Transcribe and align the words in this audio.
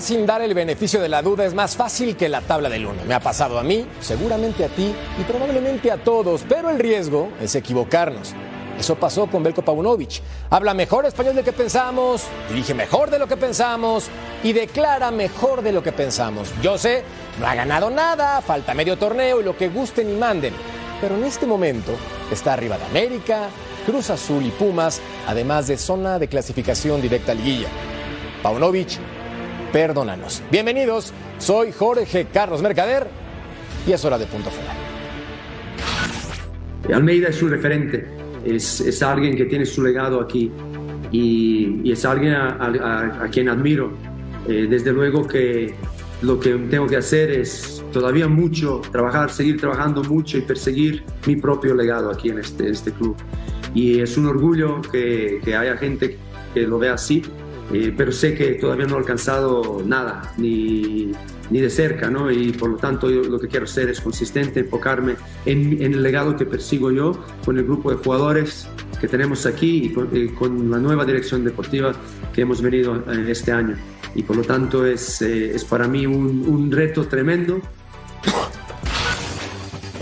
Sin 0.00 0.26
dar 0.26 0.40
el 0.40 0.54
beneficio 0.54 1.00
de 1.00 1.08
la 1.08 1.22
duda 1.22 1.44
es 1.44 1.54
más 1.54 1.76
fácil 1.76 2.16
que 2.16 2.28
la 2.28 2.40
tabla 2.40 2.68
del 2.68 2.86
uno. 2.86 3.02
Me 3.06 3.14
ha 3.14 3.20
pasado 3.20 3.58
a 3.58 3.62
mí, 3.62 3.86
seguramente 4.00 4.64
a 4.64 4.68
ti 4.68 4.92
y 5.20 5.22
probablemente 5.24 5.92
a 5.92 5.98
todos, 6.02 6.44
pero 6.48 6.70
el 6.70 6.78
riesgo 6.78 7.28
es 7.40 7.54
equivocarnos. 7.54 8.34
Eso 8.78 8.96
pasó 8.96 9.26
con 9.26 9.42
Belko 9.42 9.62
Paunovic. 9.62 10.22
Habla 10.50 10.72
mejor 10.72 11.04
español 11.06 11.34
de 11.34 11.42
lo 11.42 11.44
que 11.44 11.52
pensamos, 11.52 12.24
dirige 12.48 12.74
mejor 12.74 13.10
de 13.10 13.18
lo 13.18 13.28
que 13.28 13.36
pensamos 13.36 14.06
y 14.42 14.52
declara 14.52 15.10
mejor 15.10 15.62
de 15.62 15.72
lo 15.72 15.82
que 15.82 15.92
pensamos. 15.92 16.52
Yo 16.62 16.78
sé, 16.78 17.04
no 17.38 17.46
ha 17.46 17.54
ganado 17.54 17.90
nada, 17.90 18.40
falta 18.40 18.74
medio 18.74 18.96
torneo 18.96 19.40
y 19.40 19.44
lo 19.44 19.56
que 19.56 19.68
gusten 19.68 20.10
y 20.10 20.14
manden. 20.14 20.54
Pero 21.00 21.16
en 21.16 21.24
este 21.24 21.46
momento 21.46 21.92
está 22.30 22.54
arriba 22.54 22.78
de 22.78 22.84
América, 22.86 23.48
Cruz 23.84 24.10
Azul 24.10 24.44
y 24.44 24.50
Pumas, 24.50 25.00
además 25.26 25.66
de 25.66 25.76
zona 25.76 26.18
de 26.18 26.28
clasificación 26.28 27.02
directa 27.02 27.32
a 27.32 27.34
liguilla. 27.34 27.68
Paunovic 28.42 28.98
perdónanos. 29.72 30.42
Bienvenidos, 30.50 31.12
soy 31.38 31.72
Jorge 31.72 32.26
Carlos 32.32 32.62
Mercader 32.62 33.06
y 33.86 33.92
es 33.92 34.04
hora 34.04 34.18
de 34.18 34.26
punto 34.26 34.50
final. 34.50 34.76
Almeida 36.94 37.28
es 37.28 37.42
un 37.42 37.50
referente, 37.50 38.06
es, 38.44 38.80
es 38.80 39.02
alguien 39.02 39.36
que 39.36 39.46
tiene 39.46 39.64
su 39.64 39.82
legado 39.82 40.20
aquí 40.20 40.52
y, 41.10 41.90
es 41.90 42.04
alguien 42.04 42.34
a 42.34 43.28
quien 43.32 43.48
admiro. 43.48 43.92
Eh, 44.48 44.66
desde 44.68 44.92
luego 44.92 45.26
que 45.26 45.74
lo 46.20 46.38
que 46.38 46.50
tengo 46.50 46.86
que 46.86 46.96
hacer 46.96 47.30
es 47.30 47.82
todavía 47.92 48.28
mucho, 48.28 48.82
trabajar, 48.90 49.30
seguir 49.30 49.58
trabajando 49.60 50.02
mucho 50.02 50.36
y 50.36 50.42
perseguir 50.42 51.04
mi 51.26 51.36
propio 51.36 51.74
legado 51.74 52.10
aquí 52.10 52.28
en 52.28 52.40
este, 52.40 52.68
este 52.68 52.92
club. 52.92 53.16
Y 53.74 54.00
es 54.00 54.16
un 54.18 54.26
orgullo 54.26 54.82
que, 54.82 55.40
que 55.44 55.56
haya 55.56 55.76
gente 55.76 56.18
que 56.52 56.62
lo 56.62 56.78
vea 56.78 56.94
así 56.94 57.22
eh, 57.72 57.92
pero 57.96 58.12
sé 58.12 58.34
que 58.34 58.52
todavía 58.54 58.86
no 58.86 58.96
he 58.96 58.98
alcanzado 58.98 59.82
nada, 59.84 60.34
ni, 60.36 61.12
ni 61.50 61.60
de 61.60 61.70
cerca, 61.70 62.10
¿no? 62.10 62.30
Y 62.30 62.52
por 62.52 62.70
lo 62.70 62.76
tanto 62.76 63.10
yo 63.10 63.22
lo 63.22 63.38
que 63.38 63.48
quiero 63.48 63.64
hacer 63.64 63.88
es 63.88 64.00
consistente, 64.00 64.60
enfocarme 64.60 65.16
en, 65.46 65.82
en, 65.82 65.94
el 65.94 66.02
legado 66.02 66.36
que 66.36 66.44
persigo 66.44 66.90
yo 66.90 67.12
con 67.44 67.58
el 67.58 67.64
grupo 67.64 67.90
de 67.90 67.96
jugadores 67.96 68.68
que 69.00 69.08
tenemos 69.08 69.46
aquí 69.46 69.84
y 69.86 69.92
con, 69.92 70.08
eh, 70.12 70.32
con 70.38 70.70
la 70.70 70.78
nueva 70.78 71.04
dirección 71.04 71.44
deportiva 71.44 71.92
que 72.32 72.42
hemos 72.42 72.62
venido 72.62 73.02
en 73.10 73.28
este 73.28 73.52
año. 73.52 73.76
Y 74.14 74.22
por 74.22 74.36
lo 74.36 74.42
tanto 74.42 74.86
es, 74.86 75.22
eh, 75.22 75.54
es 75.54 75.64
para 75.64 75.88
mí 75.88 76.06
un, 76.06 76.44
un 76.46 76.70
reto 76.70 77.06
tremendo. 77.06 77.60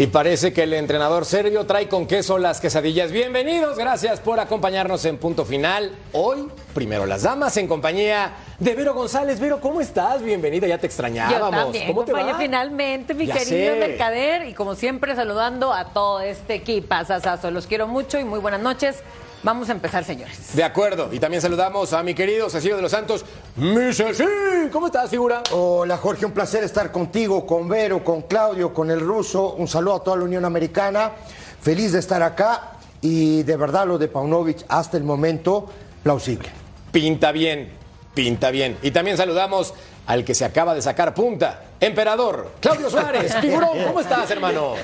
Y 0.00 0.06
parece 0.06 0.54
que 0.54 0.62
el 0.62 0.72
entrenador 0.72 1.26
serbio 1.26 1.66
trae 1.66 1.86
con 1.86 2.06
queso 2.06 2.38
las 2.38 2.58
quesadillas. 2.58 3.12
Bienvenidos, 3.12 3.76
gracias 3.76 4.18
por 4.18 4.40
acompañarnos 4.40 5.04
en 5.04 5.18
punto 5.18 5.44
final. 5.44 5.92
Hoy, 6.14 6.48
primero 6.72 7.04
las 7.04 7.24
damas 7.24 7.54
en 7.58 7.68
compañía 7.68 8.32
de 8.58 8.74
Vero 8.74 8.94
González. 8.94 9.38
Vero, 9.38 9.60
¿cómo 9.60 9.78
estás? 9.82 10.22
Bienvenida, 10.22 10.66
ya 10.66 10.78
te 10.78 10.86
extrañábamos. 10.86 11.50
Yo 11.50 11.50
también, 11.50 11.86
¿Cómo 11.88 12.04
te 12.06 12.14
va? 12.14 12.34
finalmente, 12.38 13.12
mi 13.12 13.26
Ya 13.26 13.34
querido 13.34 13.74
sé. 13.74 13.78
Mercader. 13.78 14.48
Y 14.48 14.54
como 14.54 14.74
siempre, 14.74 15.14
saludando 15.14 15.74
a 15.74 15.92
todo 15.92 16.20
este 16.20 16.54
equipo. 16.54 16.94
Sasazo. 17.06 17.50
Los 17.50 17.66
quiero 17.66 17.86
mucho 17.86 18.18
y 18.18 18.24
muy 18.24 18.38
buenas 18.38 18.62
noches. 18.62 19.02
Vamos 19.42 19.70
a 19.70 19.72
empezar, 19.72 20.04
señores. 20.04 20.54
De 20.54 20.62
acuerdo. 20.62 21.08
Y 21.12 21.18
también 21.18 21.40
saludamos 21.40 21.94
a 21.94 22.02
mi 22.02 22.14
querido 22.14 22.50
Cecilio 22.50 22.76
de 22.76 22.82
los 22.82 22.90
Santos. 22.90 23.24
Mi 23.56 23.92
Ceci, 23.92 24.24
¿cómo 24.70 24.88
estás, 24.88 25.08
figura? 25.08 25.42
Hola 25.52 25.96
Jorge, 25.96 26.26
un 26.26 26.32
placer 26.32 26.62
estar 26.62 26.92
contigo, 26.92 27.46
con 27.46 27.66
Vero, 27.66 28.04
con 28.04 28.22
Claudio, 28.22 28.74
con 28.74 28.90
el 28.90 29.00
ruso. 29.00 29.54
Un 29.54 29.66
saludo 29.66 29.94
a 29.94 30.04
toda 30.04 30.18
la 30.18 30.24
Unión 30.24 30.44
Americana. 30.44 31.12
Feliz 31.62 31.92
de 31.92 32.00
estar 32.00 32.22
acá 32.22 32.72
y 33.00 33.42
de 33.44 33.56
verdad 33.56 33.86
lo 33.86 33.96
de 33.96 34.08
Paunovic 34.08 34.64
hasta 34.68 34.98
el 34.98 35.04
momento 35.04 35.70
plausible. 36.02 36.50
Pinta 36.92 37.32
bien, 37.32 37.72
pinta 38.14 38.50
bien. 38.50 38.76
Y 38.82 38.90
también 38.90 39.16
saludamos 39.16 39.72
al 40.06 40.22
que 40.22 40.34
se 40.34 40.44
acaba 40.44 40.74
de 40.74 40.82
sacar 40.82 41.14
punta. 41.14 41.62
Emperador, 41.80 42.52
Claudio 42.60 42.90
Suárez. 42.90 43.34
Figurón, 43.40 43.70
¿cómo 43.86 44.00
estás, 44.00 44.30
hermano? 44.30 44.74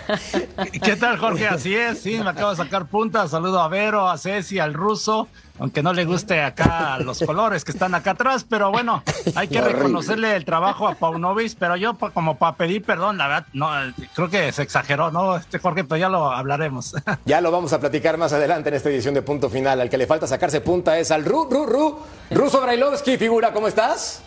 ¿Qué 0.83 0.97
tal, 0.97 1.19
Jorge? 1.19 1.47
Así 1.47 1.77
es, 1.77 2.01
sí, 2.01 2.19
me 2.19 2.31
acabo 2.31 2.51
de 2.51 2.57
sacar 2.57 2.87
punta. 2.87 3.29
Saludo 3.29 3.61
a 3.61 3.69
Vero, 3.69 4.09
a 4.09 4.17
Ceci, 4.17 4.59
al 4.59 4.73
ruso, 4.73 5.29
aunque 5.59 5.83
no 5.83 5.93
le 5.93 6.07
guste 6.07 6.41
acá 6.43 6.99
los 6.99 7.21
colores 7.21 7.65
que 7.65 7.73
están 7.73 7.95
acá 7.95 8.13
atrás, 8.13 8.47
pero 8.49 8.71
bueno, 8.71 9.03
hay 9.35 9.49
que 9.49 9.61
reconocerle 9.61 10.37
el 10.37 10.47
trabajo 10.47 10.89
a 10.89 10.95
Paunovic, 10.95 11.57
pero 11.59 11.77
yo 11.77 11.99
como 12.15 12.39
para 12.39 12.57
pedir 12.57 12.83
perdón, 12.83 13.19
la 13.19 13.29
verdad, 13.29 13.47
no, 13.53 13.69
creo 14.15 14.31
que 14.31 14.51
se 14.53 14.63
exageró, 14.63 15.11
¿no? 15.11 15.37
Este 15.37 15.59
Jorge, 15.59 15.85
pero 15.85 15.99
ya 15.99 16.09
lo 16.09 16.33
hablaremos. 16.33 16.95
Ya 17.27 17.41
lo 17.41 17.51
vamos 17.51 17.73
a 17.73 17.81
platicar 17.81 18.19
más 18.19 18.33
adelante 18.33 18.69
en 18.69 18.77
esta 18.77 18.89
edición 18.89 19.13
de 19.13 19.21
Punto 19.21 19.51
Final. 19.51 19.81
Al 19.81 19.91
que 19.91 19.99
le 19.99 20.07
falta 20.07 20.27
sacarse 20.27 20.61
punta 20.61 20.99
es 20.99 21.11
al 21.11 21.25
Ru, 21.25 21.49
Ru, 21.51 21.67
Ru, 21.67 21.99
Ruso 22.31 22.61
Brailovsky. 22.61 23.17
Figura, 23.17 23.53
¿cómo 23.53 23.67
estás? 23.69 24.23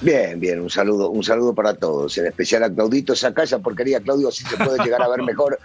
Bien, 0.00 0.38
bien, 0.38 0.60
un 0.60 0.68
saludo, 0.68 1.08
un 1.08 1.24
saludo 1.24 1.54
para 1.54 1.72
todos, 1.74 2.18
en 2.18 2.26
especial 2.26 2.62
a 2.64 2.70
Claudito. 2.70 3.16
Saca 3.16 3.44
esa 3.44 3.60
porquería, 3.60 4.00
Claudio, 4.00 4.28
así 4.28 4.44
se 4.44 4.56
puede 4.56 4.82
llegar 4.84 5.02
a 5.02 5.08
ver 5.08 5.22
mejor. 5.24 5.58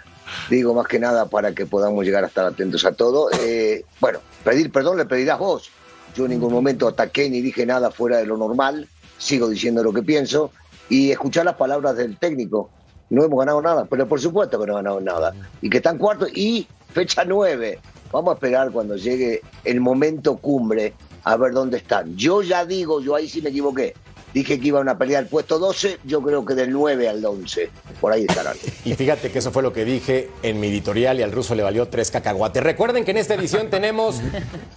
Digo 0.48 0.72
más 0.72 0.86
que 0.86 0.98
nada 0.98 1.26
para 1.26 1.52
que 1.52 1.66
podamos 1.66 2.04
llegar 2.04 2.24
a 2.24 2.28
estar 2.28 2.46
atentos 2.46 2.84
a 2.86 2.92
todo. 2.92 3.28
Eh, 3.40 3.84
bueno, 4.00 4.20
pedir 4.42 4.72
perdón 4.72 4.96
le 4.96 5.04
pedirás 5.04 5.38
vos. 5.38 5.70
Yo 6.14 6.24
en 6.24 6.30
ningún 6.30 6.52
momento 6.52 6.88
ataqué 6.88 7.28
ni 7.28 7.42
dije 7.42 7.66
nada 7.66 7.90
fuera 7.90 8.18
de 8.18 8.26
lo 8.26 8.38
normal. 8.38 8.88
Sigo 9.18 9.48
diciendo 9.48 9.82
lo 9.82 9.92
que 9.92 10.02
pienso 10.02 10.50
y 10.88 11.10
escuchar 11.10 11.44
las 11.44 11.56
palabras 11.56 11.96
del 11.96 12.16
técnico. 12.16 12.70
No 13.10 13.24
hemos 13.24 13.38
ganado 13.38 13.60
nada, 13.60 13.84
pero 13.84 14.08
por 14.08 14.18
supuesto 14.18 14.58
que 14.58 14.66
no 14.66 14.72
hemos 14.72 14.82
ganado 14.82 15.00
nada. 15.00 15.34
Y 15.60 15.68
que 15.68 15.76
están 15.76 15.98
cuartos 15.98 16.30
y 16.34 16.66
fecha 16.92 17.24
nueve. 17.26 17.80
Vamos 18.10 18.32
a 18.32 18.34
esperar 18.34 18.70
cuando 18.70 18.96
llegue 18.96 19.42
el 19.64 19.80
momento 19.80 20.36
cumbre 20.38 20.94
a 21.24 21.36
ver 21.36 21.52
dónde 21.52 21.78
están. 21.78 22.16
Yo 22.16 22.42
ya 22.42 22.64
digo, 22.64 23.00
yo 23.00 23.14
ahí 23.14 23.28
sí 23.28 23.42
me 23.42 23.50
equivoqué. 23.50 23.94
Dije 24.34 24.58
que 24.58 24.68
iban 24.68 24.88
a 24.88 24.96
pelear 24.96 25.24
el 25.24 25.28
puesto 25.28 25.58
12, 25.58 25.98
yo 26.04 26.22
creo 26.22 26.44
que 26.44 26.54
del 26.54 26.70
9 26.70 27.08
al 27.08 27.24
11. 27.24 27.70
Por 28.00 28.12
ahí 28.12 28.24
estarán. 28.28 28.56
Y 28.84 28.94
fíjate 28.94 29.30
que 29.30 29.38
eso 29.38 29.52
fue 29.52 29.62
lo 29.62 29.72
que 29.72 29.84
dije 29.84 30.30
en 30.42 30.58
mi 30.58 30.66
editorial 30.66 31.18
y 31.20 31.22
al 31.22 31.30
ruso 31.30 31.54
le 31.54 31.62
valió 31.62 31.86
tres 31.88 32.10
cacahuates. 32.10 32.62
Recuerden 32.62 33.04
que 33.04 33.12
en 33.12 33.18
esta 33.18 33.34
edición 33.34 33.70
tenemos 33.70 34.20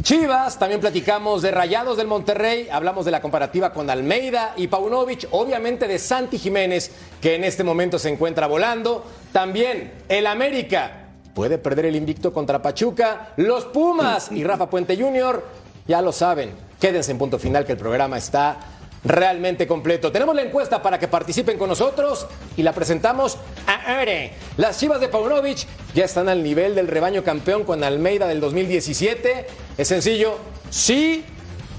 Chivas, 0.03 0.59
también 0.59 0.79
platicamos 0.79 1.41
de 1.41 1.51
Rayados 1.51 1.97
del 1.97 2.07
Monterrey, 2.07 2.67
hablamos 2.71 3.05
de 3.05 3.11
la 3.11 3.21
comparativa 3.21 3.73
con 3.73 3.89
Almeida 3.89 4.53
y 4.57 4.67
Paunovic, 4.67 5.27
obviamente 5.31 5.87
de 5.87 5.97
Santi 5.97 6.37
Jiménez, 6.37 6.91
que 7.21 7.35
en 7.35 7.43
este 7.43 7.63
momento 7.63 7.97
se 7.97 8.09
encuentra 8.09 8.47
volando. 8.47 9.03
También 9.31 9.93
el 10.07 10.27
América 10.27 11.07
puede 11.33 11.57
perder 11.57 11.85
el 11.85 11.95
invicto 11.95 12.31
contra 12.33 12.61
Pachuca, 12.61 13.33
los 13.37 13.65
Pumas 13.65 14.31
y 14.31 14.43
Rafa 14.43 14.69
Puente 14.69 14.95
Jr. 14.97 15.43
Ya 15.87 16.01
lo 16.01 16.11
saben, 16.11 16.51
quédense 16.79 17.11
en 17.11 17.17
punto 17.17 17.37
final 17.39 17.65
que 17.65 17.73
el 17.73 17.77
programa 17.77 18.17
está 18.17 18.57
realmente 19.05 19.67
completo. 19.67 20.11
Tenemos 20.11 20.35
la 20.35 20.41
encuesta 20.41 20.81
para 20.81 20.99
que 20.99 21.07
participen 21.07 21.57
con 21.57 21.69
nosotros 21.69 22.27
y 22.57 22.63
la 22.63 22.73
presentamos 22.73 23.37
ahora. 23.67 24.31
Las 24.57 24.79
Chivas 24.79 24.99
de 24.99 25.07
Paunovic 25.07 25.65
ya 25.93 26.05
están 26.05 26.27
al 26.27 26.43
nivel 26.43 26.75
del 26.75 26.87
rebaño 26.87 27.23
campeón 27.23 27.63
con 27.63 27.83
Almeida 27.83 28.27
del 28.27 28.41
2017. 28.41 29.47
Es 29.77 29.87
sencillo, 29.87 30.37
sí 30.69 31.23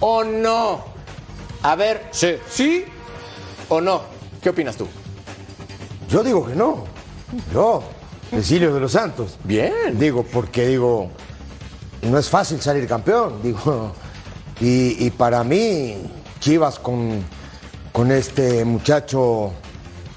o 0.01 0.25
no. 0.25 0.85
A 1.63 1.75
ver, 1.75 2.05
sí, 2.13 2.37
sí 2.49 2.85
o 3.69 3.81
no. 3.81 4.03
¿Qué 4.41 4.51
opinas 4.51 4.77
tú? 4.77 4.87
Yo 6.09 6.23
digo 6.23 6.47
que 6.47 6.55
no. 6.55 6.85
Yo, 7.53 7.83
Cecilio 8.31 8.73
de 8.73 8.81
los 8.81 8.93
Santos. 8.93 9.37
Bien. 9.43 9.99
Digo, 9.99 10.23
porque 10.23 10.69
digo, 10.69 11.11
no 12.03 12.19
es 12.19 12.29
fácil 12.29 12.61
salir 12.61 12.87
campeón. 12.87 13.43
Digo, 13.43 13.93
y, 14.61 15.05
y 15.05 15.11
para 15.11 15.43
mí, 15.43 15.97
Chivas 16.47 16.79
con, 16.79 17.25
con 17.91 18.13
este 18.13 18.65
muchacho. 18.65 19.53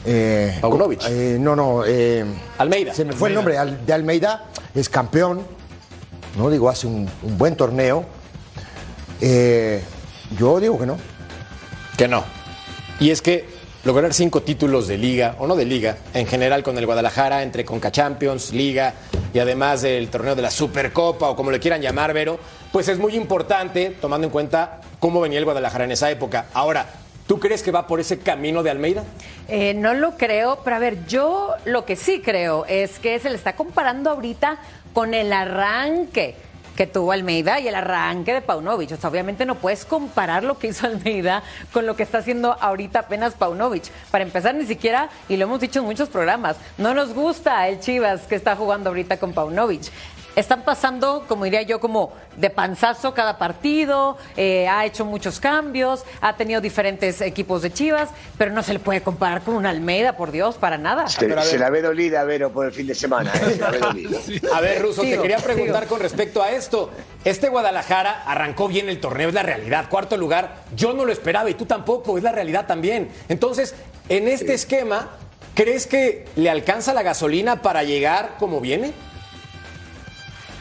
Eh, 0.06 0.60
Paunovic. 0.62 1.02
eh, 1.10 1.38
no, 1.40 1.56
no. 1.56 1.84
eh, 1.88 2.24
Almeida. 2.60 2.94
Se 2.94 3.04
me 3.04 3.14
fue 3.14 3.30
el 3.30 3.36
nombre 3.36 3.56
de 3.56 3.94
Almeida. 3.94 4.46
Es 4.76 4.90
campeón. 4.90 5.42
No 6.38 6.52
digo, 6.52 6.70
hace 6.70 6.86
un, 6.86 7.10
un 7.24 7.38
buen 7.40 7.56
torneo. 7.56 8.06
Eh, 9.20 9.81
yo 10.38 10.60
digo 10.60 10.78
que 10.78 10.86
no. 10.86 10.98
Que 11.98 12.08
no. 12.08 12.24
Y 13.00 13.10
es 13.10 13.24
que 13.24 13.50
lograr 13.84 14.14
cinco 14.14 14.44
títulos 14.44 14.88
de 14.88 15.00
liga, 15.00 15.36
o 15.40 15.48
no 15.48 15.56
de 15.56 15.66
liga, 15.66 15.98
en 16.14 16.28
general 16.28 16.62
con 16.62 16.78
el 16.78 16.86
Guadalajara, 16.86 17.42
entre 17.42 17.66
Conca 17.66 17.92
Champions, 17.92 18.52
Liga, 18.54 18.94
y 19.34 19.40
además 19.40 19.81
del 19.81 20.10
torneo 20.10 20.36
de 20.36 20.44
la 20.44 20.52
Supercopa 20.52 21.28
o 21.30 21.36
como 21.36 21.50
le 21.50 21.60
quieran 21.60 21.81
llamar, 21.81 22.14
Vero, 22.14 22.40
pues 22.71 22.88
es 22.88 23.00
muy 23.00 23.16
importante 23.16 23.95
tomando 24.01 24.27
en 24.27 24.31
cuenta 24.31 24.81
cómo 25.00 25.21
venía 25.21 25.39
el 25.39 25.45
Guadalajara 25.45 25.86
en 25.86 25.92
esa 25.92 26.10
época. 26.12 26.45
Ahora, 26.54 26.86
¿tú 27.27 27.39
crees 27.39 27.63
que 27.63 27.71
va 27.71 27.88
por 27.88 28.00
ese 28.00 28.19
camino 28.19 28.63
de 28.63 28.69
Almeida? 28.69 29.04
Eh, 29.48 29.74
no 29.74 29.94
lo 29.94 30.18
creo, 30.18 30.60
pero 30.63 30.75
a 30.75 30.80
ver, 30.80 31.06
yo 31.07 31.56
lo 31.66 31.86
que 31.86 31.95
sí 31.95 32.21
creo 32.21 32.66
es 32.66 33.00
que 33.00 33.18
se 33.19 33.30
le 33.30 33.36
está 33.36 33.56
comparando 33.56 34.12
ahorita 34.12 34.60
con 34.94 35.13
el 35.13 35.33
arranque 35.33 36.36
que 36.75 36.88
tuvo 36.88 37.12
Almeida 37.12 37.60
y 37.60 37.68
el 37.68 37.75
arranque 37.75 38.33
de 38.33 38.42
Paunovic. 38.42 38.94
O 38.94 38.95
sea, 38.95 39.10
obviamente 39.10 39.45
no 39.45 39.56
puedes 39.56 39.83
comparar 39.83 40.45
lo 40.45 40.57
que 40.57 40.68
hizo 40.68 40.86
Almeida 40.88 41.44
con 41.74 41.86
lo 41.86 41.98
que 41.98 42.04
está 42.04 42.19
haciendo 42.19 42.54
ahorita 42.54 43.00
apenas 43.00 43.33
Paunovic. 43.33 43.89
Para 44.12 44.24
empezar, 44.24 44.56
ni 44.56 44.66
siquiera, 44.66 45.10
y 45.27 45.36
lo 45.36 45.44
hemos 45.44 45.60
dicho 45.60 45.80
en 45.80 45.86
muchos 45.86 46.07
programas, 46.07 46.56
no 46.77 46.94
nos 46.94 47.13
gusta 47.13 47.68
el 47.68 47.81
Chivas 47.81 48.21
que 48.27 48.36
está 48.36 48.56
jugando 48.56 48.92
ahorita 48.92 49.18
con 49.18 49.33
Paunovic 49.33 49.92
están 50.36 50.64
pasando, 50.64 51.26
como 51.28 51.46
diría 51.46 51.62
yo, 51.64 51.80
como 51.80 52.14
de 52.38 52.50
panzazo 52.50 53.14
cada 53.14 53.38
partido, 53.38 54.18
eh, 54.38 54.68
ha 54.68 54.86
hecho 54.86 55.06
muchos 55.06 55.40
cambios, 55.40 56.06
ha 56.22 56.36
tenido 56.38 56.62
diferentes 56.62 57.22
equipos 57.22 57.62
de 57.62 57.74
Chivas, 57.74 58.10
pero 58.38 58.52
no 58.52 58.64
se 58.64 58.74
le 58.74 58.80
puede 58.80 59.02
comparar 59.02 59.42
con 59.42 59.56
un 59.56 59.66
Almeida, 59.66 60.16
por 60.16 60.31
Dios, 60.31 60.56
para 60.56 60.78
nada. 60.78 61.08
Se, 61.08 61.28
la 61.28 61.70
ve 61.70 61.81
dolida, 61.81 62.24
Vero, 62.24 62.52
por 62.52 62.68
el 62.68 62.72
fin 62.72 62.88
de 62.88 62.96
semana. 62.96 63.31
¿eh? 63.34 63.54
Se 63.54 63.58
la 63.58 63.72
ve 63.72 63.80
dolida. 63.80 64.20
A 64.54 64.62
ver, 64.62 64.81
Ruso, 64.81 65.02
te 65.02 65.20
quería 65.20 65.38
preguntar 65.38 65.88
con 65.88 66.00
respecto 66.00 66.42
a 66.42 66.52
esto. 66.52 66.92
Este 67.26 67.50
Guadalajara 67.50 68.24
arrancó 68.26 68.68
bien 68.68 68.90
el 68.90 69.00
torneo, 69.00 69.30
es 69.30 69.34
la 69.34 69.44
realidad. 69.44 69.90
Cuarto 69.90 70.18
lugar, 70.18 70.64
yo 70.76 70.94
no 70.94 71.06
lo 71.06 71.12
esperaba 71.12 71.50
y 71.50 71.54
tú 71.54 71.66
tampoco, 71.66 72.18
es 72.18 72.24
la 72.24 72.31
realidad 72.31 72.66
también. 72.66 73.10
Entonces, 73.28 73.76
en 74.08 74.28
este 74.28 74.54
esquema, 74.54 75.10
¿crees 75.54 75.88
que 75.88 76.26
le 76.36 76.50
alcanza 76.50 76.94
la 76.94 77.04
gasolina 77.04 77.62
para 77.62 77.84
llegar 77.84 78.36
como 78.40 78.62
viene? 78.62 78.94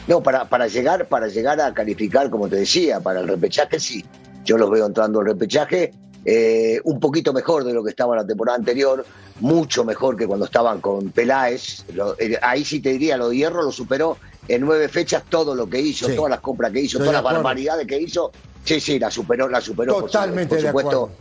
No, 0.09 0.23
para, 0.23 0.49
para, 0.49 0.65
llegar, 0.67 1.07
para 1.07 1.27
llegar 1.27 1.61
a 1.61 1.71
calificar, 1.71 2.31
como 2.31 2.49
te 2.49 2.55
decía, 2.55 2.99
para 2.99 3.19
el 3.19 3.27
repechaje, 3.27 3.79
sí. 3.79 4.03
Yo 4.43 4.57
los 4.57 4.71
veo 4.71 4.87
entrando 4.87 5.19
al 5.19 5.27
repechaje 5.27 5.91
eh, 6.25 6.81
un 6.83 6.99
poquito 6.99 7.31
mejor 7.31 7.63
de 7.63 7.73
lo 7.73 7.83
que 7.83 7.91
estaba 7.91 8.15
la 8.15 8.25
temporada 8.25 8.57
anterior, 8.57 9.05
mucho 9.39 9.85
mejor 9.85 10.17
que 10.17 10.25
cuando 10.25 10.45
estaban 10.45 10.81
con 10.81 11.11
Peláez. 11.11 11.85
Eh, 12.17 12.39
ahí 12.41 12.65
sí 12.65 12.79
te 12.79 12.89
diría, 12.89 13.17
lo 13.17 13.29
de 13.29 13.37
Hierro 13.37 13.61
lo 13.61 13.71
superó 13.71 14.17
en 14.47 14.61
nueve 14.61 14.89
fechas 14.89 15.25
todo 15.29 15.53
lo 15.53 15.69
que 15.69 15.79
hizo, 15.79 16.07
todas 16.15 16.31
las 16.31 16.39
compras 16.39 16.71
que 16.71 16.79
hizo, 16.79 16.97
todas 16.97 17.13
las 17.13 17.21
barbaridades 17.21 17.85
que 17.85 17.99
hizo. 17.99 18.31
Sí, 18.63 18.79
sí, 18.79 18.97
la 18.97 19.11
superó, 19.11 19.47
la 19.47 19.61
superó. 19.61 20.01
Totalmente 20.01 20.55
por, 20.55 20.65
supuesto. 20.65 21.11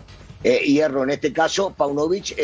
Eh, 0.42 0.60
Hierro 0.64 1.02
en 1.02 1.10
este 1.10 1.30
caso, 1.30 1.74
Paunovic 1.76 2.34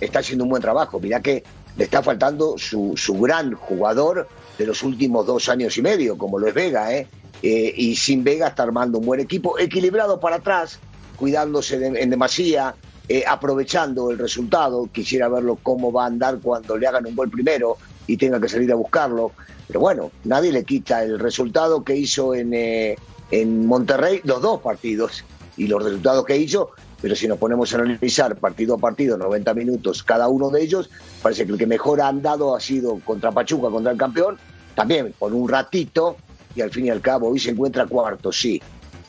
está 0.00 0.20
haciendo 0.20 0.44
un 0.44 0.50
buen 0.50 0.62
trabajo. 0.62 0.98
Mirá 0.98 1.20
que 1.20 1.44
le 1.76 1.84
está 1.84 2.02
faltando 2.02 2.56
su, 2.56 2.94
su 2.96 3.20
gran 3.20 3.52
jugador 3.52 4.26
de 4.60 4.66
los 4.66 4.82
últimos 4.82 5.26
dos 5.26 5.48
años 5.48 5.78
y 5.78 5.82
medio, 5.82 6.18
como 6.18 6.38
lo 6.38 6.46
es 6.46 6.52
Vega, 6.52 6.94
¿eh? 6.94 7.08
eh 7.42 7.72
y 7.74 7.96
sin 7.96 8.22
Vega 8.22 8.48
está 8.48 8.62
armando 8.62 8.98
un 8.98 9.06
buen 9.06 9.20
equipo, 9.20 9.58
equilibrado 9.58 10.20
para 10.20 10.36
atrás, 10.36 10.78
cuidándose 11.16 11.82
en 11.82 12.10
demasía, 12.10 12.74
eh, 13.08 13.24
aprovechando 13.26 14.10
el 14.10 14.18
resultado. 14.18 14.88
Quisiera 14.92 15.28
verlo 15.28 15.58
cómo 15.62 15.90
va 15.90 16.04
a 16.04 16.06
andar 16.08 16.38
cuando 16.40 16.76
le 16.76 16.86
hagan 16.86 17.06
un 17.06 17.16
gol 17.16 17.28
primero 17.30 17.78
y 18.06 18.18
tenga 18.18 18.38
que 18.38 18.48
salir 18.48 18.70
a 18.70 18.74
buscarlo. 18.76 19.32
Pero 19.66 19.80
bueno, 19.80 20.12
nadie 20.24 20.52
le 20.52 20.62
quita 20.62 21.02
el 21.02 21.18
resultado 21.18 21.82
que 21.82 21.96
hizo 21.96 22.34
en, 22.34 22.52
eh, 22.52 22.96
en 23.30 23.66
Monterrey, 23.66 24.20
los 24.24 24.42
dos 24.42 24.60
partidos 24.60 25.24
y 25.56 25.68
los 25.68 25.82
resultados 25.82 26.24
que 26.26 26.36
hizo. 26.36 26.70
Pero 27.00 27.16
si 27.16 27.26
nos 27.26 27.38
ponemos 27.38 27.72
a 27.72 27.78
analizar 27.78 28.36
partido 28.36 28.74
a 28.74 28.78
partido, 28.78 29.16
90 29.16 29.54
minutos 29.54 30.02
cada 30.02 30.28
uno 30.28 30.50
de 30.50 30.62
ellos, 30.62 30.90
parece 31.22 31.46
que 31.46 31.52
el 31.52 31.58
que 31.58 31.66
mejor 31.66 32.00
ha 32.00 32.08
andado 32.08 32.54
ha 32.54 32.60
sido 32.60 33.00
contra 33.04 33.32
Pachuca, 33.32 33.70
contra 33.70 33.92
el 33.92 33.98
campeón, 33.98 34.38
también 34.74 35.14
por 35.18 35.32
un 35.32 35.48
ratito, 35.48 36.16
y 36.54 36.60
al 36.60 36.70
fin 36.70 36.86
y 36.86 36.90
al 36.90 37.00
cabo 37.00 37.28
hoy 37.28 37.38
se 37.38 37.50
encuentra 37.50 37.86
cuarto, 37.86 38.32
sí. 38.32 38.60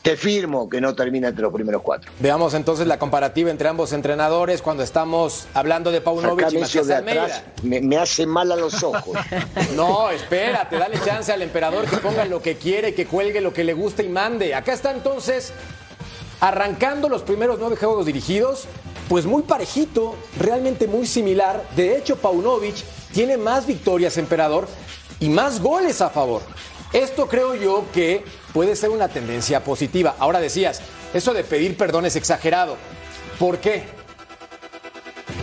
Te 0.02 0.16
firmo 0.16 0.68
que 0.68 0.80
no 0.80 0.96
termina 0.96 1.28
entre 1.28 1.42
los 1.42 1.52
primeros 1.52 1.80
cuatro. 1.80 2.10
Veamos 2.18 2.54
entonces 2.54 2.88
la 2.88 2.98
comparativa 2.98 3.52
entre 3.52 3.68
ambos 3.68 3.92
entrenadores 3.92 4.60
cuando 4.60 4.82
estamos 4.82 5.46
hablando 5.54 5.92
de 5.92 6.00
Paunovic 6.00 6.50
y 6.50 6.58
Matías 6.58 6.88
de 6.88 6.94
Almeida. 6.96 7.44
me, 7.62 7.96
hace 7.96 8.26
mal 8.26 8.50
a 8.50 8.56
los 8.56 8.82
ojos. 8.82 9.16
no, 9.76 10.10
espérate, 10.10 10.76
dale 10.76 10.98
chance 11.04 11.32
al 11.32 11.40
emperador 11.40 11.84
que 11.84 11.98
ponga 11.98 12.24
lo 12.24 12.42
que 12.42 12.56
quiere, 12.56 12.94
que 12.94 13.06
cuelgue 13.06 13.40
lo 13.40 13.52
que 13.52 13.62
le 13.62 13.74
guste 13.74 14.02
y 14.02 14.08
mande. 14.08 14.56
Acá 14.56 14.72
está 14.72 14.90
entonces, 14.90 15.52
arrancando 16.42 17.08
los 17.08 17.22
primeros 17.22 17.60
nueve 17.60 17.76
juegos 17.76 18.04
dirigidos, 18.04 18.64
pues 19.08 19.26
muy 19.26 19.44
parejito, 19.44 20.16
realmente 20.40 20.88
muy 20.88 21.06
similar. 21.06 21.64
De 21.76 21.96
hecho, 21.96 22.16
Paunovic 22.16 22.74
tiene 23.12 23.36
más 23.36 23.64
victorias, 23.64 24.18
emperador, 24.18 24.66
y 25.20 25.28
más 25.28 25.60
goles 25.62 26.00
a 26.00 26.10
favor. 26.10 26.42
Esto 26.92 27.28
creo 27.28 27.54
yo 27.54 27.84
que 27.94 28.24
puede 28.52 28.74
ser 28.74 28.90
una 28.90 29.06
tendencia 29.06 29.62
positiva. 29.62 30.16
Ahora 30.18 30.40
decías, 30.40 30.82
eso 31.14 31.32
de 31.32 31.44
pedir 31.44 31.76
perdón 31.76 32.06
es 32.06 32.16
exagerado. 32.16 32.76
¿Por 33.38 33.58
qué? 33.58 33.84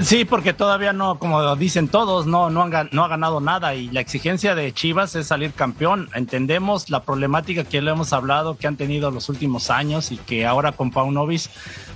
Sí, 0.02 0.24
porque 0.24 0.54
todavía 0.54 0.94
no, 0.94 1.20
como 1.20 1.56
dicen 1.58 1.90
todos, 1.90 2.26
no, 2.26 2.50
no, 2.50 2.64
han, 2.64 2.90
no 2.94 3.04
ha 3.04 3.08
ganado 3.10 3.42
nada 3.42 3.76
y 3.76 3.90
la 3.90 4.00
exigencia 4.00 4.56
de 4.56 4.72
Chivas 4.72 5.14
es 5.16 5.28
salir 5.28 5.52
campeón. 5.52 6.10
Entendemos 6.14 6.90
la 6.90 7.04
problemática 7.04 7.66
que 7.66 7.82
le 7.82 7.92
hemos 7.92 8.14
hablado, 8.14 8.58
que 8.58 8.68
han 8.68 8.78
tenido 8.78 9.12
los 9.12 9.28
últimos 9.28 9.70
años 9.70 10.14
y 10.14 10.18
que 10.18 10.46
ahora 10.46 10.72
con 10.72 10.92
Paunovis, 10.92 11.50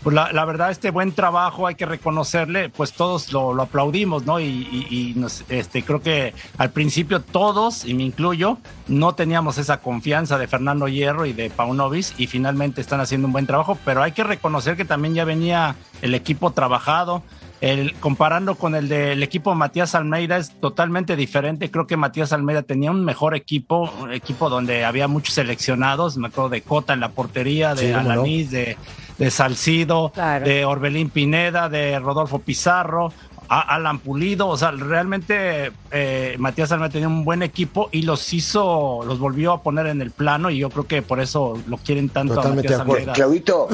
pues 0.03 0.13
la, 0.13 0.45
verdad, 0.45 0.69
este 0.69 0.91
buen 0.91 1.13
trabajo 1.13 1.65
hay 1.65 1.75
que 1.75 1.85
reconocerle, 1.85 2.67
pues 2.67 2.91
todos 2.91 3.31
lo, 3.31 3.59
aplaudimos, 3.61 4.25
¿no? 4.25 4.37
Y, 4.41 5.15
este, 5.47 5.83
creo 5.83 6.01
que 6.01 6.33
al 6.57 6.71
principio 6.71 7.21
todos, 7.21 7.85
y 7.85 7.93
me 7.93 8.03
incluyo, 8.03 8.57
no 8.87 9.15
teníamos 9.15 9.57
esa 9.57 9.77
confianza 9.77 10.37
de 10.37 10.47
Fernando 10.47 10.89
Hierro 10.89 11.25
y 11.25 11.31
de 11.31 11.49
Paunovis 11.49 12.15
y 12.17 12.27
finalmente 12.27 12.81
están 12.81 12.99
haciendo 12.99 13.27
un 13.27 13.33
buen 13.33 13.47
trabajo, 13.47 13.77
pero 13.85 14.03
hay 14.03 14.11
que 14.11 14.25
reconocer 14.25 14.75
que 14.75 14.83
también 14.83 15.13
ya 15.13 15.23
venía 15.23 15.77
el 16.01 16.15
equipo 16.15 16.51
trabajado 16.51 17.23
el, 17.63 17.93
comparando 18.01 18.55
con 18.55 18.75
el 18.75 18.89
del 18.89 19.23
equipo 19.23 19.55
Matías 19.55 19.95
Almeida 19.95 20.35
es 20.35 20.51
totalmente 20.59 21.15
diferente. 21.15 21.71
Creo 21.71 21.87
que 21.87 21.95
Matías 21.95 22.33
Almeida 22.33 22.63
tenía 22.63 22.91
un 22.91 23.05
mejor 23.05 23.35
equipo, 23.35 23.89
un 24.01 24.11
equipo 24.11 24.49
donde 24.49 24.83
había 24.83 25.07
muchos 25.07 25.35
seleccionados. 25.35 26.17
Me 26.17 26.27
acuerdo 26.27 26.49
de 26.49 26.61
Cota 26.61 26.91
en 26.91 26.99
la 26.99 27.11
portería, 27.11 27.73
de 27.73 27.95
Alanis, 27.95 28.51
de, 28.51 28.75
de, 29.17 29.31
Salcido, 29.31 30.11
de 30.43 30.65
Orbelín 30.65 31.09
Pineda, 31.09 31.69
de 31.69 31.99
Rodolfo 31.99 32.39
Pizarro. 32.39 33.13
Alan 33.47 33.99
Pulido, 33.99 34.47
o 34.47 34.57
sea, 34.57 34.71
realmente 34.71 35.71
eh, 35.91 36.35
Matías 36.39 36.71
Almeida 36.71 36.91
tenía 36.91 37.07
un 37.07 37.23
buen 37.23 37.43
equipo 37.43 37.87
y 37.91 38.01
los 38.01 38.33
hizo, 38.33 39.03
los 39.05 39.19
volvió 39.19 39.51
a 39.51 39.61
poner 39.61 39.87
en 39.87 40.01
el 40.01 40.09
plano 40.09 40.49
y 40.49 40.57
yo 40.57 40.69
creo 40.71 40.87
que 40.87 41.01
por 41.03 41.19
eso 41.19 41.61
lo 41.67 41.77
quieren 41.77 42.09
tanto 42.09 42.41
a 42.41 42.47
Matías 42.47 42.79
Almeida. 42.79 43.13
Claudito, 43.13 43.67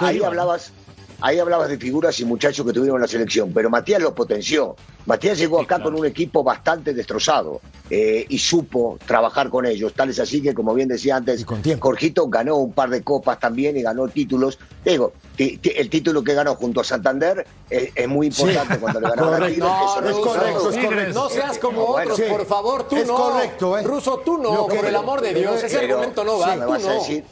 ahí 0.00 0.22
hablabas, 0.22 0.72
Ahí 1.20 1.40
hablabas 1.40 1.68
de 1.68 1.78
figuras 1.78 2.20
y 2.20 2.24
muchachos 2.24 2.64
que 2.64 2.72
tuvieron 2.72 3.00
la 3.00 3.08
selección, 3.08 3.52
pero 3.52 3.68
Matías 3.68 4.00
lo 4.00 4.14
potenció. 4.14 4.76
Matías 5.04 5.36
llegó 5.36 5.60
acá 5.60 5.82
con 5.82 5.94
un 5.96 6.06
equipo 6.06 6.44
bastante 6.44 6.94
destrozado 6.94 7.60
eh, 7.90 8.24
y 8.28 8.38
supo 8.38 8.98
trabajar 9.04 9.48
con 9.48 9.66
ellos. 9.66 9.94
Tal 9.94 10.10
es 10.10 10.20
así 10.20 10.40
que, 10.40 10.54
como 10.54 10.74
bien 10.74 10.88
decía 10.88 11.16
antes, 11.16 11.44
Jorgito 11.80 12.28
ganó 12.28 12.56
un 12.56 12.72
par 12.72 12.90
de 12.90 13.02
copas 13.02 13.40
también 13.40 13.76
y 13.76 13.82
ganó 13.82 14.06
títulos. 14.06 14.60
Digo, 14.84 15.12
el 15.38 15.90
título 15.90 16.22
que 16.22 16.34
ganó 16.34 16.54
junto 16.54 16.82
a 16.82 16.84
Santander 16.84 17.44
es, 17.68 18.06
muy 18.06 18.28
importante 18.28 18.78
cuando 18.78 19.00
le 19.00 19.08
ganó 19.08 19.34
a 19.34 19.38
no, 19.40 19.46
es 19.46 19.58
correcto, 19.58 20.70
es 20.70 20.84
correcto. 20.84 21.14
No 21.14 21.28
seas 21.28 21.58
como 21.58 21.84
otros, 21.84 22.20
por 22.20 22.46
favor, 22.46 22.86
tú 22.86 22.96
no. 23.04 23.14
correcto, 23.16 23.76
¿eh? 23.76 23.82
Ruso, 23.82 24.22
tú 24.24 24.38
no, 24.38 24.68
por 24.68 24.84
el 24.84 24.94
amor 24.94 25.20
de 25.20 25.34
Dios. 25.34 25.64
Ese 25.64 25.78
argumento 25.78 26.22
no 26.22 26.38
va. 26.38 26.54
me 26.54 26.64
vas 26.64 26.84
a 26.84 26.92
decir, 26.92 27.24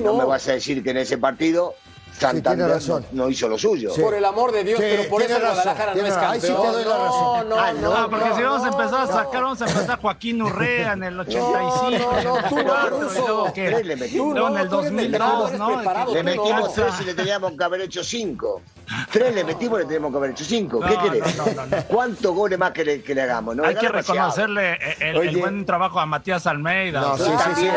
no 0.00 0.16
me 0.16 0.24
vas 0.24 0.48
a 0.48 0.52
decir 0.54 0.82
que 0.82 0.90
en 0.90 0.96
ese 0.96 1.18
partido 1.18 1.74
Santander 2.22 2.68
razón. 2.68 3.06
No, 3.12 3.28
hizo 3.28 3.48
lo 3.48 3.58
suyo. 3.58 3.92
Por 3.94 4.14
el 4.14 4.24
amor 4.24 4.52
de 4.52 4.64
Dios, 4.64 4.78
pero 4.80 5.08
por 5.08 5.22
eso 5.22 5.38
Guadalajara 5.38 5.94
no 5.94 6.06
es 6.06 6.14
campeón. 6.14 6.32
Ahí 6.32 6.40
sí 6.40 6.46
te 6.46 6.52
doy 6.52 6.84
la 6.84 6.98
razón. 6.98 7.48
No, 7.48 7.72
no, 7.72 7.80
no. 7.80 7.92
Ah, 7.92 8.06
porque 8.10 8.34
si 8.34 8.42
vamos 8.42 8.64
a 8.64 8.68
empezar 8.68 9.00
a 9.00 9.06
sacar, 9.06 9.42
vamos 9.42 9.62
a 9.62 9.66
empezar 9.66 10.00
Joaquín 10.00 10.42
Urrea 10.42 10.92
en 10.92 11.02
el 11.04 11.20
85. 11.20 11.90
No, 11.90 12.22
no, 12.22 12.48
tú 12.48 12.56
no, 12.62 12.88
Ruso. 12.90 13.52
Tres 13.54 13.86
le 13.86 13.96
metimos. 13.96 14.34
No, 14.34 14.48
en 14.48 14.58
el 14.58 14.68
2002, 14.68 15.52
¿no? 15.52 16.12
Le 16.12 16.22
metimos 16.22 16.74
tres 16.74 16.94
y 17.00 17.04
le 17.04 17.14
teníamos 17.14 17.52
que 17.52 17.64
haber 17.64 17.80
hecho 17.82 18.02
cinco. 18.04 18.62
Tres 19.10 19.34
le 19.34 19.44
metimos 19.44 19.78
y 19.78 19.82
le 19.82 19.86
teníamos 19.86 20.10
que 20.10 20.16
haber 20.16 20.30
hecho 20.30 20.44
cinco. 20.44 20.80
¿Qué 20.80 20.96
querés? 20.98 21.84
¿Cuántos 21.88 22.34
goles 22.34 22.58
más 22.58 22.72
que 22.72 22.84
le, 22.84 23.02
que 23.02 23.14
le 23.14 23.22
hagamos? 23.22 23.58
Hay 23.60 23.74
que 23.74 23.88
reconocerle 23.88 24.78
el, 25.00 25.38
buen 25.38 25.64
trabajo 25.64 26.00
a 26.00 26.06
Matías 26.06 26.46
Almeida. 26.46 27.00
No, 27.00 27.18
sí, 27.18 27.24
sí, 27.24 27.50
sí. 27.62 27.68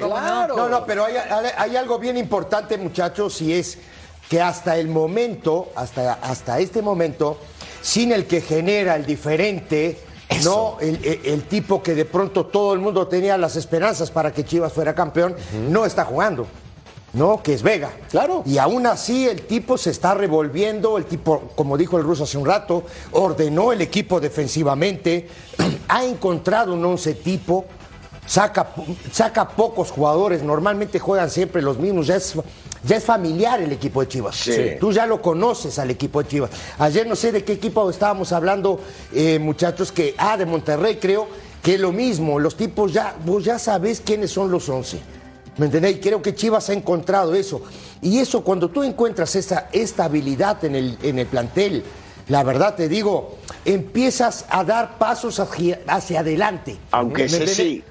No, 0.00 0.68
no, 0.68 0.84
pero 0.84 1.06
hay 1.06 1.76
algo 1.76 1.98
bien 1.98 2.16
importante, 2.16 2.78
muchachos, 2.78 3.40
y 3.42 3.54
es 3.54 3.78
que 4.28 4.40
hasta 4.40 4.76
el 4.76 4.88
momento, 4.88 5.70
hasta, 5.76 6.14
hasta 6.14 6.58
este 6.58 6.82
momento, 6.82 7.38
sin 7.82 8.12
el 8.12 8.26
que 8.26 8.40
genera 8.40 8.96
el 8.96 9.06
diferente, 9.06 10.00
no 10.44 10.78
el, 10.80 11.44
tipo 11.44 11.82
que 11.82 11.94
de 11.94 12.04
pronto 12.04 12.46
todo 12.46 12.74
el 12.74 12.80
mundo 12.80 13.06
tenía 13.06 13.38
las 13.38 13.56
esperanzas 13.56 14.10
para 14.10 14.32
que 14.32 14.44
Chivas 14.44 14.72
fuera 14.72 14.94
campeón, 14.94 15.36
no 15.70 15.86
está 15.86 16.04
jugando. 16.04 16.46
¿No? 17.12 17.42
Que 17.42 17.54
es 17.54 17.62
Vega. 17.62 17.90
Claro. 18.10 18.42
Y 18.46 18.58
aún 18.58 18.86
así 18.86 19.26
el 19.26 19.42
tipo 19.42 19.78
se 19.78 19.90
está 19.90 20.14
revolviendo, 20.14 20.98
el 20.98 21.06
tipo, 21.06 21.52
como 21.54 21.76
dijo 21.76 21.96
el 21.98 22.04
ruso 22.04 22.24
hace 22.24 22.38
un 22.38 22.46
rato, 22.46 22.84
ordenó 23.12 23.72
el 23.72 23.80
equipo 23.80 24.20
defensivamente, 24.20 25.28
ha 25.88 26.04
encontrado 26.04 26.74
un 26.74 26.84
once 26.84 27.14
tipo, 27.14 27.64
saca, 28.26 28.68
saca 29.12 29.48
pocos 29.48 29.90
jugadores, 29.90 30.42
normalmente 30.42 30.98
juegan 30.98 31.30
siempre 31.30 31.62
los 31.62 31.78
mismos, 31.78 32.06
ya 32.06 32.16
es, 32.16 32.34
ya 32.84 32.96
es 32.96 33.04
familiar 33.04 33.62
el 33.62 33.72
equipo 33.72 34.00
de 34.00 34.08
Chivas. 34.08 34.36
Sí. 34.36 34.72
Tú 34.78 34.92
ya 34.92 35.06
lo 35.06 35.22
conoces 35.22 35.78
al 35.78 35.90
equipo 35.90 36.22
de 36.22 36.28
Chivas. 36.28 36.50
Ayer 36.78 37.06
no 37.06 37.16
sé 37.16 37.32
de 37.32 37.44
qué 37.44 37.54
equipo 37.54 37.88
estábamos 37.88 38.32
hablando, 38.32 38.80
eh, 39.12 39.38
muchachos, 39.38 39.92
que, 39.92 40.14
ah, 40.18 40.36
de 40.36 40.46
Monterrey 40.46 40.96
creo, 40.96 41.28
que 41.62 41.78
lo 41.78 41.90
mismo, 41.92 42.38
los 42.38 42.56
tipos 42.56 42.92
ya, 42.92 43.16
vos 43.24 43.44
ya 43.44 43.58
sabés 43.58 44.00
quiénes 44.00 44.30
son 44.30 44.50
los 44.50 44.68
once. 44.68 45.00
¿Me 45.58 45.66
entendés? 45.66 45.96
Y 45.96 46.00
creo 46.00 46.20
que 46.20 46.34
Chivas 46.34 46.68
ha 46.68 46.72
encontrado 46.72 47.34
eso. 47.34 47.62
Y 48.02 48.18
eso, 48.18 48.44
cuando 48.44 48.68
tú 48.68 48.82
encuentras 48.82 49.34
esa 49.36 49.68
estabilidad 49.72 50.64
en 50.64 50.74
el, 50.74 50.98
en 51.02 51.18
el 51.18 51.26
plantel, 51.26 51.82
la 52.28 52.42
verdad 52.42 52.74
te 52.74 52.88
digo, 52.88 53.38
empiezas 53.64 54.46
a 54.48 54.64
dar 54.64 54.98
pasos 54.98 55.38
hacia, 55.38 55.80
hacia 55.86 56.20
adelante. 56.20 56.76
Aunque 56.90 57.22
Ey, 57.22 57.28
Ceci, 57.28 57.84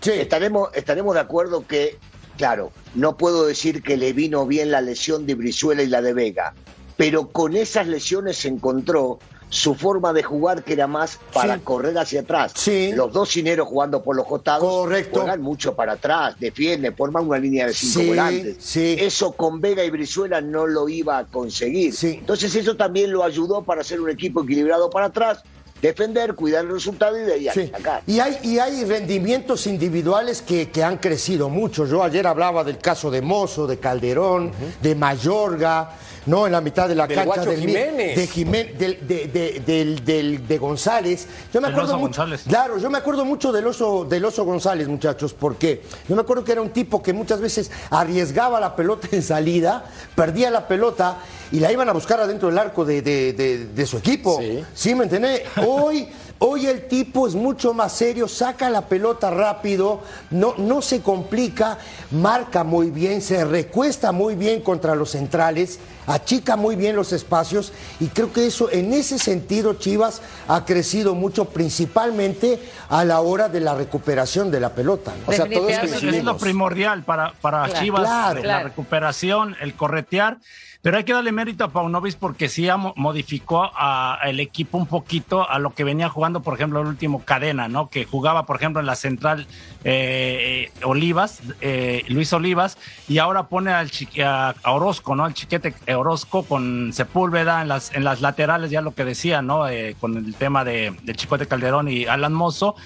sí. 0.00 0.12
estaremos, 0.12 0.68
estaremos 0.74 1.14
de 1.14 1.20
acuerdo 1.20 1.66
que, 1.66 1.98
claro, 2.36 2.70
no 2.94 3.16
puedo 3.16 3.46
decir 3.46 3.82
que 3.82 3.96
le 3.96 4.12
vino 4.12 4.46
bien 4.46 4.70
la 4.70 4.80
lesión 4.80 5.26
de 5.26 5.34
Brizuela 5.34 5.82
y 5.82 5.86
la 5.86 6.02
de 6.02 6.12
Vega, 6.12 6.54
pero 6.96 7.28
con 7.28 7.56
esas 7.56 7.86
lesiones 7.86 8.36
se 8.36 8.48
encontró 8.48 9.18
su 9.48 9.74
forma 9.76 10.12
de 10.12 10.22
jugar 10.24 10.64
que 10.64 10.72
era 10.72 10.86
más 10.86 11.18
para 11.32 11.54
Sí. 11.54 11.60
correr 11.62 11.96
hacia 11.96 12.20
atrás. 12.22 12.52
Sí. 12.56 12.90
Los 12.94 13.12
dos 13.12 13.30
cineros 13.30 13.68
jugando 13.68 14.02
por 14.02 14.16
los 14.16 14.26
costados 14.26 14.62
Correcto. 14.62 15.20
juegan 15.20 15.40
mucho 15.40 15.74
para 15.74 15.92
atrás, 15.92 16.34
defienden, 16.40 16.96
forman 16.96 17.26
una 17.28 17.38
línea 17.38 17.66
de 17.66 17.72
cinco 17.74 18.00
Sí, 18.00 18.06
volantes. 18.08 18.76
Eso 18.76 19.32
con 19.32 19.60
Vega 19.60 19.84
y 19.84 19.90
Brizuela 19.90 20.40
no 20.40 20.66
lo 20.66 20.88
iba 20.88 21.18
a 21.18 21.24
conseguir. 21.26 21.94
Entonces 22.02 22.54
eso 22.56 22.76
también 22.76 23.12
lo 23.12 23.22
ayudó 23.22 23.62
para 23.62 23.84
ser 23.84 24.00
un 24.00 24.10
equipo 24.10 24.42
equilibrado 24.42 24.90
para 24.90 25.06
atrás, 25.06 25.42
defender, 25.80 26.34
cuidar 26.34 26.64
el 26.64 26.72
resultado 26.72 27.16
y 27.16 27.22
de 27.22 27.32
ahí 27.34 27.48
Sí. 27.52 27.70
atacar. 27.72 28.02
Y 28.06 28.18
hay, 28.18 28.38
y 28.42 28.58
hay 28.58 28.84
rendimientos 28.84 29.66
individuales 29.66 30.42
que, 30.42 30.70
que 30.70 30.82
han 30.82 30.96
crecido 30.96 31.48
mucho. 31.50 31.86
Yo 31.86 32.02
ayer 32.02 32.26
hablaba 32.26 32.64
del 32.64 32.78
caso 32.78 33.10
de 33.10 33.20
Mozo, 33.22 33.66
de 33.66 33.78
Calderón, 33.78 34.50
de 34.82 34.94
Mayorga, 34.94 35.92
¿no? 36.26 36.46
En 36.46 36.52
la 36.52 36.60
mitad 36.60 36.88
de 36.88 36.94
la 36.94 37.06
Del 37.06 37.16
cancha 37.16 37.44
del 37.44 37.60
Jiménez. 37.60 38.16
de, 38.16 38.26
Jimé- 38.26 38.74
del- 38.78 39.06
de, 39.06 39.26
de- 39.26 39.62
del- 39.64 40.04
del- 40.04 40.46
de 40.48 40.58
González. 40.58 41.26
Yo 41.52 41.60
me 41.60 41.68
acuerdo 41.68 41.90
Oso 41.90 41.98
mucho, 41.98 42.20
González. 42.22 42.42
Claro, 42.48 42.78
yo 42.78 42.90
me 42.90 42.98
acuerdo 42.98 43.24
mucho 43.24 43.52
del 43.52 43.66
oso, 43.66 44.04
del 44.04 44.24
oso 44.24 44.44
González, 44.44 44.88
muchachos, 44.88 45.32
porque 45.34 45.82
yo 46.08 46.14
me 46.14 46.22
acuerdo 46.22 46.44
que 46.44 46.52
era 46.52 46.60
un 46.62 46.70
tipo 46.70 47.02
que 47.02 47.12
muchas 47.12 47.40
veces 47.40 47.70
arriesgaba 47.90 48.60
la 48.60 48.76
pelota 48.76 49.08
en 49.12 49.22
salida, 49.22 49.84
perdía 50.14 50.50
la 50.50 50.68
pelota 50.68 51.18
y 51.52 51.60
la 51.60 51.70
iban 51.72 51.88
a 51.88 51.92
buscar 51.92 52.20
adentro 52.20 52.48
del 52.48 52.58
arco 52.58 52.84
de, 52.84 53.02
de- 53.02 53.32
de- 53.32 53.66
de 53.66 53.86
su 53.86 53.98
equipo. 53.98 54.38
Sí. 54.40 54.64
¿Sí 54.74 54.94
me 54.94 55.04
entendés? 55.04 55.42
Hoy, 55.66 56.08
hoy 56.38 56.66
el 56.66 56.86
tipo 56.88 57.26
es 57.26 57.34
mucho 57.34 57.72
más 57.74 57.92
serio, 57.92 58.28
saca 58.28 58.68
la 58.70 58.82
pelota 58.82 59.30
rápido, 59.30 60.00
no, 60.30 60.54
no 60.58 60.82
se 60.82 61.00
complica, 61.00 61.78
marca 62.10 62.64
muy 62.64 62.90
bien, 62.90 63.22
se 63.22 63.44
recuesta 63.44 64.12
muy 64.12 64.34
bien 64.34 64.60
contra 64.60 64.94
los 64.94 65.10
centrales, 65.10 65.78
achica 66.06 66.56
muy 66.56 66.76
bien 66.76 66.94
los 66.94 67.12
espacios 67.12 67.72
y 68.00 68.06
creo 68.08 68.32
que 68.32 68.46
eso, 68.46 68.70
en 68.70 68.92
ese 68.92 69.18
sentido, 69.18 69.74
Chivas 69.74 70.22
ha 70.48 70.64
crecido 70.64 71.14
mucho, 71.14 71.46
principalmente 71.46 72.60
a 72.88 73.04
la 73.04 73.20
hora 73.20 73.48
de 73.48 73.60
la 73.60 73.74
recuperación 73.74 74.50
de 74.50 74.60
la 74.60 74.70
pelota. 74.70 75.12
¿no? 75.26 75.32
O 75.32 75.32
sea, 75.32 75.46
todos. 75.48 75.70
Es, 75.70 76.24
lo 76.24 76.36
primordial 76.36 77.02
para, 77.04 77.32
para 77.40 77.64
Claro, 77.64 77.80
Chivas, 77.80 78.02
claro. 78.02 78.34
la 78.36 78.42
Claro. 78.42 78.68
recuperación, 78.68 79.56
el 79.60 79.74
corretear. 79.74 80.38
Pero 80.86 80.98
hay 80.98 81.02
que 81.02 81.12
darle 81.14 81.32
mérito 81.32 81.64
a 81.64 81.70
Paunovic 81.70 82.14
porque 82.16 82.48
sí 82.48 82.68
modificó 82.94 83.72
a- 83.74 84.20
el 84.22 84.38
equipo 84.38 84.78
un 84.78 84.86
poquito 84.86 85.50
a 85.50 85.58
lo 85.58 85.74
que 85.74 85.82
venía 85.82 86.08
jugando, 86.08 86.42
por 86.42 86.54
ejemplo, 86.54 86.80
el 86.80 86.86
último 86.86 87.24
cadena, 87.24 87.66
¿no? 87.66 87.90
Que 87.90 88.04
jugaba, 88.04 88.46
por 88.46 88.54
ejemplo, 88.54 88.78
en 88.78 88.86
la 88.86 88.94
central 88.94 89.48
eh, 89.82 90.70
eh, 90.72 90.84
Olivas, 90.84 91.40
eh, 91.60 92.04
Luis 92.06 92.32
Olivas, 92.32 92.78
y 93.08 93.18
ahora 93.18 93.48
pone 93.48 93.72
al 93.72 93.90
a 94.22 94.54
Orozco, 94.66 95.16
¿no? 95.16 95.24
Al 95.24 95.34
chiquete 95.34 95.74
Orozco 95.92 96.44
con 96.44 96.92
Sepúlveda 96.92 97.62
en 97.62 97.66
las, 97.66 97.92
en 97.92 98.04
las 98.04 98.20
laterales, 98.20 98.70
ya 98.70 98.80
lo 98.80 98.94
que 98.94 99.04
decía, 99.04 99.42
¿no? 99.42 99.66
Eh, 99.68 99.96
con 99.98 100.16
el 100.16 100.36
tema 100.36 100.62
de, 100.62 100.94
del 101.02 101.16
Chicote 101.16 101.48
Calderón 101.48 101.88
y 101.88 102.04
Alan 102.06 102.32
Mozo. 102.32 102.76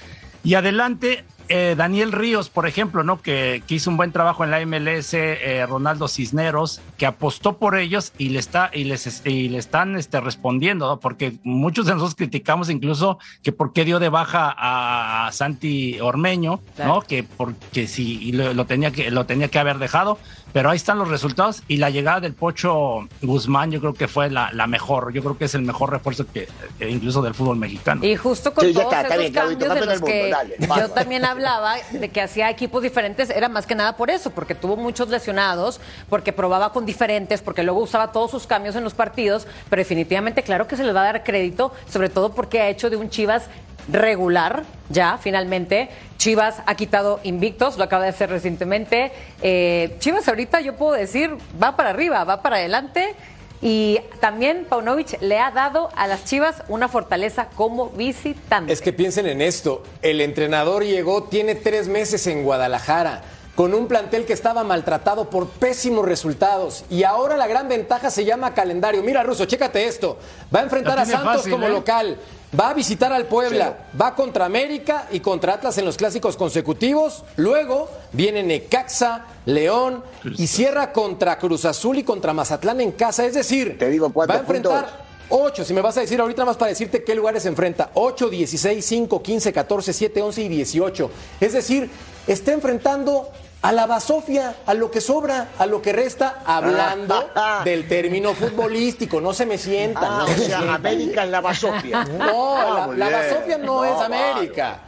Y 0.43 0.55
adelante, 0.55 1.25
eh, 1.51 1.75
Daniel 1.77 2.13
Ríos, 2.13 2.49
por 2.49 2.67
ejemplo, 2.67 3.03
¿no? 3.05 3.21
Que, 3.21 3.63
que 3.67 3.75
hizo 3.75 3.91
un 3.91 3.97
buen 3.97 4.13
trabajo 4.13 4.45
en 4.45 4.51
la 4.51 4.65
MLS, 4.65 5.13
eh, 5.15 5.67
Ronaldo 5.69 6.09
Cisneros, 6.09 6.81
que 6.97 7.07
apostó 7.07 7.59
por 7.59 7.77
ellos 7.77 8.13
y 8.19 8.31
le 8.31 8.39
está, 8.39 8.71
y 8.73 8.85
les 8.85 9.27
y 9.27 9.49
le 9.49 9.59
están 9.59 9.97
este, 9.97 10.21
respondiendo, 10.21 10.87
¿no? 10.87 11.01
Porque 11.01 11.35
muchos 11.43 11.87
de 11.87 11.93
nosotros 11.93 12.15
criticamos 12.15 12.71
incluso 12.71 13.19
que 13.43 13.53
por 13.53 13.73
qué 13.73 13.85
dio 13.85 13.99
de 13.99 14.09
baja 14.09 14.55
a, 14.57 15.27
a 15.27 15.33
Santi 15.33 15.99
Ormeño, 16.01 16.61
Claro. 16.77 16.95
¿no? 16.95 17.01
Que 17.03 17.25
porque 17.25 17.87
sí 17.87 18.19
y 18.23 18.33
lo, 18.33 18.55
lo 18.55 18.65
tenía 18.67 18.91
que 18.93 19.11
lo 19.11 19.27
tenía 19.27 19.49
que 19.49 19.59
haber 19.59 19.79
dejado. 19.79 20.19
Pero 20.53 20.69
ahí 20.71 20.77
están 20.77 20.99
los 20.99 21.09
resultados 21.09 21.63
y 21.69 21.77
la 21.77 21.91
llegada 21.91 22.19
del 22.21 22.35
Pocho 22.35 23.09
Guzmán, 23.23 23.71
yo 23.71 23.79
creo 23.79 23.95
que 23.95 24.09
fue 24.09 24.31
la, 24.31 24.51
la 24.53 24.67
mejor. 24.67 25.13
Yo 25.13 25.23
creo 25.23 25.39
que 25.39 25.45
es 25.45 25.55
el 25.55 25.63
mejor 25.63 25.91
refuerzo 25.91 26.27
que 26.27 26.49
incluso 26.81 27.23
del 27.23 27.35
fútbol 27.35 27.57
mexicano. 27.57 28.05
Y 28.05 28.17
justo 28.17 28.53
con 28.53 28.67
Sí, 28.67 28.73
todos 28.75 28.93
está, 28.93 29.17
bien, 29.17 29.33
cambios 29.33 29.59
de 29.61 29.87
los 29.87 30.01
que 30.03 30.23
mundo, 30.23 30.37
dale, 30.37 30.83
yo 30.83 30.91
también 30.91 31.25
hablaba 31.41 31.77
de 31.91 32.11
que 32.11 32.21
hacía 32.21 32.51
equipos 32.51 32.83
diferentes, 32.83 33.31
era 33.31 33.49
más 33.49 33.67
que 33.67 33.75
nada 33.75 33.97
por 33.97 34.11
eso, 34.11 34.31
porque 34.31 34.55
tuvo 34.55 34.77
muchos 34.77 35.09
lesionados, 35.09 35.81
porque 36.11 36.35
probaba 36.35 36.71
con 36.71 36.85
diferentes, 36.85 37.41
porque 37.41 37.63
luego 37.63 37.81
usaba 37.81 38.13
todos 38.13 38.31
sus 38.31 38.47
cambios 38.47 38.77
en 38.77 38.85
los 38.85 38.93
partidos, 38.93 39.47
pero 39.71 39.81
definitivamente 39.81 40.43
claro 40.43 40.69
que 40.69 40.77
se 40.77 40.85
le 40.85 40.93
va 40.93 41.01
a 41.01 41.05
dar 41.05 41.25
crédito, 41.25 41.73
sobre 41.89 42.11
todo 42.11 42.35
porque 42.35 42.61
ha 42.61 42.69
hecho 42.69 42.91
de 42.91 42.97
un 42.97 43.09
Chivas 43.09 43.45
regular, 43.91 44.65
ya 44.91 45.17
finalmente. 45.17 45.89
Chivas 46.19 46.57
ha 46.67 46.75
quitado 46.75 47.21
invictos, 47.23 47.79
lo 47.79 47.85
acaba 47.85 48.05
de 48.05 48.11
hacer 48.11 48.29
recientemente. 48.29 49.11
Eh, 49.41 49.97
Chivas 49.99 50.29
ahorita 50.29 50.61
yo 50.61 50.77
puedo 50.77 50.93
decir, 50.93 51.35
va 51.61 51.75
para 51.75 51.89
arriba, 51.89 52.23
va 52.25 52.43
para 52.43 52.57
adelante. 52.57 53.15
Y 53.63 54.01
también 54.21 54.65
Paunovic 54.69 55.21
le 55.21 55.39
ha 55.39 55.51
dado 55.51 55.91
a 55.95 56.07
las 56.07 56.25
Chivas 56.25 56.63
una 56.69 56.89
fortaleza 56.89 57.49
como 57.55 57.91
visitante. 57.91 58.73
Es 58.73 58.81
que 58.81 58.93
piensen 58.93 59.27
en 59.27 59.43
esto. 59.43 59.83
El 60.01 60.21
entrenador 60.21 60.85
llegó, 60.85 61.25
tiene 61.25 61.55
tres 61.55 61.87
meses 61.89 62.27
en 62.27 62.43
Guadalajara, 62.43 63.23
con 63.55 63.75
un 63.75 63.87
plantel 63.87 64.25
que 64.25 64.33
estaba 64.33 64.65
maltratado 64.65 65.29
por 65.29 65.49
pésimos 65.49 66.07
resultados. 66.07 66.85
Y 66.89 67.05
ahora 67.05 67.37
la 67.37 67.47
gran 67.47 67.69
ventaja 67.69 68.11
se 68.11 68.25
llama 68.25 68.55
calendario. 68.55 69.03
Mira, 69.03 69.23
Russo, 69.23 69.45
chécate 69.45 69.87
esto. 69.87 70.19
Va 70.55 70.61
a 70.61 70.63
enfrentar 70.63 70.99
a 70.99 71.05
Santos 71.05 71.37
fácil, 71.37 71.53
como 71.53 71.67
¿eh? 71.67 71.71
local. 71.71 72.17
Va 72.59 72.71
a 72.71 72.75
visitar 72.75 73.13
al 73.13 73.27
Puebla, 73.27 73.87
va 74.01 74.17
contra 74.17 74.45
América 74.45 75.07
y 75.13 75.21
contra 75.21 75.55
Atlas 75.55 75.79
en 75.79 75.85
los 75.85 75.97
clásicos 75.97 76.37
consecutivos. 76.37 77.23
Luego 77.37 77.89
viene 78.13 78.43
Necaxa, 78.43 79.27
León 79.47 80.03
y 80.37 80.49
cierra 80.49 80.93
contra 80.93 81.39
Cruz 81.39 81.65
Azul 81.65 81.99
y 81.99 82.03
contra 82.03 82.33
Mazatlán 82.35 82.81
en 82.81 82.91
casa. 82.93 83.25
Es 83.25 83.35
decir, 83.35 83.79
Te 83.79 83.89
digo, 83.89 84.13
¿cuántos 84.13 84.35
va 84.35 84.39
a 84.39 84.43
enfrentar 84.43 84.85
puntos? 84.85 85.11
8, 85.31 85.65
si 85.65 85.75
me 85.75 85.81
vas 85.81 85.97
a 85.97 86.01
decir 86.01 86.21
ahorita 86.21 86.45
más 86.45 86.57
para 86.57 86.71
decirte 86.71 87.05
qué 87.05 87.15
lugares 87.15 87.45
se 87.45 87.49
enfrenta. 87.49 87.91
8, 87.95 88.29
16, 88.29 88.85
5, 88.85 89.23
15, 89.23 89.53
14, 89.53 89.93
7, 89.93 90.23
11 90.23 90.43
y 90.43 90.49
18. 90.49 91.11
Es 91.41 91.53
decir, 91.53 91.89
está 92.27 92.53
enfrentando 92.53 93.31
a 93.63 93.73
la 93.73 93.87
basofia, 93.87 94.57
a 94.67 94.75
lo 94.75 94.91
que 94.91 95.01
sobra, 95.01 95.49
a 95.59 95.67
lo 95.67 95.83
que 95.83 95.93
resta, 95.93 96.43
hablando 96.47 97.31
del 97.65 97.87
término 97.87 98.35
futbolístico. 98.35 99.21
No 99.21 99.35
se 99.35 99.45
me 99.47 99.59
sientan. 99.59 100.05
Ah, 100.05 100.25
no 100.27 100.33
o 100.33 100.37
sea. 100.47 100.75
América 100.75 101.25
en 101.25 101.31
la 101.31 101.41
basofia. 101.41 102.05
No, 102.19 102.57
Ah, 102.57 102.89
la, 102.97 103.11
la 103.11 103.19
basofia 103.19 103.59
no, 103.59 103.85
es 103.85 104.01
América. 104.01 104.81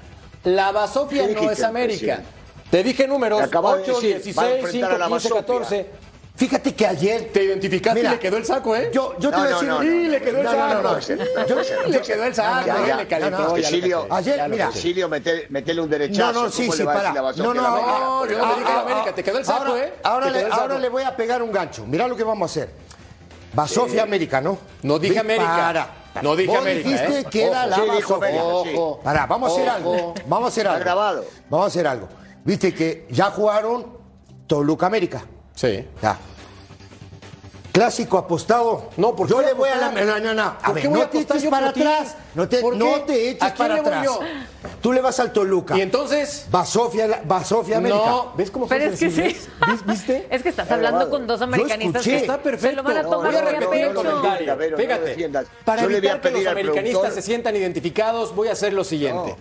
La 0.45 0.73
basofia 0.73 1.27
¿Qué 1.29 1.35
no 1.35 1.51
es 1.51 1.63
América. 1.63 2.23
Te 2.71 2.83
dije 2.83 3.07
números 3.07 3.39
Te 3.39 3.45
acabo 3.45 3.77
de 3.77 3.83
8, 3.83 4.01
decir, 4.01 4.39
va 4.39 4.43
a 4.43 4.47
16, 4.47 4.65
enfrentar 4.65 4.91
5, 4.91 4.95
a 4.95 4.99
la 4.99 5.07
15, 5.07 5.29
basofia. 5.29 5.41
14. 5.41 5.87
Fíjate 6.35 6.75
que 6.75 6.87
ayer. 6.87 7.31
Te 7.33 7.45
identificaste 7.45 8.01
Mira, 8.01 8.11
y 8.11 8.15
le 8.15 8.19
quedó 8.21 8.37
el 8.39 8.45
saco, 8.47 8.75
¿eh? 8.75 8.91
Yo, 8.93 9.15
yo 9.19 9.31
te 9.31 9.37
No, 9.37 9.43
voy 9.43 9.47
a 9.47 9.55
decir. 9.55 9.69
no, 9.69 9.75
no, 9.77 9.83
Sí, 9.83 10.09
le 10.09 10.23
quedó 10.23 10.39
el 10.39 10.47
saco. 10.47 10.57
no, 10.75 10.83
no. 10.83 10.99
Yo- 11.47 11.89
le 11.89 12.01
quedó 12.01 12.25
el 12.25 12.35
saco, 12.35 12.67
Ya, 12.67 12.77
¿eh? 12.77 12.87
ya. 12.89 12.97
le 12.97 13.07
calentó. 13.07 13.55
Ayer, 14.11 14.49
mira. 14.51 14.67
caché. 14.67 14.77
Cecilio, 14.79 15.09
mete- 15.09 15.47
metele 15.51 15.81
un 15.83 15.91
derechazo. 15.91 16.33
No, 16.33 16.43
no, 16.45 16.51
sí, 16.51 16.63
¿Cómo 16.67 16.77
sí, 16.77 16.85
para. 16.85 17.13
No, 17.13 17.33
no? 17.33 17.55
No, 17.55 18.27
yo 18.27 18.39
no 18.39 18.57
dije 18.57 18.71
a 18.73 18.75
la 18.77 18.81
América, 18.81 19.15
te 19.15 19.23
quedó 19.23 19.39
el 19.39 19.45
saco, 19.45 19.67
ahora, 19.67 19.85
¿eh? 19.85 19.95
Ahora, 20.03 20.79
le, 20.79 20.89
voy 20.89 21.03
a 21.03 21.15
pegar 21.15 21.43
un 21.43 21.53
gancho. 21.53 21.85
Mira 21.87 22.09
lo 22.09 22.17
que 22.17 22.25
vamos 22.25 22.51
a 22.51 22.61
hacer. 22.61 22.71
Basofia 23.53 24.03
América, 24.03 24.41
¿no? 24.41 24.59
No 24.83 24.99
dije 24.99 25.19
América. 25.19 25.47
Para. 26.15 26.23
No 26.23 26.35
dije 26.37 26.49
Vos 26.51 26.59
América, 26.59 26.89
dijiste 26.89 27.19
¿eh? 27.21 27.25
que 27.31 27.45
era 27.45 27.67
la 27.67 27.77
Sí, 27.77 27.83
Basofia. 27.87 28.43
Ojo. 28.45 29.01
Pará, 29.03 29.27
vamos 29.27 29.51
a 29.51 29.55
hacer 29.55 29.69
algo. 29.69 30.15
Vamos 30.27 30.47
a 30.47 30.49
hacer 30.49 30.63
Está 30.67 30.73
algo. 30.77 30.85
grabado. 30.85 31.25
Vamos 31.51 31.65
a 31.65 31.69
hacer 31.69 31.87
algo. 31.87 32.09
Viste 32.45 32.75
que 32.75 33.07
ya 33.11 33.27
jugaron 33.31 33.99
Toluca 34.47 34.87
América. 34.87 35.23
Sí. 35.55 35.85
Ya. 36.03 36.19
Clásico 37.73 38.19
apostado. 38.19 38.91
No, 38.99 39.17
¿por 39.17 39.27
yo 39.29 39.41
le 39.41 39.55
voy 39.55 39.71
a 39.71 39.77
la. 39.77 39.91
No, 39.91 40.19
no, 40.21 40.35
no. 40.35 40.43
A 40.43 40.59
¿Por 40.59 40.75
ver, 40.75 40.91
no 40.91 41.09
te 41.09 41.21
eches 41.21 41.45
para 41.47 41.71
atrás. 41.71 42.17
No 42.35 42.47
te, 42.47 42.59
eches 42.59 43.43
¿A 43.43 43.55
quién 43.55 43.69
para 43.69 43.81
atrás. 43.81 44.07
Tú 44.83 44.93
le 44.93 45.01
vas 45.01 45.19
al 45.21 45.33
Toluca. 45.33 45.77
Y 45.77 45.81
entonces. 45.81 46.47
Va 46.55 46.67
Sofía, 46.67 47.23
va 47.31 47.43
Sofía 47.43 47.79
América. 47.79 48.05
No, 48.05 48.33
¿ves 48.37 48.51
cómo 48.51 48.69
Pero 48.69 48.85
es 48.93 49.01
que 49.01 49.11
sí. 49.11 49.37
¿Viste? 49.87 50.29
Es 50.31 50.43
que 50.43 50.51
estás 50.51 50.71
hablando 50.71 51.09
con 51.09 51.27
dos 51.27 51.41
americanistas 51.41 52.03
que 52.03 52.17
Está 52.17 52.39
perfecto. 52.43 52.69
se 52.69 52.77
lo 52.77 52.83
van 52.83 52.97
a 52.99 53.03
tomar 53.03 53.71
pecho. 53.71 54.03
Fíjate, 54.77 55.31
para 55.65 55.83
evitar 55.85 56.21
que 56.21 56.31
los 56.31 56.47
americanistas 56.47 57.15
se 57.15 57.23
sientan 57.23 57.57
identificados, 57.57 58.35
voy 58.35 58.49
a 58.49 58.53
hacer 58.53 58.75
lo 58.75 58.85
siguiente. 58.85 59.35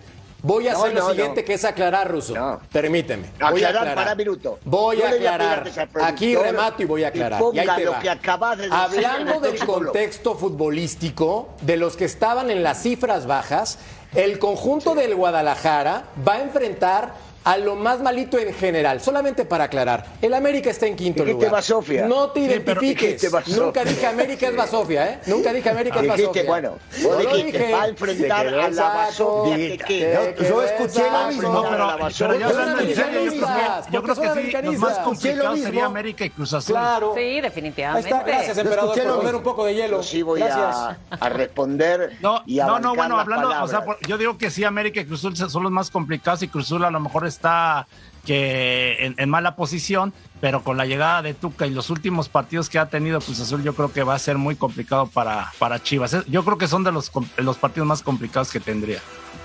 Voy 0.44 0.68
a 0.68 0.74
No, 0.74 0.80
hacer 0.84 0.94
lo 0.96 1.10
siguiente, 1.10 1.42
no. 1.42 1.46
que 1.46 1.54
es 1.54 1.64
aclarar, 1.66 2.10
Ruso. 2.12 2.60
Permíteme. 2.72 3.30
Voy 3.52 3.64
a 3.64 3.70
Aclarar, 3.70 3.96
para 3.96 4.16
minuto. 4.16 4.60
Voy 4.66 4.98
Yo 4.98 5.06
a 5.06 5.10
aclarar. 5.10 5.72
Aquí 6.02 6.36
remato 6.36 6.82
y 6.82 6.86
voy 6.86 7.04
a 7.04 7.10
aclarar. 7.10 7.42
y 7.54 7.60
ahí 7.60 7.68
te 7.76 7.86
va. 7.86 8.56
de 8.56 8.68
Hablando 8.72 9.36
el 9.36 9.42
del 9.42 9.66
contexto 9.66 10.36
futbolístico, 10.36 11.50
de 11.62 11.78
los 11.78 11.96
que 11.96 12.06
estaban 12.06 12.50
en 12.50 12.64
las 12.64 12.82
cifras 12.82 13.28
bajas, 13.28 13.78
el 14.16 14.40
conjunto 14.40 14.96
del 14.96 15.16
Guadalajara 15.16 16.06
va 16.28 16.34
a 16.36 16.42
enfrentar 16.42 17.14
a 17.44 17.58
lo 17.58 17.76
más 17.76 18.02
malito 18.02 18.38
en 18.38 18.54
general. 18.54 19.02
Solamente 19.02 19.46
para 19.46 19.66
aclarar, 19.66 20.06
el 20.22 20.34
América 20.34 20.70
está 20.70 20.86
en 20.88 20.96
quinto 20.96 21.24
Dijiste 21.24 21.46
lugar. 21.46 21.52
Basofia. 21.52 22.06
No 22.08 22.30
te 22.30 22.42
Sí, 22.42 22.62
pero 22.66 22.82
identifiques. 22.84 23.58
Nunca 23.58 23.84
dije 23.84 24.06
América 24.06 24.48
es 24.48 24.56
Basofia, 24.56 25.10
¿eh? 25.12 25.20
Nunca 25.26 25.52
dije 25.54 25.70
América 25.70 25.96
es 25.98 26.02
Dijiste, 26.04 26.22
Basofia. 26.24 26.44
bueno, 26.46 26.72
vos 27.04 27.24
lo 27.24 27.36
dijiste, 27.36 27.58
dije. 27.60 27.74
va 27.74 27.82
a 27.84 27.88
enfrentar 27.88 28.48
a 28.48 28.70
la 28.70 28.84
Basofia. 28.84 29.78
Te 29.88 30.36
Yo 30.50 30.62
escuché 30.64 31.12
lo 31.12 31.28
mismo. 31.28 31.52
No, 31.54 31.64
pero, 31.64 31.78
la 31.88 31.94
pero 31.94 32.04
basura. 32.04 32.38
ya 32.38 32.46
¿Por 32.48 32.56
qué 32.56 32.60
hablando 32.62 32.80
son 32.82 32.90
en 32.90 32.96
serio, 32.96 33.22
yo 33.92 34.04
creo 34.04 34.16
que, 34.16 34.22
sí, 34.52 34.62
los 34.64 34.78
más 34.78 35.00
mismo. 35.08 35.64
sería 35.64 35.86
América 35.86 36.26
y 36.26 36.30
Cruz 36.30 36.54
Azul. 36.54 36.74
Claro. 36.76 37.14
Sí, 37.16 37.20
Ahí 37.22 37.42
definitivamente. 37.42 38.10
está. 38.10 38.24
Gracias, 38.24 38.58
emperador, 38.58 38.96
por 38.96 39.06
lo 39.06 39.18
poner 39.18 39.36
un 39.36 39.44
poco 39.44 39.66
de 39.66 39.76
hielo. 39.76 39.98
Yo 39.98 40.04
sí 40.04 40.22
voy 40.22 40.42
a, 40.42 40.98
a 41.10 41.30
responder 41.30 42.18
No, 42.22 42.42
y 42.46 42.60
a 42.60 42.66
no, 42.66 42.96
bueno, 42.96 43.20
hablando, 43.20 43.50
o 43.64 43.68
sea, 43.68 43.84
yo 44.08 44.18
digo 44.18 44.38
que 44.38 44.50
sí, 44.50 44.64
América 44.64 45.02
y 45.02 45.06
Cruz 45.06 45.20
Azul 45.26 45.36
son 45.50 45.64
los 45.64 45.72
más 45.72 45.90
complicados 45.90 46.42
y 46.44 46.48
Cruz 46.48 46.66
Azul 46.66 46.84
a 46.86 46.92
lo 46.92 47.00
mejor 47.00 47.26
está 47.32 47.88
que 48.26 48.98
en, 49.00 49.16
en 49.18 49.30
mala 49.30 49.56
posición, 49.56 50.14
pero 50.42 50.64
con 50.64 50.76
la 50.76 50.86
llegada 50.86 51.22
de 51.22 51.34
Tuca 51.34 51.66
y 51.68 51.70
los 51.70 51.90
últimos 51.90 52.28
partidos 52.28 52.68
que 52.70 52.80
ha 52.80 52.90
tenido 52.90 53.22
Cruz 53.22 53.40
Azul, 53.40 53.64
yo 53.64 53.74
creo 53.76 53.94
que 53.94 54.04
va 54.04 54.16
a 54.16 54.20
ser 54.20 54.38
muy 54.38 54.56
complicado 54.56 55.06
para, 55.08 55.52
para 55.60 55.82
Chivas. 55.82 56.14
Es- 56.14 56.26
Yo 56.26 56.44
creo 56.44 56.58
que 56.58 56.68
son 56.68 56.84
de 56.84 56.92
los, 56.92 57.12
los 57.38 57.58
partidos 57.58 57.88
más 57.88 58.02
complicados 58.02 58.52
que 58.52 58.60
tendría. 58.60 59.00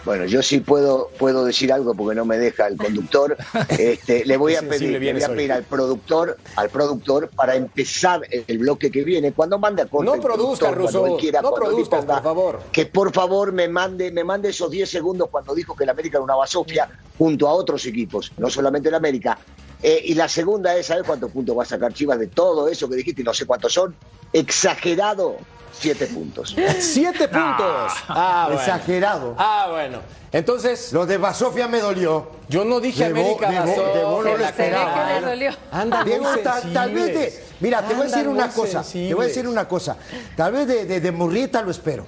Bueno, 0.06 0.24
yo 0.24 0.40
sí 0.40 0.60
puedo, 0.60 1.10
puedo 1.18 1.44
decir 1.44 1.72
algo 1.72 1.92
porque 1.92 2.14
no 2.14 2.24
me 2.24 2.38
deja 2.38 2.66
el 2.68 2.76
conductor. 2.76 3.36
Este, 3.68 4.24
le 4.24 4.36
voy 4.36 4.54
a 4.54 4.62
pedir, 4.62 4.82
le 4.90 4.98
voy 4.98 5.00
vienes 5.00 5.24
a 5.24 5.30
hoy. 5.30 5.36
pedir 5.36 5.52
al 5.52 5.64
productor, 5.64 6.36
al 6.54 6.70
productor 6.70 7.28
para 7.28 7.56
empezar 7.56 8.22
el 8.30 8.58
bloque 8.58 8.90
que 8.92 9.02
viene. 9.02 9.32
Cuando 9.32 9.58
mande 9.58 9.82
a 9.82 9.86
corte 9.86 10.06
No 10.06 10.14
el 10.14 10.20
produzca, 10.20 10.70
Russo. 10.70 11.06
él 11.06 11.14
quiera, 11.18 11.42
No 11.42 11.50
disponga, 11.76 12.14
por 12.14 12.22
favor. 12.22 12.60
Que 12.72 12.86
por 12.86 13.12
favor 13.12 13.52
me 13.52 13.68
mande, 13.68 14.12
me 14.12 14.22
mande 14.24 14.50
esos 14.50 14.70
10 14.70 14.88
segundos 14.88 15.28
cuando 15.30 15.54
dijo 15.54 15.74
que 15.74 15.82
el 15.84 15.90
América 15.90 16.18
era 16.18 16.24
una 16.24 16.36
basofia 16.36 16.88
junto 17.18 17.48
a 17.48 17.52
otros 17.52 17.84
equipos, 17.86 18.32
no 18.38 18.48
solamente 18.48 18.88
el 18.88 18.94
América. 18.94 19.36
Eh, 19.82 20.00
y 20.06 20.14
la 20.14 20.28
segunda 20.28 20.74
es, 20.76 20.86
¿sabes 20.86 21.04
cuántos 21.04 21.30
puntos 21.30 21.56
va 21.56 21.62
a 21.62 21.66
sacar 21.66 21.92
Chivas 21.92 22.18
de 22.18 22.26
todo 22.28 22.68
eso 22.68 22.88
que 22.88 22.96
dijiste? 22.96 23.22
No 23.22 23.34
sé 23.34 23.44
cuántos 23.46 23.72
son. 23.72 23.94
Exagerado, 24.32 25.36
siete 25.72 26.06
puntos. 26.06 26.54
Siete 26.78 27.28
puntos. 27.28 27.92
Ah, 28.08 28.44
bueno. 28.48 28.60
Exagerado. 28.60 29.34
Ah, 29.38 29.68
bueno. 29.70 29.98
Entonces, 30.32 30.92
Lo 30.92 31.06
de 31.06 31.18
Basofia 31.18 31.68
me 31.68 31.80
dolió. 31.80 32.28
yo 32.48 32.64
no 32.64 32.80
dije 32.80 33.04
De 33.04 33.10
América 33.10 33.50
de 33.50 33.58
Basofia, 33.60 33.92
de 33.94 34.04
Bo 34.04 34.22
no 34.22 34.36
lo 34.36 34.44
esperaba, 34.44 35.08
que 35.14 35.20
le 35.20 35.26
dolió. 35.26 35.50
Andan 35.72 36.00
muy 36.02 36.10
Diego, 36.10 36.36
ta- 36.42 36.62
tal, 36.72 36.92
vez 36.92 37.06
de. 37.06 37.44
Mira, 37.60 37.82
te 37.86 37.94
voy 37.94 38.06
a 38.06 38.08
decir 38.10 38.28
una 38.28 38.48
cosa. 38.48 38.82
Te 38.82 39.14
voy 39.14 39.24
a 39.24 39.28
decir 39.28 39.46
una 39.48 39.68
cosa. 39.68 39.96
Tal 40.36 40.52
vez 40.52 40.66
de, 40.66 40.84
de, 40.84 41.00
de 41.00 41.12
Murrieta 41.12 41.62
lo 41.62 41.70
espero. 41.70 42.06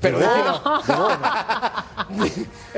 Pero 0.00 0.18
de 0.18 0.26
de 0.26 0.30
Bo- 0.32 0.60
no. 0.88 1.08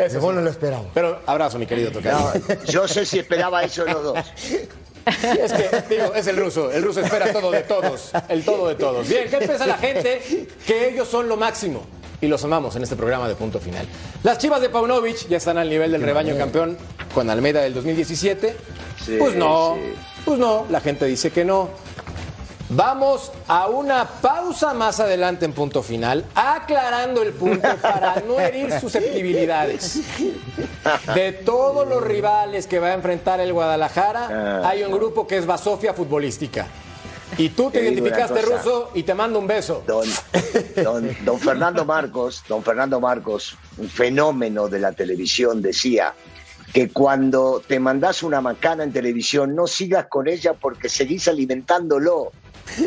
de 0.01 0.17
no. 0.19 0.31
De 0.31 0.33
no 0.35 0.41
lo 0.41 0.51
esperaba. 0.51 0.85
Pero 0.95 1.21
abrazo, 1.27 1.59
mi 1.59 1.67
querido 1.67 1.91
Tocayo. 1.91 2.19
No, 2.19 2.65
yo 2.65 2.89
sé 2.89 3.05
si 3.07 3.19
esperaba 3.19 3.63
eso 3.63 3.85
los 3.85 4.03
dos. 4.03 4.19
Es 5.05 5.53
que, 5.53 5.83
digo, 5.97 6.15
es 6.15 6.27
el 6.29 6.37
ruso. 6.37 6.71
El 6.71 6.83
ruso 6.83 7.01
espera 7.01 7.33
todo 7.33 7.51
de 7.51 7.63
todos. 7.63 8.11
El 8.29 8.45
todo 8.45 8.69
de 8.69 8.75
todos. 8.77 9.09
Bien, 9.09 9.29
¿qué 9.29 9.39
piensa 9.39 9.67
la 9.67 9.77
gente? 9.79 10.47
Que 10.67 10.89
ellos 10.91 11.09
son 11.09 11.29
lo 11.29 11.37
máximo. 11.37 11.83
Y 12.21 12.29
los 12.29 12.45
amamos 12.45 12.77
en 12.77 12.85
este 12.85 12.95
programa 12.95 13.27
de 13.29 13.35
punto 13.35 13.59
final. 13.59 13.85
Las 14.23 14.39
chivas 14.39 14.61
de 14.61 14.69
Paunovic 14.69 15.27
ya 15.29 15.39
están 15.39 15.59
al 15.59 15.69
nivel 15.69 15.91
del 15.91 16.03
rebaño 16.03 16.37
campeón 16.39 16.79
con 17.15 17.29
Almeida 17.31 17.63
del 17.63 17.75
2017. 17.75 18.57
Sí, 19.05 19.17
pues 19.19 19.35
no, 19.35 19.75
sí. 19.75 19.95
pues 20.25 20.39
no, 20.39 20.65
la 20.71 20.81
gente 20.81 21.05
dice 21.07 21.33
que 21.33 21.45
no. 21.45 21.69
Vamos 22.75 23.31
a 23.49 23.69
una 23.69 24.07
pausa 24.07 24.73
más 24.73 24.99
adelante 24.99 25.45
en 25.45 25.53
punto 25.53 25.83
final, 25.83 26.25
aclarando 26.35 27.23
el 27.23 27.33
punto 27.33 27.69
para 27.83 28.23
no 28.27 28.41
herir 28.41 28.73
susceptibilidades. 28.81 30.01
De 31.15 31.33
todos 31.33 31.87
los 31.87 32.03
rivales 32.03 32.67
que 32.67 32.79
va 32.79 32.89
a 32.89 32.95
enfrentar 32.95 33.41
el 33.41 33.53
Guadalajara, 33.53 34.29
Ah, 34.33 34.69
hay 34.69 34.83
un 34.83 34.93
grupo 34.93 35.27
que 35.27 35.37
es 35.37 35.47
Basofia 35.47 35.93
Futbolística. 35.93 36.67
Y 37.37 37.51
tú 37.51 37.71
te, 37.71 37.83
identificaste 37.83 38.41
ruso 38.43 38.91
y 38.95 39.03
te 39.03 39.15
mando 39.15 39.39
un 39.39 39.47
beso. 39.47 39.83
Don, 39.87 40.09
don, 40.83 41.17
don 41.25 41.39
Fernando 41.39 41.85
Marcos, 41.85 42.43
don 42.49 42.63
Fernando 42.63 43.01
Marcos, 43.01 43.57
un 43.79 43.89
fenómeno 43.89 44.69
de 44.69 44.79
la 44.79 44.93
televisión, 44.93 45.61
decía 45.61 46.15
que 46.73 46.91
cuando 46.91 47.63
te 47.67 47.79
mandás 47.81 48.23
una 48.23 48.41
macana 48.41 48.85
en 48.85 48.93
televisión 48.93 49.55
no 49.55 49.67
sigas 49.67 50.07
con 50.07 50.29
ella 50.29 50.55
porque 50.55 50.89
seguís 50.89 51.29
alimentándolo 51.29 52.33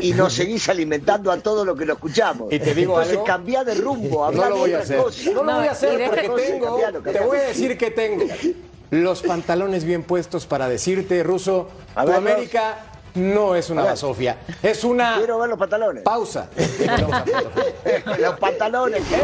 y 0.01 0.13
nos 0.13 0.33
seguís 0.33 0.67
alimentando 0.69 1.31
a 1.31 1.37
todo 1.37 1.63
lo 1.65 1.75
que 1.75 1.85
lo 1.85 1.93
escuchamos. 1.93 2.51
Y 2.51 2.59
te 2.59 2.73
digo 2.73 2.93
Entonces 2.93 3.13
algo, 3.13 3.23
cambia 3.25 3.63
de 3.63 3.75
rumbo, 3.75 4.31
No 4.31 4.49
lo 4.49 4.55
de 4.55 4.59
voy 4.61 4.73
a 4.73 4.79
hacer. 4.79 4.97
cosa. 4.97 5.21
No 5.31 5.43
lo 5.43 5.55
voy 5.55 5.67
a 5.67 5.71
hacer 5.71 6.05
porque 6.09 6.29
tengo, 6.29 6.65
Cambialo, 6.65 7.01
te 7.01 7.19
voy 7.19 7.37
a 7.37 7.41
decir 7.41 7.77
que 7.77 7.91
tengo 7.91 8.25
los 8.91 9.21
pantalones 9.23 9.83
bien 9.83 10.03
puestos 10.03 10.45
para 10.45 10.67
decirte, 10.69 11.21
ruso, 11.23 11.67
A 11.95 12.05
tu. 12.05 12.11
América 12.13 12.77
no 13.15 13.55
es 13.55 13.69
una 13.69 13.83
basofia, 13.83 14.37
es 14.61 14.83
una 14.83 15.15
Quiero 15.17 15.39
ver 15.39 15.49
los 15.49 15.57
pantalones. 15.59 16.03
pausa. 16.03 16.49
Los 18.19 18.39
pantalones. 18.39 19.01
quiero 19.07 19.23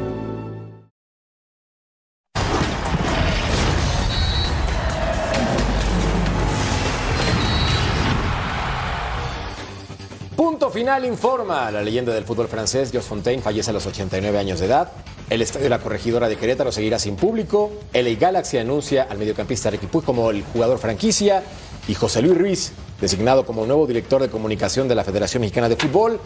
Final 10.71 11.05
informa. 11.05 11.69
La 11.69 11.81
leyenda 11.81 12.13
del 12.13 12.23
fútbol 12.23 12.47
francés, 12.47 12.91
Jos 12.93 13.05
Fontaine, 13.05 13.41
fallece 13.41 13.69
a 13.69 13.73
los 13.73 13.85
89 13.85 14.37
años 14.37 14.59
de 14.59 14.65
edad. 14.65 14.91
El 15.29 15.41
estadio 15.41 15.65
de 15.65 15.69
la 15.69 15.79
corregidora 15.79 16.27
de 16.27 16.37
Querétaro 16.37 16.71
seguirá 16.71 16.97
sin 16.97 17.15
público. 17.15 17.71
LA 17.93 18.15
Galaxy 18.19 18.57
anuncia 18.57 19.07
al 19.09 19.17
mediocampista 19.17 19.69
Ricky 19.69 19.87
como 19.87 20.31
el 20.31 20.43
jugador 20.43 20.79
franquicia. 20.79 21.43
Y 21.87 21.93
José 21.93 22.21
Luis 22.21 22.37
Ruiz, 22.37 22.71
designado 22.99 23.45
como 23.45 23.65
nuevo 23.65 23.85
director 23.85 24.21
de 24.21 24.29
comunicación 24.29 24.87
de 24.87 24.95
la 24.95 25.03
Federación 25.03 25.41
Mexicana 25.41 25.69
de 25.69 25.75
Fútbol. 25.75 26.19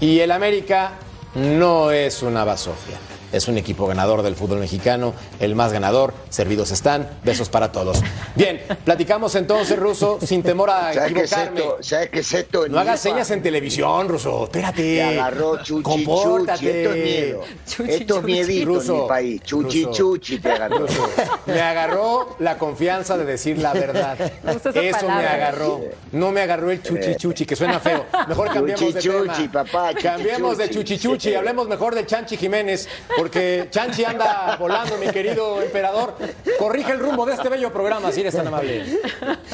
Y 0.00 0.20
el 0.20 0.30
América 0.30 0.92
no 1.34 1.90
es 1.90 2.22
una 2.22 2.44
basofia. 2.44 2.98
Es 3.32 3.46
un 3.48 3.58
equipo 3.58 3.86
ganador 3.86 4.22
del 4.22 4.34
fútbol 4.36 4.58
mexicano, 4.58 5.12
el 5.40 5.54
más 5.54 5.72
ganador. 5.72 6.14
Servidos 6.30 6.70
están. 6.70 7.08
Besos 7.24 7.48
para 7.48 7.70
todos. 7.72 8.00
Bien, 8.34 8.62
platicamos 8.84 9.34
entonces, 9.34 9.78
Ruso, 9.78 10.18
sin 10.24 10.42
temor 10.42 10.70
a 10.70 10.92
¿Sabes 10.94 11.12
qué 11.12 11.20
es 11.22 11.32
equivocarme. 11.32 11.60
esto? 11.60 11.76
¿Sabes 11.82 12.08
qué 12.10 12.18
es 12.20 12.32
esto? 12.32 12.68
No 12.68 12.78
hagas 12.78 13.00
señas 13.00 13.30
en 13.30 13.42
televisión, 13.42 14.08
Ruso. 14.08 14.44
Espérate. 14.44 14.82
Te 14.82 15.02
agarró 15.02 15.62
chuchi 15.62 15.82
Compórtate. 15.82 16.58
chuchi. 16.58 16.68
Esto 16.68 16.92
es 16.94 17.04
miedo. 17.04 17.40
Chuchi, 17.66 17.90
Esto 17.92 18.14
es 18.14 18.20
chuchi. 18.20 18.32
miedito 18.32 18.66
Ruso, 18.66 18.94
en 18.96 19.02
mi 19.02 19.08
país. 19.08 19.42
Chuchi 19.42 19.84
Ruso. 19.84 19.98
chuchi 19.98 20.38
te 20.38 20.50
agarró. 20.52 20.78
Ruso, 20.78 21.10
Me 21.46 21.60
agarró 21.60 22.36
la 22.38 22.56
confianza 22.58 23.16
de 23.18 23.24
decir 23.24 23.58
la 23.58 23.72
verdad. 23.74 24.18
Eso 24.46 24.70
me 24.72 24.90
palabra. 24.92 25.34
agarró. 25.34 25.80
No 26.12 26.30
me 26.32 26.40
agarró 26.40 26.70
el 26.70 26.82
chuchi 26.82 27.14
chuchi, 27.16 27.44
que 27.44 27.56
suena 27.56 27.78
feo. 27.80 28.06
Mejor 28.26 28.52
cambiemos 28.52 28.94
de 28.94 29.00
Chuchi, 29.00 29.08
tema. 29.10 29.34
chuchi, 29.36 29.48
papá, 29.48 29.90
chuchi, 29.92 30.02
Cambiemos 30.02 30.56
de 30.58 30.70
chuchi. 30.70 30.98
chuchi. 30.98 31.34
Hablemos 31.34 31.68
mejor 31.68 31.94
del 31.94 32.06
Chanchi 32.06 32.36
Jiménez, 32.36 32.88
porque 33.18 33.68
Chanchi 33.70 34.04
anda 34.04 34.56
volando, 34.58 34.96
mi 34.98 35.08
querido 35.08 35.60
emperador. 35.60 36.16
Corrige 36.58 36.92
el 36.92 37.00
rumbo 37.00 37.26
de 37.26 37.34
este 37.34 37.48
bello 37.48 37.72
programa, 37.72 38.12
si 38.12 38.20
eres 38.20 38.34
tan 38.36 38.46
amable. 38.46 38.86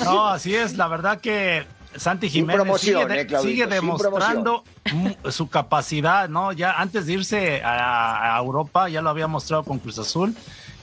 No, 0.04 0.26
así 0.28 0.54
es. 0.54 0.76
La 0.76 0.86
verdad 0.88 1.20
que 1.20 1.66
Santi 1.96 2.28
Jiménez 2.28 2.80
sigue, 2.80 3.06
de- 3.06 3.20
eh, 3.22 3.38
sigue 3.40 3.66
demostrando 3.66 4.64
su 5.30 5.48
capacidad, 5.48 6.28
¿no? 6.28 6.52
Ya 6.52 6.72
antes 6.72 7.06
de 7.06 7.12
irse 7.14 7.62
a, 7.64 8.36
a 8.36 8.38
Europa, 8.40 8.88
ya 8.88 9.00
lo 9.00 9.10
había 9.10 9.26
mostrado 9.28 9.62
con 9.62 9.78
Cruz 9.78 9.98
Azul, 9.98 10.34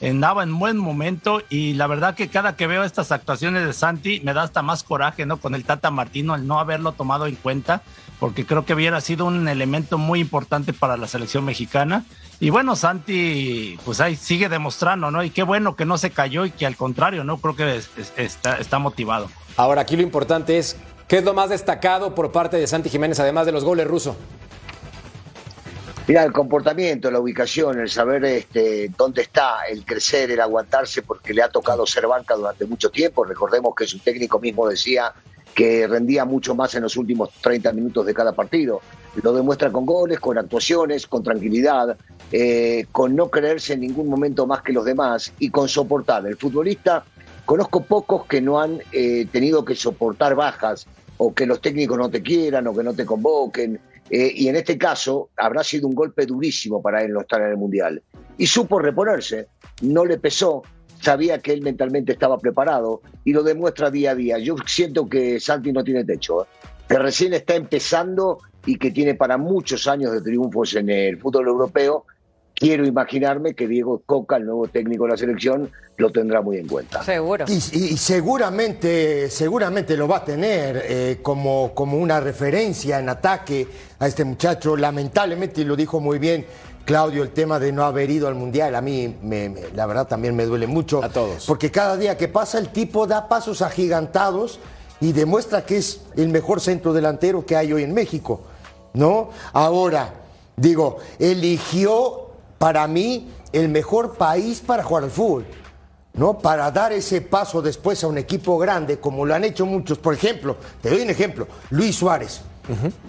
andaba 0.02 0.42
en 0.44 0.58
buen 0.58 0.78
momento 0.78 1.44
y 1.50 1.74
la 1.74 1.86
verdad 1.88 2.16
que 2.16 2.28
cada 2.30 2.56
que 2.56 2.66
veo 2.66 2.84
estas 2.84 3.12
actuaciones 3.12 3.66
de 3.66 3.74
Santi 3.74 4.20
me 4.22 4.34
da 4.34 4.44
hasta 4.44 4.62
más 4.64 4.84
coraje, 4.84 5.26
¿no? 5.28 5.38
Con 5.38 5.54
el 5.54 5.64
Tata 5.66 5.92
Martino, 5.92 6.34
el 6.34 6.48
no 6.48 6.60
haberlo 6.60 6.94
tomado 6.94 7.28
en 7.28 7.36
cuenta, 7.36 7.82
porque 8.20 8.46
creo 8.46 8.66
que 8.66 8.74
hubiera 8.74 9.00
sido 9.02 9.26
un 9.26 9.48
elemento 9.48 9.98
muy 9.98 10.20
importante 10.20 10.74
para 10.74 10.96
la 10.98 11.08
selección 11.08 11.44
mexicana. 11.46 12.04
Y 12.42 12.50
bueno, 12.50 12.76
Santi, 12.76 13.78
pues 13.86 14.02
ahí 14.02 14.16
sigue 14.16 14.50
demostrando, 14.50 15.12
¿no? 15.12 15.24
Y 15.24 15.30
qué 15.30 15.44
bueno 15.44 15.76
que 15.76 15.86
no 15.86 16.00
se 16.00 16.10
cayó 16.10 16.44
y 16.44 16.50
que 16.52 16.66
al 16.66 16.76
contrario, 16.76 17.24
¿no? 17.24 17.38
Creo 17.38 17.56
que 17.56 17.76
es- 17.78 17.90
es- 17.98 18.14
está, 18.18 18.58
está 18.58 18.80
motivado. 18.80 19.30
Ahora, 19.58 19.82
aquí 19.82 19.96
lo 19.96 20.02
importante 20.02 20.58
es, 20.58 20.76
¿qué 21.08 21.20
es 21.20 21.24
lo 21.24 21.36
más 21.36 21.52
destacado 21.52 22.16
por 22.16 22.32
parte 22.32 22.58
de 22.58 22.66
Santi 22.66 22.90
Jiménez, 22.90 23.20
además 23.20 23.46
de 23.46 23.52
los 23.52 23.64
goles 23.64 23.86
rusos? 23.86 24.16
Mira, 26.08 26.24
el 26.24 26.34
comportamiento, 26.34 27.12
la 27.12 27.20
ubicación, 27.20 27.80
el 27.80 27.92
saber 27.92 28.26
este, 28.26 28.90
dónde 28.98 29.22
está, 29.22 29.60
el 29.70 29.86
crecer, 29.86 30.32
el 30.32 30.42
aguantarse, 30.42 31.04
porque 31.04 31.36
le 31.36 31.44
ha 31.44 31.50
tocado 31.50 31.86
ser 31.86 32.08
banca 32.08 32.34
durante 32.34 32.66
mucho 32.66 32.90
tiempo. 32.90 33.24
Recordemos 33.24 33.76
que 33.76 33.86
su 33.86 34.00
técnico 34.00 34.40
mismo 34.40 34.68
decía 34.68 35.14
que 35.54 35.88
rendía 35.88 36.26
mucho 36.26 36.56
más 36.56 36.74
en 36.76 36.84
los 36.84 36.98
últimos 36.98 37.30
30 37.42 37.74
minutos 37.74 38.06
de 38.06 38.14
cada 38.14 38.34
partido. 38.34 38.82
Lo 39.22 39.34
demuestra 39.34 39.72
con 39.72 39.86
goles, 39.86 40.20
con 40.20 40.38
actuaciones, 40.38 41.08
con 41.08 41.24
tranquilidad, 41.24 41.98
eh, 42.32 42.86
con 42.92 43.16
no 43.16 43.30
creerse 43.30 43.74
en 43.74 43.82
ningún 43.82 44.08
momento 44.08 44.48
más 44.48 44.62
que 44.62 44.74
los 44.74 44.86
demás 44.86 45.34
y 45.40 45.50
con 45.50 45.68
soportar. 45.68 46.26
El 46.26 46.38
futbolista, 46.38 47.04
conozco 47.46 47.84
pocos 47.84 48.26
que 48.26 48.42
no 48.42 48.60
han 48.60 48.80
eh, 48.92 49.28
tenido 49.32 49.66
que 49.66 49.76
soportar 49.76 50.36
bajas 50.36 50.88
o 51.18 51.34
que 51.34 51.46
los 51.46 51.62
técnicos 51.62 51.98
no 51.98 52.10
te 52.10 52.22
quieran 52.22 52.68
o 52.68 52.76
que 52.76 52.84
no 52.84 52.94
te 52.94 53.06
convoquen. 53.06 53.80
Eh, 54.10 54.32
y 54.36 54.48
en 54.48 54.56
este 54.56 54.78
caso 54.78 55.30
habrá 55.38 55.64
sido 55.64 55.88
un 55.88 55.96
golpe 55.96 56.26
durísimo 56.26 56.82
para 56.82 57.04
él 57.04 57.14
no 57.14 57.22
estar 57.22 57.42
en 57.42 57.50
el 57.50 57.58
Mundial. 57.58 58.02
Y 58.38 58.48
supo 58.48 58.80
reponerse, 58.80 59.48
no 59.82 60.06
le 60.06 60.18
pesó, 60.18 60.64
sabía 61.02 61.40
que 61.40 61.52
él 61.52 61.62
mentalmente 61.62 62.14
estaba 62.14 62.38
preparado 62.38 63.02
y 63.26 63.34
lo 63.34 63.44
demuestra 63.44 63.92
día 63.92 64.12
a 64.12 64.16
día. 64.16 64.38
Yo 64.38 64.56
siento 64.66 65.10
que 65.10 65.40
Santi 65.40 65.72
no 65.72 65.84
tiene 65.84 66.04
techo, 66.04 66.44
¿eh? 66.44 66.48
que 66.88 67.00
recién 67.00 67.34
está 67.34 67.56
empezando 67.56 68.40
y 68.66 68.78
que 68.78 68.92
tiene 68.92 69.16
para 69.16 69.38
muchos 69.38 69.88
años 69.88 70.12
de 70.12 70.22
triunfos 70.22 70.76
en 70.76 70.90
el 70.90 71.18
fútbol 71.18 71.48
europeo. 71.48 72.06
Quiero 72.54 72.86
imaginarme 72.86 73.56
que 73.56 73.68
Diego 73.68 74.04
Coca, 74.06 74.38
el 74.38 74.46
nuevo 74.46 74.68
técnico 74.68 75.06
de 75.06 75.12
la 75.12 75.18
selección, 75.18 75.72
lo 75.98 76.12
tendrá 76.12 76.42
muy 76.42 76.58
en 76.58 76.68
cuenta. 76.68 77.02
Seguro. 77.02 77.46
Y, 77.48 77.54
y 77.56 77.98
seguramente, 77.98 79.30
seguramente 79.30 79.98
lo 79.98 80.08
va 80.08 80.18
a 80.18 80.26
tener 80.26 80.84
eh, 80.88 81.20
como, 81.24 81.74
como 81.74 81.98
una 81.98 82.20
referencia 82.20 83.00
en 83.00 83.10
ataque 83.10 83.68
a 83.98 84.08
este 84.08 84.24
muchacho. 84.24 84.78
Lamentablemente, 84.78 85.62
y 85.62 85.64
lo 85.64 85.76
dijo 85.76 86.00
muy 86.00 86.20
bien 86.20 86.46
Claudio, 86.92 87.24
el 87.24 87.30
tema 87.32 87.58
de 87.58 87.72
no 87.72 87.86
haber 87.86 88.10
ido 88.10 88.28
al 88.28 88.36
Mundial, 88.36 88.76
a 88.76 88.82
mí 88.82 89.16
me- 89.24 89.48
me- 89.48 89.70
la 89.74 89.86
verdad 89.86 90.08
también 90.08 90.36
me 90.36 90.46
duele 90.46 90.68
mucho. 90.68 91.02
A 91.02 91.08
todos. 91.08 91.46
Porque 91.46 91.72
cada 91.72 91.96
día 91.96 92.18
que 92.18 92.28
pasa 92.28 92.58
el 92.60 92.68
tipo 92.68 93.08
da 93.08 93.30
pasos 93.30 93.62
agigantados 93.62 94.60
y 95.00 95.14
demuestra 95.14 95.66
que 95.66 95.78
es 95.78 96.02
el 96.18 96.28
mejor 96.28 96.60
centro 96.60 96.92
delantero 96.92 97.46
que 97.46 97.56
hay 97.56 97.72
hoy 97.72 97.84
en 97.84 97.94
México. 97.94 98.42
¿No? 98.94 99.30
Ahora, 99.54 100.14
digo, 100.58 100.98
eligió 101.18 102.32
para 102.58 102.86
mí 102.88 103.32
el 103.54 103.70
mejor 103.70 104.16
país 104.18 104.60
para 104.60 104.84
jugar 104.84 105.06
al 105.06 105.12
fútbol. 105.12 105.46
¿no? 106.14 106.40
Para 106.40 106.70
dar 106.72 106.92
ese 106.92 107.22
paso 107.22 107.62
después 107.62 108.04
a 108.04 108.08
un 108.08 108.18
equipo 108.18 108.58
grande, 108.58 109.00
como 109.00 109.26
lo 109.26 109.34
han 109.34 109.46
hecho 109.46 109.66
muchos. 109.66 109.98
Por 109.98 110.14
ejemplo, 110.14 110.58
te 110.82 110.90
doy 110.90 111.04
un 111.04 111.10
ejemplo, 111.10 111.48
Luis 111.70 111.96
Suárez 111.96 112.42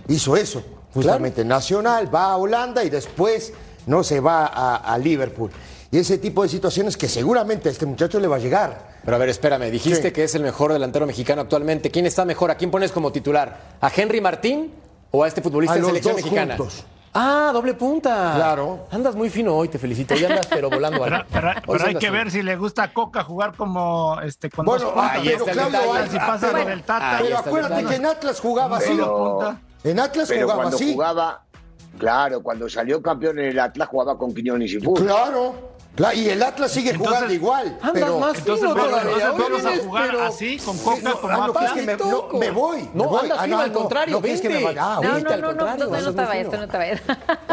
hizo 0.07 0.37
eso, 0.37 0.63
justamente 0.95 1.45
Nacional, 1.45 2.15
va 2.15 2.27
a 2.31 2.37
Holanda 2.37 2.85
y 2.85 2.91
después 2.91 3.53
no 3.87 4.03
se 4.05 4.21
va 4.21 4.47
a, 4.47 4.77
a 4.77 4.99
Liverpool. 4.99 5.51
Y 5.91 5.99
ese 5.99 6.17
tipo 6.19 6.43
de 6.43 6.49
situaciones 6.49 6.97
que 6.97 7.07
seguramente 7.09 7.69
a 7.69 7.73
este 7.73 7.85
muchacho 7.85 8.19
le 8.19 8.27
va 8.27 8.37
a 8.37 8.39
llegar. 8.39 8.93
Pero 9.05 9.15
a 9.15 9.19
ver, 9.19 9.29
espérame, 9.29 9.71
dijiste 9.71 10.09
Sí. 10.09 10.13
que 10.13 10.25
es 10.25 10.35
el 10.35 10.43
mejor 10.43 10.73
delantero 10.73 11.07
mexicano 11.07 11.43
actualmente. 11.43 11.91
¿Quién 11.91 12.07
está 12.07 12.25
mejor? 12.25 12.51
¿A 12.51 12.55
quién 12.55 12.71
pones 12.71 12.93
como 12.93 13.13
titular? 13.13 13.77
¿A 13.81 13.91
Henry 13.95 14.21
Martín 14.23 14.73
o 15.11 15.23
a 15.25 15.29
este 15.29 15.43
futbolista 15.43 15.75
A 15.75 15.77
en 15.77 15.83
los 15.83 15.89
selección 15.91 16.15
dos 16.17 16.25
mexicana? 16.25 16.57
juntos. 16.57 16.85
Ah, 17.15 17.51
doble 17.53 17.75
punta. 17.75 18.33
Claro. 18.37 18.87
Andas 18.91 19.15
muy 19.15 19.29
fino 19.29 19.55
hoy, 19.55 19.69
te 19.69 19.79
felicito. 19.79 20.15
Ya 20.15 20.29
andas 20.29 20.47
pero 20.47 20.71
volando. 20.71 21.03
Pero, 21.05 21.25
pero- 21.31 21.49
Hoy 21.51 21.77
pero 21.77 21.87
hay 21.89 21.95
que 21.97 22.09
ver 22.11 22.31
si 22.31 22.41
le 22.43 22.57
gusta 22.57 22.85
a 22.85 22.93
Coca 22.95 23.23
jugar 23.23 23.55
como 23.55 24.19
este 24.23 24.49
con 24.49 24.65
Bueno, 24.65 24.85
dos 24.87 24.95
puntas. 24.95 25.13
ahí 25.17 25.29
está 25.29 25.51
el 25.51 25.59
Pero 25.59 26.11
si 26.11 26.17
pasa 26.17 26.51
Bueno. 26.53 26.71
del 26.71 26.83
Tata. 26.85 27.11
Ahí 27.19 27.25
Pero 27.25 27.37
está 27.37 27.51
el 27.51 27.57
acuérdate 27.57 27.85
que 27.85 27.95
en 27.97 28.07
Atlas 28.07 28.41
jugaba 28.41 28.79
así. 28.79 28.89
Pero, 28.93 29.57
En 29.85 30.01
Atlas 30.01 30.29
pero 30.29 30.41
jugaba 30.43 30.63
cuando 30.63 30.77
así. 30.79 30.93
jugaba, 30.95 31.43
claro, 31.99 32.43
cuando 32.43 32.69
salió 32.69 33.03
campeón 33.03 33.39
en 33.39 33.47
el 33.47 33.59
Atlas 33.59 33.89
jugaba 33.89 34.19
con 34.19 34.35
Quiñones 34.35 34.73
y 34.73 34.81
Fútbol. 34.81 35.07
Claro, 35.07 35.72
claro, 35.95 36.17
y 36.17 36.29
el 36.29 36.43
Atlas 36.43 36.73
sigue 36.73 36.91
Entonces, 36.91 37.15
jugando 37.15 37.35
igual. 37.35 37.79
andas 37.81 37.91
pero, 37.93 38.19
más 38.19 38.39
Entonces 38.39 38.69
fino 38.71 38.85
entonces 38.85 39.05
vamos 39.39 39.65
a 39.67 39.77
jugar 39.85 40.07
pero- 40.11 40.23
así, 40.25 40.57
con 40.59 40.79
Coca, 40.79 41.01
No, 41.03 41.21
como 41.21 41.75
que 41.75 41.83
me, 41.83 41.97
no, 41.97 42.29
me 42.39 42.51
voy. 42.51 42.89
No, 42.95 43.05
me 43.05 43.11
voy. 43.11 43.21
andas 43.23 43.39
Ah, 43.41 43.45
fino, 43.45 43.59
al 43.61 43.73
contrario, 43.73 44.21
No, 44.21 44.27
es 44.27 44.41
que 44.41 44.49
me 44.49 44.57
ah, 44.79 45.01
No, 45.03 45.09
ahorita. 45.11 45.37
no, 45.37 45.53
no, 45.53 45.53
no, 45.53 45.77
no, 45.77 46.01
no, 46.01 46.15
te 46.15 46.23
vayas, 46.25 46.47
no 46.53 46.69
te 46.69 46.77
vayas. 46.77 47.01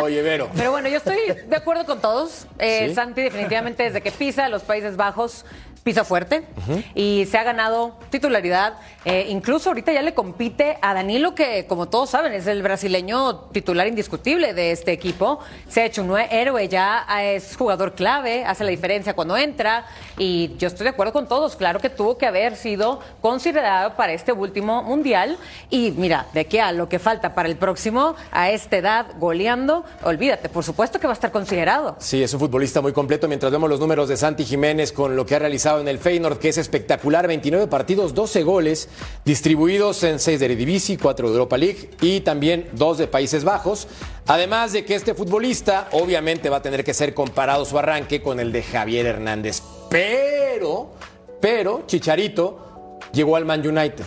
Oye, 0.02 0.22
Vero. 0.22 0.50
Pero 0.56 0.72
bueno, 0.72 0.88
yo 0.90 0.98
estoy 0.98 1.18
de 1.48 1.56
acuerdo 1.56 1.86
con 1.86 2.00
todos. 2.02 2.46
Eh, 2.58 2.88
Sí. 2.90 2.96
Santi 2.96 3.22
definitivamente 3.22 3.84
desde 3.84 4.02
que 4.02 4.12
pisa 4.12 4.48
los 4.50 4.64
Países 4.64 4.96
Bajos 4.96 5.46
pisa 5.84 6.04
fuerte 6.04 6.46
y 6.94 7.26
se 7.32 7.38
ha 7.38 7.44
ganado 7.44 7.98
titularidad. 8.10 8.74
Eh, 9.06 9.28
incluso 9.30 9.70
ahorita 9.70 9.94
ya 9.94 10.02
le 10.02 10.14
compite 10.14 10.78
a 10.82 10.94
Danilo, 10.94 11.34
que 11.34 11.66
como 11.68 11.88
todos 11.88 12.10
saben 12.10 12.34
es 12.34 12.48
el 12.48 12.62
brasileño 12.62 13.36
titular 13.54 13.88
indiscutible 13.88 14.54
de 14.54 14.72
este 14.72 14.92
equipo. 14.92 15.40
Se 15.70 15.82
ha 15.82 15.86
hecho 15.86 16.04
un 16.04 16.18
héroe 16.20 16.68
ya, 16.68 17.06
es 17.22 17.56
jugador 17.56 17.94
clave, 17.96 18.29
hace 18.46 18.64
la 18.64 18.70
diferencia 18.70 19.14
cuando 19.14 19.38
entra 19.38 19.86
y 20.18 20.56
yo 20.58 20.68
estoy 20.68 20.86
de 20.86 20.90
acuerdo 20.90 21.14
con 21.14 21.28
todos. 21.28 21.56
Claro 21.56 21.80
que 21.80 21.90
tuvo 21.90 22.18
que 22.18 22.26
haber 22.26 22.56
sido 22.56 23.00
considerado 23.22 23.96
para 23.96 24.14
este 24.14 24.32
último 24.32 24.84
mundial 24.84 25.38
y 25.70 25.92
mira, 25.92 26.28
de 26.34 26.42
aquí 26.42 26.60
a 26.60 26.72
lo 26.72 26.90
que 26.90 27.00
falta 27.00 27.36
para 27.36 27.50
el 27.50 27.58
próximo, 27.58 28.16
a 28.32 28.50
esta 28.50 28.78
edad 28.78 29.06
goleando, 29.20 29.86
olvídate, 30.04 30.50
por 30.50 30.64
supuesto 30.64 31.00
que 31.00 31.08
va 31.08 31.14
a 31.14 31.16
estar 31.16 31.32
considerado. 31.32 31.96
Sí, 32.00 32.24
es 32.24 32.34
un 32.34 32.40
futbolista 32.40 32.82
muy 32.82 32.94
completo. 32.94 33.28
Mientras 33.28 33.52
vemos 33.52 33.70
los 33.70 33.80
números 33.80 34.10
de 34.10 34.18
Santi 34.18 34.46
Jiménez 34.46 34.92
con 34.92 35.16
lo 35.16 35.26
que 35.26 35.36
ha 35.36 35.40
realizado 35.40 35.82
en 35.82 35.88
el 35.88 36.00
Feyenoord, 36.00 36.40
que 36.40 36.50
es 36.50 36.58
espectacular: 36.58 37.28
29 37.28 37.68
partidos, 37.68 38.14
12 38.14 38.44
goles, 38.44 38.90
distribuidos 39.26 40.04
en 40.04 40.20
6 40.20 40.40
de 40.40 40.46
Eredivisie, 40.46 40.98
4 40.98 41.28
de 41.28 41.34
Europa 41.34 41.58
League 41.58 41.92
y 42.02 42.22
también 42.22 42.70
2 42.74 42.98
de 42.98 43.08
Países 43.08 43.44
Bajos. 43.44 43.88
Además 44.28 44.74
de 44.74 44.86
que 44.86 44.94
este 44.94 45.16
futbolista, 45.16 45.88
obviamente, 45.92 46.50
va 46.50 46.58
a 46.58 46.62
tener 46.62 46.84
que 46.84 46.94
ser 46.94 47.16
comparado 47.16 47.66
su 47.66 47.80
arranque 47.80 48.19
con 48.22 48.40
el 48.40 48.52
de 48.52 48.64
Javier 48.64 49.06
Hernández. 49.06 49.62
Pero, 49.90 50.94
pero, 51.42 51.84
Chicharito 51.88 53.00
llegó 53.12 53.36
al 53.36 53.46
Man 53.46 53.66
United 53.66 54.06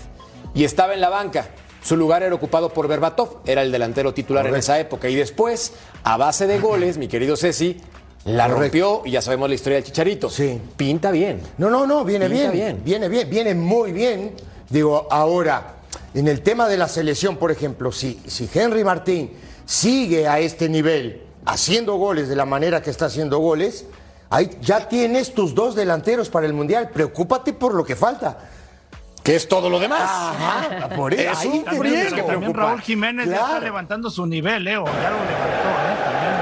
y 0.54 0.64
estaba 0.64 0.94
en 0.94 1.00
la 1.00 1.08
banca. 1.08 1.48
Su 1.82 1.96
lugar 1.96 2.22
era 2.22 2.34
ocupado 2.34 2.72
por 2.72 2.86
Berbatov, 2.86 3.40
era 3.44 3.62
el 3.62 3.72
delantero 3.72 4.14
titular 4.14 4.46
en 4.46 4.54
esa 4.54 4.78
época. 4.78 5.08
Y 5.08 5.16
después, 5.16 5.72
a 6.04 6.16
base 6.16 6.46
de 6.46 6.60
goles, 6.60 6.96
mi 6.96 7.08
querido 7.08 7.36
Ceci, 7.36 7.80
la 8.24 8.44
Correcto. 8.44 8.60
rompió 8.60 9.02
y 9.04 9.10
ya 9.10 9.22
sabemos 9.22 9.48
la 9.48 9.56
historia 9.56 9.76
del 9.76 9.84
Chicharito. 9.84 10.30
Sí. 10.30 10.60
Pinta 10.76 11.10
bien. 11.10 11.40
No, 11.58 11.70
no, 11.70 11.86
no, 11.86 12.04
viene 12.04 12.28
bien, 12.28 12.52
bien. 12.52 12.82
Viene 12.84 13.08
bien, 13.08 13.28
viene 13.28 13.54
muy 13.54 13.90
bien. 13.90 14.32
Digo, 14.70 15.08
ahora, 15.10 15.74
en 16.14 16.28
el 16.28 16.42
tema 16.42 16.68
de 16.68 16.76
la 16.76 16.86
selección, 16.86 17.36
por 17.36 17.50
ejemplo, 17.50 17.90
si, 17.90 18.20
si 18.26 18.48
Henry 18.54 18.84
Martín 18.84 19.32
sigue 19.66 20.28
a 20.28 20.38
este 20.38 20.68
nivel, 20.68 21.22
haciendo 21.44 21.96
goles 21.96 22.28
de 22.28 22.36
la 22.36 22.44
manera 22.44 22.80
que 22.80 22.90
está 22.90 23.06
haciendo 23.06 23.38
goles, 23.38 23.86
ahí 24.32 24.50
ya 24.60 24.88
tienes 24.88 25.32
tus 25.34 25.54
dos 25.54 25.74
delanteros 25.76 26.28
para 26.28 26.46
el 26.46 26.52
Mundial. 26.52 26.90
Preocúpate 26.92 27.52
por 27.52 27.74
lo 27.74 27.84
que 27.84 27.94
falta. 27.94 28.36
Que 29.22 29.36
es 29.36 29.46
todo 29.46 29.70
lo 29.70 29.78
demás. 29.78 30.02
Ajá, 30.02 30.88
por 30.96 31.14
eso. 31.14 31.30
Es 31.30 31.38
ahí 31.38 31.48
un 31.48 31.64
te 31.64 31.70
También, 31.70 32.14
que 32.14 32.22
también. 32.22 32.54
Raúl 32.54 32.80
Jiménez 32.80 33.28
ya 33.28 33.36
está 33.36 33.60
levantando 33.60 34.10
su 34.10 34.26
nivel, 34.26 34.66
¿eh? 34.66 34.76
O 34.78 34.84
ya 34.84 35.10
lo 35.10 35.16
levantó, 35.18 35.68
¿eh? 35.68 35.96
También 36.04 36.34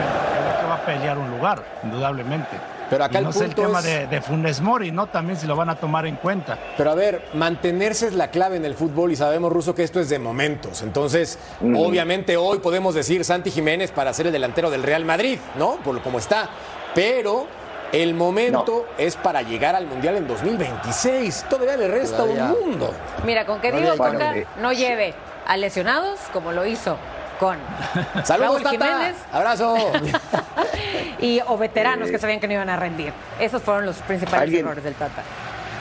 creo 0.48 0.60
que 0.62 0.66
va 0.66 0.74
a 0.76 0.86
pelear 0.86 1.18
un 1.18 1.30
lugar, 1.30 1.62
indudablemente. 1.84 2.48
Pero 2.88 3.04
acá 3.04 3.16
Y 3.16 3.18
el 3.18 3.24
no 3.24 3.32
sé 3.32 3.44
el 3.44 3.50
punto 3.50 3.62
tema 3.68 3.78
es- 3.80 3.84
de, 3.84 4.06
de 4.06 4.20
Funes 4.22 4.60
Mori, 4.62 4.90
¿no? 4.92 5.08
También 5.08 5.38
si 5.38 5.46
lo 5.46 5.54
van 5.56 5.68
a 5.68 5.76
tomar 5.76 6.06
en 6.06 6.16
cuenta. 6.16 6.58
Pero 6.78 6.90
a 6.90 6.94
ver, 6.94 7.22
mantenerse 7.34 8.06
es 8.08 8.14
la 8.14 8.30
clave 8.30 8.56
en 8.56 8.64
el 8.64 8.74
fútbol 8.74 9.12
y 9.12 9.16
sabemos, 9.16 9.52
Ruso, 9.52 9.74
que 9.74 9.82
esto 9.84 10.00
es 10.00 10.08
de 10.08 10.18
momentos. 10.18 10.80
Entonces, 10.82 11.38
obviamente 11.60 12.36
hoy 12.38 12.60
podemos 12.60 12.94
decir 12.94 13.24
Santi 13.26 13.50
Jiménez 13.50 13.90
para 13.92 14.12
ser 14.14 14.26
el 14.28 14.32
delantero 14.32 14.70
del 14.70 14.82
Real 14.82 15.04
Madrid, 15.04 15.38
¿no? 15.58 15.76
Por 15.84 15.94
lo 15.94 16.02
como 16.02 16.18
está. 16.18 16.48
Pero 16.94 17.46
el 17.92 18.14
momento 18.14 18.86
es 18.98 19.16
para 19.16 19.42
llegar 19.42 19.74
al 19.74 19.86
Mundial 19.86 20.16
en 20.16 20.26
2026. 20.28 21.46
Todavía 21.48 21.76
le 21.76 21.88
resta 21.88 22.18
Todavía. 22.18 22.52
un 22.52 22.70
mundo. 22.70 22.94
Mira, 23.24 23.44
con 23.46 23.60
Bueno, 23.60 23.96
Coca 23.96 24.36
eh, 24.36 24.46
no 24.60 24.72
lleve 24.72 25.14
a 25.46 25.56
lesionados 25.56 26.20
como 26.32 26.52
lo 26.52 26.64
hizo 26.66 26.96
con 27.38 27.56
Saludos, 28.24 28.62
Raúl 28.62 28.78
Tata. 28.78 28.86
Jiménez 28.98 29.16
Abrazo. 29.32 29.76
y 31.20 31.40
o 31.46 31.56
veteranos 31.58 32.10
que 32.10 32.18
sabían 32.18 32.38
que 32.40 32.46
no 32.46 32.54
iban 32.54 32.68
a 32.68 32.76
rendir. 32.76 33.12
Esos 33.40 33.62
fueron 33.62 33.86
los 33.86 33.96
principales 33.98 34.42
¿Alguien? 34.42 34.64
errores 34.66 34.84
del 34.84 34.94
Tata. 34.94 35.22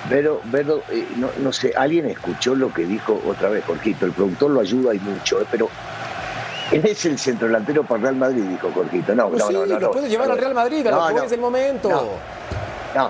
Pero, 0.08 0.42
pero 0.52 0.82
eh, 0.90 1.06
no, 1.18 1.30
no 1.40 1.52
sé, 1.54 1.74
alguien 1.78 2.08
escuchó 2.08 2.56
lo 2.56 2.74
que 2.74 2.86
dijo 2.86 3.22
otra 3.28 3.50
vez, 3.50 3.64
Jorgito. 3.66 4.06
El 4.06 4.14
productor 4.14 4.50
lo 4.50 4.62
ayuda 4.62 4.96
y 4.96 5.00
mucho, 5.00 5.42
eh, 5.42 5.46
pero 5.52 5.70
él 6.72 6.86
es 6.86 7.06
el 7.06 7.18
centro 7.18 7.48
delantero 7.48 7.84
para 7.84 8.02
Real 8.04 8.16
Madrid, 8.16 8.44
dijo 8.44 8.70
Jorgito. 8.74 9.16
No, 9.16 9.30
Pues 9.30 9.40
no, 9.42 9.48
sí, 9.48 9.54
no, 9.54 9.60
no. 9.62 9.66
lo 9.66 9.80
no, 9.80 9.92
puede 9.92 10.10
llevar 10.10 10.28
no, 10.28 10.34
al 10.34 10.40
Real 10.40 10.54
Madrid, 10.54 10.88
a 10.88 10.92
no, 10.92 10.96
los 10.98 11.00
no, 11.00 11.02
jugadores 11.10 11.32
del 11.32 11.40
momento. 11.42 11.90
No, 11.90 12.02
no, 12.96 13.04
no, 13.04 13.10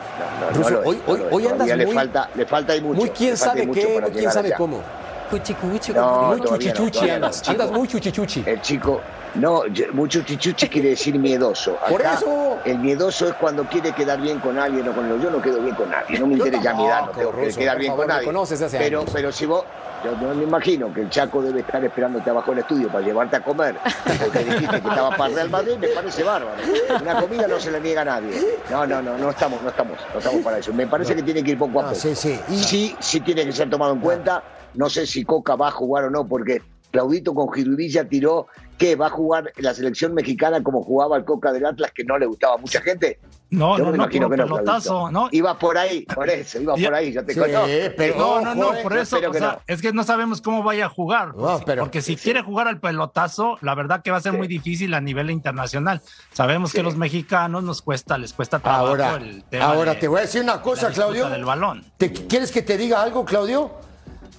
no, 0.51 0.59
no 0.63 0.69
lo 0.69 0.81
es, 0.81 0.87
hoy- 0.87 1.01
no 1.05 1.13
hoy- 1.13 1.19
lo 1.19 1.27
es. 1.27 1.33
hoy 1.33 1.43
andas 1.43 1.53
Todavía 1.57 1.75
le 1.77 1.85
muy- 1.85 1.95
falta, 1.95 2.29
le 2.35 2.45
falta 2.45 2.75
y 2.75 2.81
mucho. 2.81 2.99
Muy 2.99 3.09
quién 3.11 3.37
sabe 3.37 3.61
qué, 3.71 3.99
muy 4.01 4.11
quién 4.11 4.31
sabe 4.31 4.47
allá. 4.49 4.57
cómo. 4.57 4.81
Cuchi, 5.29 5.53
cuchi, 5.53 5.93
No, 5.93 6.21
muy 6.23 6.37
no, 6.41 6.45
chuchichuchi 6.47 7.05
no. 7.07 7.13
andas. 7.13 7.41
Chico, 7.43 7.51
Andas 7.51 7.71
muy 7.77 7.87
chuchichuchi. 7.87 8.43
El 8.47 8.61
chico, 8.61 8.99
no, 9.35 9.67
yo- 9.67 9.85
mucho 9.93 10.21
chichuchi 10.23 10.67
quiere 10.67 10.89
decir 10.89 11.19
miedoso. 11.19 11.77
Por 11.89 12.01
Acá, 12.01 12.15
eso. 12.15 12.57
El 12.65 12.79
miedoso 12.79 13.27
es 13.27 13.35
cuando 13.35 13.63
quiere 13.65 13.91
quedar 13.91 14.19
bien 14.19 14.39
con 14.39 14.57
alguien 14.57 14.87
o 14.89 14.91
con 14.93 15.07
lo. 15.07 15.17
Yo 15.19 15.29
no 15.29 15.39
quedo 15.39 15.61
bien 15.61 15.75
con 15.75 15.89
nadie, 15.91 16.17
no 16.19 16.25
me 16.25 16.33
interesa 16.33 16.63
ya 16.63 16.73
mi 16.73 16.85
edad, 16.87 17.01
no 17.05 17.11
tengo 17.11 17.31
que 17.35 17.47
quedar 17.53 17.73
por 17.75 17.79
bien 17.79 17.91
favor, 17.91 18.05
con 18.07 18.15
nadie. 18.15 18.25
conoces 18.25 18.59
de 18.59 18.65
hace 18.65 18.77
pero, 18.79 18.99
años. 19.01 19.11
pero 19.13 19.31
si 19.31 19.45
vos, 19.45 19.63
yo 20.03 20.15
no 20.15 20.33
me 20.33 20.43
imagino 20.43 20.93
que 20.93 21.01
el 21.01 21.09
Chaco 21.09 21.41
debe 21.41 21.59
estar 21.61 21.83
esperándote 21.83 22.29
abajo 22.29 22.51
del 22.51 22.59
estudio 22.59 22.87
para 22.89 23.05
llevarte 23.05 23.35
a 23.35 23.43
comer, 23.43 23.75
porque 24.19 24.39
dijiste 24.39 24.81
que 24.81 24.87
estaba 24.87 25.09
para 25.17 25.33
Real 25.35 25.49
Madrid, 25.49 25.73
me 25.79 25.87
parece 25.89 26.23
bárbaro. 26.23 26.55
Una 27.01 27.21
comida 27.21 27.47
no 27.47 27.59
se 27.59 27.71
la 27.71 27.79
niega 27.79 28.01
a 28.01 28.05
nadie. 28.05 28.39
No, 28.71 28.85
no, 28.87 29.01
no, 29.01 29.17
no 29.17 29.29
estamos, 29.29 29.61
no 29.61 29.69
estamos, 29.69 29.97
no 30.13 30.19
estamos 30.19 30.41
para 30.41 30.57
eso. 30.59 30.73
Me 30.73 30.87
parece 30.87 31.15
que 31.15 31.23
tiene 31.23 31.43
que 31.43 31.51
ir 31.51 31.57
poco 31.57 31.79
a 31.81 31.83
poco. 31.85 31.95
sí, 31.95 32.15
sí. 32.15 32.39
Y- 32.49 32.63
Sí, 32.63 32.95
sí 32.99 33.19
tiene 33.21 33.45
que 33.45 33.51
ser 33.51 33.69
tomado 33.69 33.93
en 33.93 33.99
cuenta. 33.99 34.43
No 34.75 34.89
sé 34.89 35.05
si 35.07 35.23
Coca 35.25 35.55
va 35.55 35.69
a 35.69 35.71
jugar 35.71 36.05
o 36.05 36.09
no, 36.09 36.25
porque 36.27 36.61
Claudito 36.91 37.33
con 37.33 37.51
Girudilla 37.51 38.03
tiró 38.07 38.47
que 38.79 38.95
va 38.95 39.07
a 39.07 39.09
jugar 39.09 39.51
la 39.57 39.73
selección 39.75 40.13
mexicana 40.13 40.63
como 40.63 40.81
jugaba 40.81 41.17
el 41.17 41.25
Coca 41.25 41.51
del 41.51 41.65
Atlas, 41.65 41.91
que 41.93 42.03
no 42.05 42.17
le 42.17 42.25
gustaba 42.25 42.55
a 42.55 42.57
mucha 42.57 42.81
gente. 42.81 43.19
No, 43.51 43.77
Yo 43.77 43.83
no, 43.83 43.91
me 43.91 43.97
no, 43.97 44.03
imagino 44.05 44.29
que 44.29 44.37
pelotazo. 44.37 45.11
¿no? 45.11 45.27
Iba 45.31 45.57
por 45.59 45.77
ahí, 45.77 46.05
por 46.05 46.29
eso, 46.29 46.61
iba 46.61 46.75
por 46.75 46.93
ahí, 46.93 47.11
yo 47.11 47.25
te 47.25 47.33
Sí, 47.33 47.39
conozco. 47.39 47.67
pero- 47.97 48.17
No, 48.17 48.41
no, 48.41 48.55
no, 48.55 48.73
eh, 48.75 48.79
por 48.81 48.93
eso, 48.93 49.17
espero 49.17 49.31
o 49.31 49.33
que 49.33 49.39
sea, 49.39 49.51
no. 49.53 49.59
es 49.67 49.81
que 49.81 49.91
no 49.91 50.03
sabemos 50.03 50.39
cómo 50.41 50.63
vaya 50.63 50.85
a 50.85 50.89
jugar. 50.89 51.35
No, 51.35 51.57
Sí, 51.57 51.63
pero- 51.65 51.83
porque 51.83 52.01
si 52.01 52.15
quiere 52.15 52.41
jugar 52.41 52.67
al 52.69 52.79
pelotazo, 52.79 53.57
la 53.61 53.75
verdad 53.75 54.01
que 54.01 54.11
va 54.11 54.17
a 54.17 54.21
ser 54.21 54.31
Sí. 54.31 54.37
muy 54.37 54.47
difícil 54.47 54.93
a 54.93 55.01
nivel 55.01 55.29
internacional. 55.29 56.01
Sabemos 56.31 56.71
que 56.71 56.81
los 56.81 56.95
mexicanos 56.95 57.63
nos 57.63 57.81
cuesta, 57.81 58.17
les 58.17 58.31
cuesta 58.33 58.59
trabajo 58.59 58.87
Ahora, 58.87 59.15
el 59.15 59.43
tema 59.43 59.65
ahora 59.65 59.93
de- 59.95 59.99
te 59.99 60.07
voy 60.07 60.19
a 60.19 60.21
decir 60.21 60.41
una 60.41 60.61
cosa, 60.61 60.89
Claudio. 60.91 61.27
del 61.29 61.43
balón. 61.43 61.83
¿Te- 61.97 62.13
¿Quieres 62.13 62.51
que 62.51 62.61
te 62.61 62.77
diga 62.77 63.01
algo, 63.03 63.25
Claudio? 63.25 63.71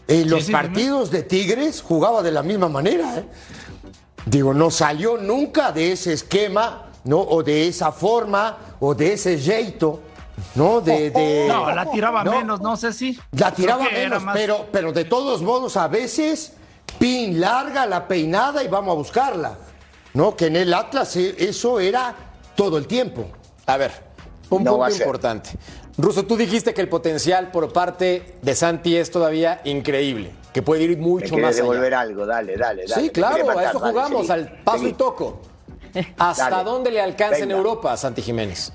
En 0.09 0.29
los 0.31 0.45
sí, 0.45 0.53
partidos 0.53 1.11
de 1.13 1.23
Tigres 1.23 1.83
jugaba 1.83 2.23
de 2.23 2.33
la 2.33 2.43
misma 2.43 2.69
manera. 2.69 3.19
¿eh? 3.19 3.25
Digo, 4.27 4.53
no 4.55 4.71
salió 4.71 5.17
nunca 5.17 5.73
de 5.73 5.93
ese 5.93 6.13
esquema, 6.13 6.87
¿no? 7.05 7.21
O 7.21 7.43
de 7.43 7.69
esa 7.69 7.93
forma, 7.93 8.57
o 8.81 8.95
de 8.95 9.15
ese 9.15 9.39
jeito, 9.39 10.01
¿no? 10.55 10.81
De, 10.81 11.11
de- 11.11 11.47
No, 11.49 11.71
la 11.73 11.91
tiraba 11.91 12.23
No. 12.25 12.33
menos, 12.33 12.61
no 12.61 12.77
sé 12.77 12.93
si. 12.93 13.19
La 13.33 13.53
tiraba 13.53 13.85
menos, 13.91 14.23
más- 14.23 14.35
pero, 14.37 14.67
pero 14.71 14.93
de 14.93 15.05
todos 15.05 15.43
modos, 15.43 15.77
a 15.77 15.89
veces, 15.89 16.53
pin 16.99 17.41
larga, 17.41 17.87
la 17.87 18.07
peinada 18.07 18.63
y 18.63 18.69
vamos 18.69 18.93
a 18.93 18.97
buscarla. 18.97 19.59
¿No? 20.13 20.35
Que 20.35 20.47
en 20.47 20.57
el 20.57 20.75
Atlas 20.75 21.15
eh, 21.17 21.37
eso 21.39 21.79
era 21.79 22.15
todo 22.57 22.77
el 22.79 22.89
tiempo. 22.89 23.27
A 23.67 23.77
ver, 23.77 23.93
un 24.51 24.65
No 24.65 24.77
punto 24.77 24.91
importante. 24.93 25.51
Russo, 26.01 26.25
tú 26.25 26.37
dijiste 26.37 26.73
que 26.73 26.81
el 26.81 26.89
potencial 26.89 27.51
por 27.51 27.73
parte 27.73 28.35
de 28.43 28.55
Santi 28.55 28.97
es 28.97 29.11
todavía 29.11 29.61
increíble, 29.65 30.31
que 30.53 30.63
puede 30.63 30.85
ir 30.85 30.91
Me 30.97 31.03
mucho 31.05 31.35
querés 31.35 31.43
más 31.43 31.55
allá. 31.55 31.63
devolver 31.63 31.95
algo, 31.95 32.27
dale, 32.27 32.57
dale, 32.57 32.85
dale. 32.87 32.95
Sí, 33.03 33.07
Me 33.09 33.13
claro, 33.13 33.35
querés 33.37 33.51
a 33.51 33.55
matar, 33.55 33.71
eso 33.71 33.79
dale, 33.81 33.93
jugamos, 33.93 34.27
seguí, 34.27 34.33
al 34.41 34.63
paso 34.65 34.79
seguí. 34.79 34.91
y 34.91 34.93
toco. 34.95 35.41
¿Hasta 36.19 36.51
Dale. 36.51 36.65
dónde 36.71 36.91
le 36.93 37.01
alcanza 37.01 37.39
en. 37.41 37.51
Europa, 37.51 37.97
Santi 37.97 38.23
Jiménez? 38.23 38.73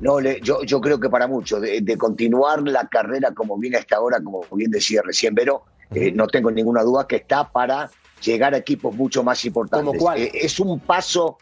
No, 0.00 0.20
yo, 0.20 0.62
yo 0.62 0.80
creo 0.80 0.98
que 1.00 1.08
para 1.08 1.26
mucho, 1.26 1.60
de, 1.60 1.80
de 1.80 1.96
continuar 1.98 2.62
la 2.62 2.86
carrera 2.88 3.32
como 3.32 3.58
viene 3.58 3.76
hasta 3.78 3.96
ahora, 3.96 4.20
como 4.22 4.42
bien 4.52 4.70
decía 4.70 5.02
recién 5.04 5.34
Vero, 5.34 5.64
eh, 5.92 6.10
no 6.12 6.26
tengo 6.28 6.50
ninguna 6.50 6.82
duda 6.82 7.06
que 7.06 7.16
está 7.16 7.48
para 7.50 7.90
llegar 8.24 8.54
a 8.54 8.58
equipos 8.58 8.94
mucho 8.94 9.22
más 9.22 9.44
importantes. 9.44 9.86
¿Cómo 9.86 9.98
cuál? 9.98 10.18
Eh, 10.20 10.30
es 10.34 10.58
un 10.60 10.80
paso, 10.80 11.38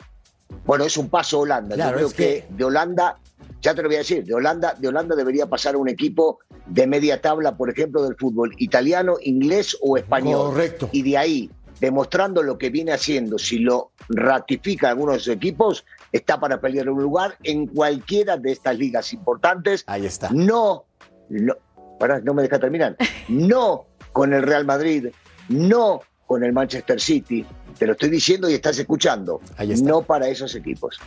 bueno, 0.67 0.85
es 0.85 0.97
un 0.97 1.09
paso 1.09 1.41
Holanda. 1.41 1.75
Claro, 1.77 1.91
yo 1.93 1.97
creo 1.97 2.09
es 2.09 2.15
que... 2.15 2.25
que- 2.25 2.55
de 2.55 2.65
Holanda, 2.65 3.19
ya 3.61 3.75
te 3.75 3.83
lo 3.83 3.89
voy 3.89 3.97
a 3.97 4.01
decir, 4.01 4.25
de 4.25 4.35
Holanda, 4.35 4.75
de 4.79 4.89
Holanda 4.89 5.15
debería 5.15 5.47
pasar 5.47 5.75
a 5.75 5.79
un 5.79 5.89
equipo 5.89 6.39
de 6.67 6.87
media 6.87 7.21
tabla, 7.21 7.57
por 7.57 7.71
ejemplo, 7.71 8.03
del 8.03 8.17
fútbol 8.17 8.55
italiano, 8.59 9.17
inglés 9.23 9.77
o 9.81 9.97
español. 9.97 10.51
Correcto. 10.51 10.89
Y 10.93 11.03
de 11.03 11.17
ahí, 11.17 11.51
demostrando 11.81 12.43
lo 12.43 12.59
que 12.59 12.71
viene 12.71 12.93
haciendo, 12.93 13.39
si 13.39 13.59
lo 13.59 13.93
ratifica 14.09 14.91
alguno 14.91 15.13
de 15.13 15.19
sus 15.19 15.35
equipos, 15.35 15.85
está 16.13 16.39
para 16.41 16.61
pelear 16.61 16.89
un 16.89 17.03
lugar 17.03 17.37
en 17.43 17.67
cualquiera 17.67 18.37
de 18.37 18.53
estas 18.53 18.77
ligas 18.79 19.13
importantes. 19.13 19.85
Ahí 19.87 20.07
está. 20.07 20.31
No, 20.33 20.85
no, 21.29 21.55
pará, 21.99 22.21
no 22.21 22.35
me 22.35 22.43
deja 22.43 22.59
terminar. 22.59 22.97
No 23.29 23.87
con 24.13 24.33
el 24.33 24.43
Real 24.43 24.65
Madrid, 24.65 25.09
no 25.49 26.01
con 26.27 26.45
el 26.45 26.53
Manchester 26.53 27.01
City. 27.01 27.45
Te 27.79 27.87
lo 27.87 27.93
estoy 27.93 28.11
diciendo 28.11 28.49
y 28.49 28.55
estás 28.55 28.79
escuchando. 28.79 29.41
Ahí 29.57 29.73
está. 29.73 29.89
No 29.89 30.03
para 30.03 30.29
esos 30.29 30.55
equipos. 30.55 30.99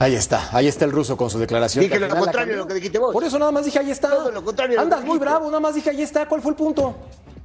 Ahí 0.00 0.14
está, 0.14 0.48
ahí 0.52 0.66
está 0.66 0.86
el 0.86 0.92
ruso 0.92 1.14
con 1.16 1.28
su 1.28 1.38
declaración. 1.38 1.84
Dije 1.84 1.92
que 1.98 2.00
lo 2.08 2.16
contrario 2.16 2.54
de 2.54 2.58
lo 2.58 2.66
que 2.66 2.72
dijiste 2.74 2.98
vos. 2.98 3.12
Por 3.12 3.22
eso 3.22 3.38
nada 3.38 3.52
más 3.52 3.66
dije 3.66 3.78
ahí 3.78 3.90
está. 3.90 4.08
Todo 4.08 4.30
lo 4.32 4.42
contrario 4.42 4.70
de 4.72 4.76
lo 4.76 4.82
Andas 4.82 5.00
que 5.00 5.04
muy 5.06 5.14
dijiste. 5.18 5.30
bravo, 5.30 5.46
nada 5.48 5.60
más 5.60 5.74
dije 5.74 5.90
ahí 5.90 6.00
está. 6.02 6.26
¿Cuál 6.26 6.40
fue 6.40 6.52
el 6.52 6.56
punto? 6.56 6.94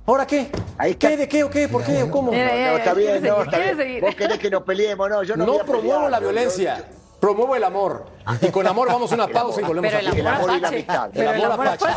¿Ahora 0.06 0.26
qué? 0.26 0.50
Ahí 0.78 0.92
está. 0.92 1.10
¿Qué? 1.10 1.18
¿De 1.18 1.28
qué 1.28 1.44
o 1.44 1.50
qué? 1.50 1.68
¿Por 1.68 1.84
qué 1.84 2.04
o 2.04 2.10
cómo? 2.10 2.32
No, 2.32 2.38
no, 2.38 2.44
está 2.78 2.92
Eh, 2.92 2.96
bien, 2.96 3.24
no, 3.24 3.44
está 3.44 3.60
bien. 3.60 3.76
seguir. 3.78 4.02
Vos 4.02 4.16
querés 4.16 4.40
que 4.40 4.50
nos 4.50 4.64
peleemos, 4.64 5.10
no, 5.10 5.22
yo 5.24 5.36
no, 5.36 5.46
No 5.46 5.54
a 5.60 5.66
promuevo 5.66 5.96
pelear, 5.96 6.12
la 6.12 6.18
yo- 6.20 6.24
violencia. 6.30 6.86
Promuevo 7.20 7.56
el 7.58 7.64
amor. 7.66 8.06
Y 8.42 8.48
con 8.52 8.66
amor 8.68 8.88
vamos 8.88 9.12
a 9.12 9.16
una 9.16 9.28
pausa 9.28 9.60
y 9.60 9.64
volvemos 9.66 9.90
Pero 9.92 10.00
el 10.00 10.08
aquí. 10.08 10.20
el 10.20 10.28
amor 10.28 10.42
amor 10.50 10.58
y 10.58 10.62
la 10.62 10.68
amistad. 10.70 11.10
El 11.14 11.28
amor 11.28 11.52
amor 11.52 11.68
apache, 11.68 11.96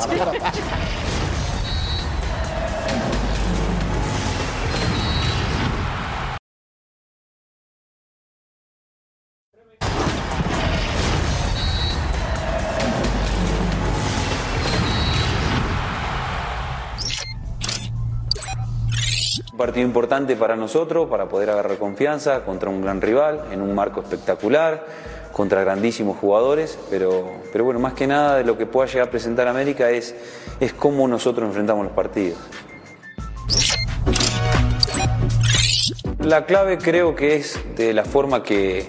partido 19.59 19.87
importante 19.87 20.37
para 20.37 20.57
nosotros, 20.57 21.11
para 21.11 21.29
poder 21.29 21.51
agarrar 21.51 21.77
confianza 21.77 22.41
contra 22.45 22.71
un 22.71 22.81
gran 22.81 23.03
rival, 23.03 23.45
en 23.53 23.61
un 23.61 23.75
marco 23.75 24.01
espectacular, 24.01 24.87
contra 25.33 25.61
grandísimos 25.63 26.17
jugadores, 26.17 26.79
pero, 26.89 27.31
pero 27.53 27.65
bueno, 27.65 27.79
más 27.81 27.93
que 27.93 28.07
nada 28.07 28.37
de 28.39 28.45
lo 28.45 28.57
que 28.57 28.65
pueda 28.65 28.87
llegar 28.89 29.09
a 29.09 29.11
presentar 29.11 29.47
América 29.49 29.91
es, 29.91 30.15
es 30.59 30.73
cómo 30.73 31.07
nosotros 31.07 31.47
enfrentamos 31.49 31.85
los 31.85 31.93
partidos. 31.93 32.39
La 36.21 36.45
clave 36.47 36.79
creo 36.79 37.15
que 37.15 37.37
es 37.37 37.59
de 37.77 37.93
la 37.93 38.05
forma 38.05 38.43
que 38.43 38.89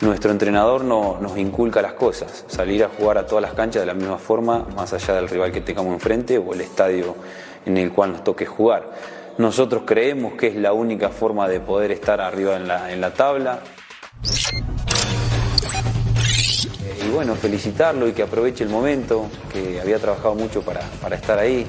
nuestro 0.00 0.30
entrenador 0.30 0.84
no- 0.84 1.18
nos 1.20 1.36
inculca 1.38 1.80
las 1.82 1.92
cosas, 1.94 2.44
salir 2.48 2.84
a 2.84 2.88
jugar 2.88 3.18
a 3.18 3.26
todas 3.26 3.42
las 3.42 3.54
canchas 3.54 3.82
de 3.82 3.86
la 3.86 3.94
misma 3.94 4.18
forma, 4.18 4.66
más 4.76 4.92
allá 4.92 5.14
del 5.14 5.28
rival 5.28 5.52
que 5.52 5.60
tengamos 5.60 5.92
enfrente 5.94 6.38
o 6.38 6.52
el 6.52 6.60
estadio 6.60 7.14
en 7.64 7.76
el 7.78 7.92
cual 7.92 8.12
nos 8.12 8.24
toque 8.24 8.44
jugar. 8.46 9.15
Nosotros 9.38 9.82
creemos 9.84 10.32
que 10.32 10.46
es 10.46 10.56
la 10.56 10.72
única 10.72 11.10
forma 11.10 11.46
de 11.46 11.60
poder 11.60 11.92
estar 11.92 12.22
arriba 12.22 12.56
en 12.56 12.66
la, 12.66 12.90
en 12.90 13.02
la 13.02 13.12
tabla. 13.12 13.60
Y 17.04 17.10
bueno, 17.10 17.34
felicitarlo 17.34 18.08
y 18.08 18.12
que 18.12 18.22
aproveche 18.22 18.64
el 18.64 18.70
momento, 18.70 19.28
que 19.52 19.78
había 19.78 19.98
trabajado 19.98 20.34
mucho 20.34 20.62
para, 20.62 20.80
para 21.02 21.16
estar 21.16 21.38
ahí. 21.38 21.66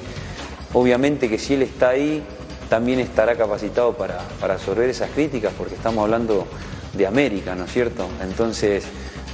Obviamente 0.73 1.30
que 1.30 1.38
si 1.38 1.56
él 1.56 1.63
está 1.63 1.89
ahí, 1.89 2.23
también 2.69 2.99
estará 3.01 3.36
capacitado 3.36 3.93
para, 3.97 4.17
para 4.39 4.53
absorber 4.53 4.89
esas 4.89 5.10
críticas, 5.12 5.51
porque 5.58 5.75
estamos 5.75 6.03
hablando 6.03 6.47
de 6.93 7.06
América, 7.06 7.53
¿no 7.53 7.65
es 7.65 7.71
cierto? 7.73 8.08
Entonces, 8.21 8.86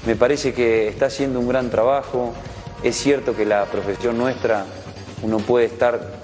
me 0.08 0.16
parece 0.16 0.54
que 0.54 0.88
está 0.88 1.06
haciendo 1.06 1.40
un 1.40 1.48
gran 1.48 1.70
trabajo. 1.70 2.34
Es 2.82 2.96
cierto 2.96 3.36
que 3.36 3.46
la 3.46 3.66
profesión 3.66 4.18
nuestra, 4.18 4.66
uno 5.22 5.38
puede 5.38 5.68
estar 5.68 6.23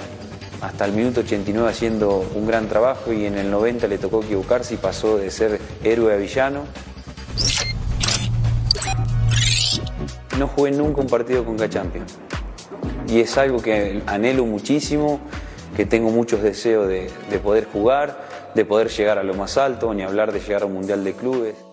hasta 0.62 0.86
el 0.86 0.94
minuto 0.94 1.22
89 1.22 1.70
haciendo 1.70 2.26
un 2.36 2.46
gran 2.46 2.68
trabajo 2.68 3.14
y 3.14 3.26
en 3.26 3.38
el 3.38 3.50
90 3.50 3.88
le 3.88 3.98
tocó 3.98 4.22
equivocarse 4.24 4.74
y 4.74 4.78
pasó 4.78 5.18
de 5.18 5.32
ser 5.32 5.60
héroe 5.84 6.14
a 6.14 6.18
villano. 6.18 6.64
No 10.38 10.48
jugué 10.48 10.72
nunca 10.72 11.02
un 11.02 11.08
partido 11.08 11.44
con 11.44 11.58
Champions 11.58 12.18
y 13.08 13.22
es 13.22 13.38
algo 13.38 13.62
que 13.62 14.02
anhelo 14.06 14.46
muchísimo, 14.46 15.20
que 15.76 15.86
tengo 15.86 16.12
muchos 16.12 16.44
deseos 16.44 16.88
de, 16.88 17.10
de 17.30 17.40
poder 17.40 17.66
jugar, 17.66 18.28
de 18.54 18.66
poder 18.66 18.90
llegar 18.90 19.18
a 19.18 19.24
lo 19.24 19.34
más 19.34 19.58
alto, 19.58 19.94
ni 19.94 20.04
hablar 20.04 20.32
de 20.32 20.40
llegar 20.40 20.64
a 20.64 20.66
un 20.66 20.74
Mundial 20.74 21.04
de 21.04 21.14
Clubes. 21.14 21.69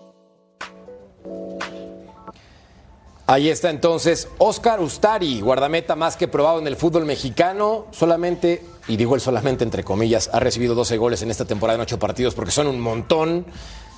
Ahí 3.29 3.49
está 3.49 3.69
entonces 3.69 4.29
Oscar 4.37 4.79
Ustari, 4.79 5.41
guardameta 5.41 5.97
más 5.97 6.15
que 6.15 6.29
probado 6.29 6.59
en 6.59 6.67
el 6.67 6.77
fútbol 6.77 7.03
mexicano. 7.03 7.87
Solamente, 7.91 8.63
y 8.87 8.95
digo 8.95 9.15
el 9.15 9.21
solamente 9.21 9.65
entre 9.65 9.83
comillas, 9.83 10.29
ha 10.31 10.39
recibido 10.39 10.75
12 10.75 10.95
goles 10.95 11.21
en 11.23 11.29
esta 11.29 11.43
temporada 11.43 11.75
en 11.75 11.81
8 11.81 11.99
partidos 11.99 12.35
porque 12.35 12.51
son 12.51 12.67
un 12.67 12.79
montón. 12.79 13.45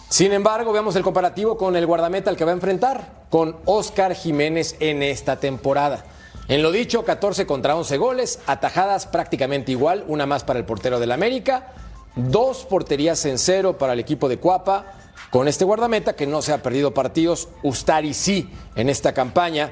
Sin 0.10 0.34
embargo, 0.34 0.74
veamos 0.74 0.96
el 0.96 1.04
comparativo 1.04 1.58
con 1.58 1.76
el 1.76 1.86
guardameta 1.86 2.32
al 2.32 2.38
que 2.38 2.44
va 2.44 2.50
a 2.50 2.56
enfrentar, 2.56 3.26
con 3.30 3.56
Oscar 3.66 4.16
Jiménez 4.16 4.76
en 4.80 5.04
esta 5.04 5.36
temporada. 5.40 6.06
En 6.48 6.64
lo 6.64 6.72
dicho, 6.72 7.06
14 7.06 7.46
contra 7.46 7.76
11 7.76 7.98
goles, 7.98 8.40
atajadas 8.48 9.06
prácticamente 9.06 9.72
igual, 9.72 10.06
una 10.08 10.26
más 10.26 10.44
para 10.44 10.58
el 10.58 10.66
portero 10.66 11.00
del 11.00 11.12
América, 11.12 11.68
dos 12.16 12.66
porterías 12.66 13.24
en 13.26 13.38
cero 13.38 13.78
para 13.78 13.94
el 13.94 14.00
equipo 14.00 14.28
de 14.28 14.40
Cuapa, 14.40 15.09
con 15.32 15.48
este 15.48 15.66
guardameta 15.66 16.16
que 16.16 16.26
no 16.28 16.42
se 16.42 16.54
ha 16.54 16.64
perdido 16.64 16.94
partidos, 16.94 17.50
Ustari 17.64 18.14
sí 18.14 18.50
en 18.76 18.90
esta 18.90 19.14
campaña. 19.14 19.72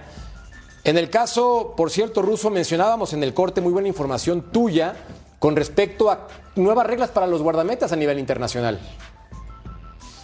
En 0.84 0.98
el 0.98 1.10
caso, 1.10 1.74
por 1.76 1.90
cierto, 1.92 2.22
Ruso, 2.22 2.50
mencionábamos 2.50 3.14
en 3.14 3.24
el 3.24 3.34
corte 3.34 3.60
muy 3.62 3.74
buena 3.74 3.88
información 3.88 4.52
tuya 4.52 4.96
con 5.40 5.56
respecto 5.56 6.10
a 6.10 6.28
nuevas 6.56 6.88
reglas 6.88 7.10
para 7.10 7.28
los 7.28 7.42
guardametas 7.42 7.92
a 7.92 7.96
nivel 7.96 8.20
internacional. 8.20 8.80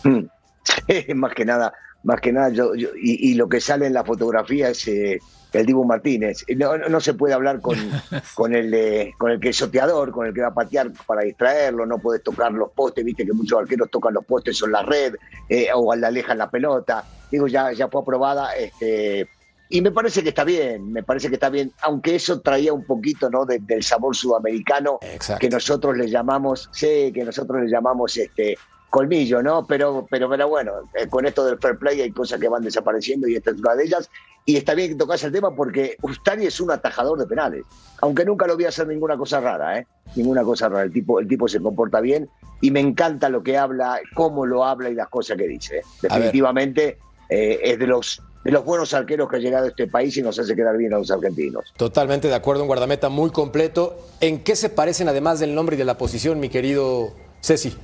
Mm. 0.04 0.20
más 1.16 1.34
que 1.34 1.46
nada, 1.46 1.74
más 2.04 2.22
que 2.22 2.32
nada, 2.32 2.50
yo, 2.50 2.76
yo- 2.76 2.90
y, 3.02 3.32
y 3.32 3.34
lo 3.34 3.50
que 3.50 3.60
sale 3.62 3.88
en 3.88 3.94
la 3.94 4.04
fotografía 4.04 4.70
es 4.70 4.88
eh, 4.88 5.20
el 5.54 5.66
Dibu 5.66 5.84
Martínez. 5.86 6.44
No, 6.58 6.78
no, 6.78 6.90
no 6.90 7.00
se 7.00 7.14
puede 7.14 7.34
hablar 7.34 7.62
con, 7.62 7.76
con 8.36 8.54
el 8.56 8.74
eh, 8.74 9.14
con 9.18 9.32
el 9.32 9.40
que 9.40 9.50
es 9.50 9.58
soteador, 9.58 10.12
con 10.12 10.26
el 10.28 10.34
que 10.34 10.42
va 10.42 10.48
a 10.48 10.54
patear 10.54 10.92
para 11.06 11.22
distraerlo, 11.22 11.86
no 11.86 11.98
puedes 12.00 12.24
tocar 12.24 12.52
los 12.52 12.72
postes, 12.72 13.04
viste 13.06 13.26
que 13.26 13.34
muchos 13.34 13.60
arqueros 13.60 13.90
tocan 13.92 14.14
los 14.14 14.26
postes 14.26 14.62
o 14.64 14.68
la 14.68 14.82
red, 14.84 15.16
eh, 15.50 15.68
o 15.74 15.96
le 15.96 16.06
alejan 16.08 16.38
la 16.38 16.50
pelota. 16.50 17.04
Digo, 17.32 17.48
ya, 17.48 17.72
ya 17.72 17.88
fue 17.88 18.02
aprobada, 18.02 18.56
este, 18.56 19.28
y 19.70 19.82
me 19.82 19.92
parece 19.92 20.22
que 20.22 20.30
está 20.30 20.44
bien, 20.44 20.92
me 20.92 21.02
parece 21.02 21.30
que 21.30 21.36
está 21.36 21.50
bien, 21.50 21.72
aunque 21.82 22.16
eso 22.16 22.42
traía 22.42 22.72
un 22.74 22.86
poquito 22.86 23.30
¿no? 23.30 23.44
de- 23.46 23.58
del 23.60 23.82
sabor 23.84 24.16
sudamericano 24.16 25.00
Exacto. 25.02 25.40
que 25.40 25.50
nosotros 25.50 25.98
le 25.98 26.10
llamamos, 26.10 26.70
sí, 26.72 27.12
que 27.12 27.24
nosotros 27.24 27.64
le 27.64 27.70
llamamos 27.72 28.16
este 28.18 28.56
colmillo, 28.94 29.42
¿no? 29.42 29.66
Pero, 29.66 30.06
pero, 30.08 30.30
pero 30.30 30.48
bueno, 30.48 30.74
eh, 30.94 31.08
con 31.08 31.26
esto 31.26 31.44
del 31.44 31.58
fair 31.58 31.80
play 31.80 32.00
hay 32.02 32.12
cosas 32.12 32.40
que 32.40 32.48
van 32.48 32.62
desapareciendo 32.62 33.28
y 33.28 33.36
esta 33.36 33.50
es 33.50 33.58
una 33.58 33.74
de 33.74 33.86
ellas. 33.86 34.08
Y 34.46 34.56
está 34.56 34.76
bien 34.76 34.90
que 34.90 34.96
tocas 34.96 35.24
el 35.24 35.32
tema 35.32 35.56
porque 35.56 35.98
Ustari 36.04 36.46
es 36.46 36.60
un 36.60 36.70
atajador 36.70 37.18
de 37.18 37.26
penales, 37.26 37.66
aunque 38.02 38.24
nunca 38.24 38.46
lo 38.46 38.56
vi 38.56 38.66
hacer 38.66 38.86
ninguna 38.86 39.18
cosa 39.18 39.40
rara, 39.40 39.80
¿eh? 39.80 39.88
Ninguna 40.16 40.44
cosa 40.44 40.70
rara. 40.70 40.84
El 40.84 40.94
tipo, 40.94 41.20
el 41.20 41.28
tipo 41.28 41.48
se 41.48 41.60
comporta 41.60 42.02
bien 42.02 42.30
y 42.62 42.70
me 42.70 42.82
encanta 42.82 43.30
lo 43.30 43.42
que 43.42 43.58
habla, 43.58 44.00
cómo 44.14 44.46
lo 44.46 44.64
habla 44.64 44.92
y 44.92 44.94
las 44.94 45.10
cosas 45.10 45.38
que 45.38 45.48
dice. 45.48 45.78
¿eh? 45.78 45.84
Definitivamente 46.04 47.00
eh, 47.30 47.62
es 47.64 47.80
de 47.80 47.88
los, 47.88 48.22
de 48.44 48.52
los 48.52 48.64
buenos 48.64 48.94
arqueros 48.94 49.28
que 49.28 49.38
ha 49.38 49.40
llegado 49.40 49.66
a 49.66 49.70
este 49.70 49.88
país 49.88 50.16
y 50.18 50.22
nos 50.22 50.38
hace 50.38 50.56
quedar 50.56 50.78
bien 50.78 50.94
a 50.94 51.00
los 51.00 51.10
argentinos. 51.10 51.74
Totalmente 51.78 52.28
de 52.28 52.36
acuerdo, 52.36 52.62
un 52.62 52.68
guardameta 52.68 53.10
muy 53.10 53.32
completo. 53.32 53.98
¿En 54.22 54.44
qué 54.44 54.56
se 54.56 54.70
parecen 54.70 55.10
además 55.10 55.40
del 55.40 55.56
nombre 55.56 55.78
y 55.78 55.80
de 55.80 55.86
la 55.86 55.98
posición, 55.98 56.40
mi 56.40 56.50
querido 56.50 57.12
Ceci? 57.42 57.76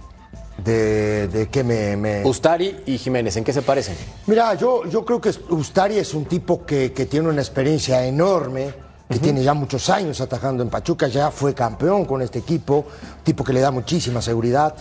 De, 0.63 1.27
de 1.27 1.47
que 1.49 1.63
me, 1.63 1.95
me- 1.95 2.25
Ustari 2.25 2.81
y 2.85 2.97
Jiménez, 2.97 3.35
¿en 3.37 3.43
qué 3.43 3.53
se 3.53 3.61
parecen? 3.61 3.95
Mira, 4.27 4.53
yo, 4.55 4.85
yo 4.85 5.05
creo 5.05 5.21
que 5.21 5.29
Ustari 5.49 5.97
es 5.97 6.13
un 6.13 6.25
tipo 6.25 6.65
que, 6.65 6.91
que 6.91 7.05
tiene 7.05 7.29
una 7.29 7.41
experiencia 7.41 8.05
enorme, 8.05 8.73
que 9.09 9.19
tiene 9.19 9.41
ya 9.43 9.53
muchos 9.53 9.89
años 9.89 10.21
atajando 10.21 10.61
en 10.61 10.69
Pachuca, 10.69 11.07
ya 11.07 11.31
fue 11.31 11.53
campeón 11.53 12.05
con 12.05 12.21
este 12.21 12.39
equipo, 12.39 12.85
tipo 13.23 13.43
que 13.43 13.53
le 13.53 13.59
da 13.61 13.71
muchísima 13.71 14.21
seguridad, 14.21 14.75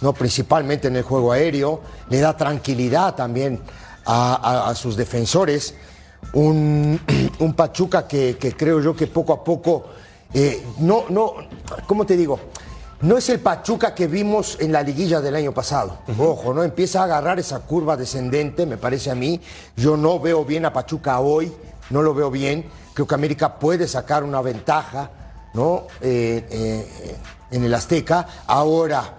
¿no? 0.00 0.12
principalmente 0.12 0.88
en 0.88 0.96
el 0.96 1.02
juego 1.02 1.32
aéreo, 1.32 1.80
le 2.08 2.20
da 2.20 2.36
tranquilidad 2.36 3.14
también 3.14 3.60
a, 4.04 4.34
a- 4.34 4.70
a 4.70 4.74
sus 4.74 4.96
defensores. 4.96 5.74
Un, 6.34 7.00
un 7.40 7.54
Pachuca 7.54 8.06
que, 8.06 8.36
que 8.38 8.52
creo 8.52 8.80
yo 8.80 8.94
que 8.94 9.06
poco 9.08 9.32
a 9.32 9.42
poco, 9.42 9.86
eh, 10.32 10.62
no, 10.78 11.04
no, 11.08 11.34
¿cómo 11.86 12.06
te 12.06 12.16
digo? 12.16 12.38
No 13.02 13.18
es 13.18 13.28
el 13.30 13.40
Pachuca 13.40 13.96
que 13.96 14.06
vimos 14.06 14.58
en 14.60 14.70
la 14.70 14.80
liguilla 14.80 15.20
del 15.20 15.34
año 15.34 15.52
pasado. 15.52 15.98
Ojo, 16.20 16.54
¿no? 16.54 16.62
Empieza 16.62 17.00
a 17.00 17.04
agarrar 17.04 17.40
esa 17.40 17.58
curva 17.58 17.96
descendente, 17.96 18.64
me 18.64 18.76
parece 18.76 19.10
a 19.10 19.16
mí. 19.16 19.40
Yo 19.76 19.96
no 19.96 20.20
veo 20.20 20.44
bien 20.44 20.64
a 20.66 20.72
Pachuca 20.72 21.18
hoy, 21.18 21.52
no 21.90 22.00
lo 22.00 22.14
veo 22.14 22.30
bien. 22.30 22.64
Creo 22.94 23.08
que 23.08 23.14
América 23.16 23.58
puede 23.58 23.88
sacar 23.88 24.22
una 24.22 24.40
ventaja, 24.40 25.10
¿no? 25.52 25.88
Eh, 26.00 26.46
eh, 26.48 27.16
en 27.50 27.64
el 27.64 27.74
Azteca. 27.74 28.24
Ahora, 28.46 29.14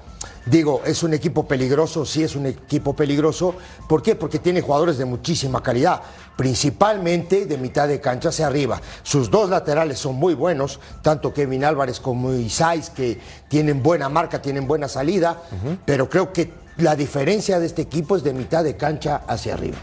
digo, 0.46 0.82
es 0.86 1.04
un 1.04 1.14
equipo 1.14 1.48
peligroso, 1.48 2.06
sí 2.06 2.24
es 2.24 2.36
un 2.36 2.46
equipo 2.46 2.96
peligroso. 2.96 3.56
¿Por 3.88 4.02
qué? 4.02 4.16
Porque 4.16 4.40
tiene 4.40 4.62
jugadores 4.62 4.98
de 4.98 5.06
muchísima 5.06 5.62
calidad, 5.62 6.02
principalmente 6.36 7.46
de 7.46 7.58
mitad 7.58 7.88
de 7.88 8.00
cancha 8.02 8.30
hacia 8.30 8.48
arriba. 8.48 8.82
Sus 9.04 9.30
dos 9.30 9.50
laterales 9.50 10.00
son 10.00 10.16
muy 10.16 10.34
buenos, 10.34 10.80
tanto 11.02 11.34
Kevin 11.34 11.66
Álvarez 11.66 12.00
como 12.00 12.34
Isais, 12.34 12.90
que 12.90 13.20
tienen 13.48 13.82
buena 13.84 14.10
marca, 14.10 14.42
tienen 14.42 14.68
buena 14.68 14.88
salida, 14.88 15.42
pero 15.86 16.10
creo 16.10 16.34
que 16.34 16.52
la 16.78 16.96
diferencia 16.96 17.60
de 17.60 17.68
este 17.68 17.84
equipo 17.84 18.16
es 18.16 18.24
de 18.24 18.34
mitad 18.34 18.64
de 18.64 18.76
cancha 18.76 19.22
hacia 19.28 19.54
arriba. 19.54 19.78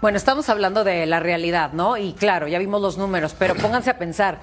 Bueno, 0.00 0.18
estamos 0.18 0.48
hablando 0.48 0.84
de 0.84 1.06
la 1.06 1.20
realidad, 1.20 1.72
¿no? 1.72 1.96
Y 1.96 2.12
claro, 2.12 2.46
ya 2.46 2.58
vimos 2.58 2.80
los 2.82 2.98
números, 2.98 3.34
pero 3.36 3.54
pónganse 3.54 3.90
a 3.90 3.98
pensar, 3.98 4.40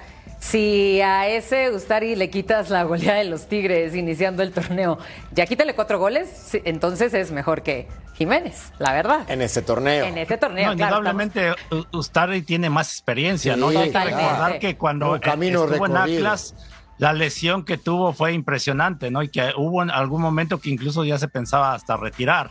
si 0.50 1.00
a 1.00 1.26
ese 1.26 1.70
Ustari 1.70 2.16
le 2.16 2.28
quitas 2.28 2.68
la 2.68 2.82
goleada 2.82 3.18
de 3.18 3.24
los 3.24 3.48
Tigres 3.48 3.94
iniciando 3.94 4.42
el 4.42 4.52
torneo, 4.52 4.98
ya 5.32 5.46
quítale 5.46 5.74
cuatro 5.74 5.98
goles, 5.98 6.28
sí, 6.28 6.60
entonces 6.64 7.14
es 7.14 7.32
mejor 7.32 7.62
que 7.62 7.88
Jiménez, 8.14 8.72
la 8.78 8.92
verdad. 8.92 9.28
En 9.30 9.40
este 9.40 9.62
torneo. 9.62 10.04
En 10.04 10.18
este 10.18 10.36
torneo, 10.36 10.70
No, 10.70 10.76
claro. 10.76 10.96
indudablemente 10.98 11.54
Ustari 11.92 12.42
tiene 12.42 12.68
más 12.68 12.90
experiencia, 12.92 13.56
¿no? 13.56 13.72
Y 13.72 13.76
hay 13.76 13.90
que 13.90 14.04
recordar 14.04 14.58
que 14.58 14.76
cuando 14.76 15.12
Un 15.12 15.18
camino 15.18 15.62
eh, 15.62 15.66
estuvo 15.66 15.86
en 15.86 15.92
recorrido. 15.94 16.18
Atlas, 16.18 16.54
la 16.98 17.12
lesión 17.14 17.64
que 17.64 17.78
tuvo 17.78 18.12
fue 18.12 18.34
impresionante, 18.34 19.10
¿no? 19.10 19.22
Y 19.22 19.28
que 19.28 19.50
hubo 19.56 19.82
en 19.82 19.90
algún 19.90 20.20
momento 20.20 20.60
que 20.60 20.70
incluso 20.70 21.04
ya 21.04 21.18
se 21.18 21.26
pensaba 21.26 21.74
hasta 21.74 21.96
retirar. 21.96 22.50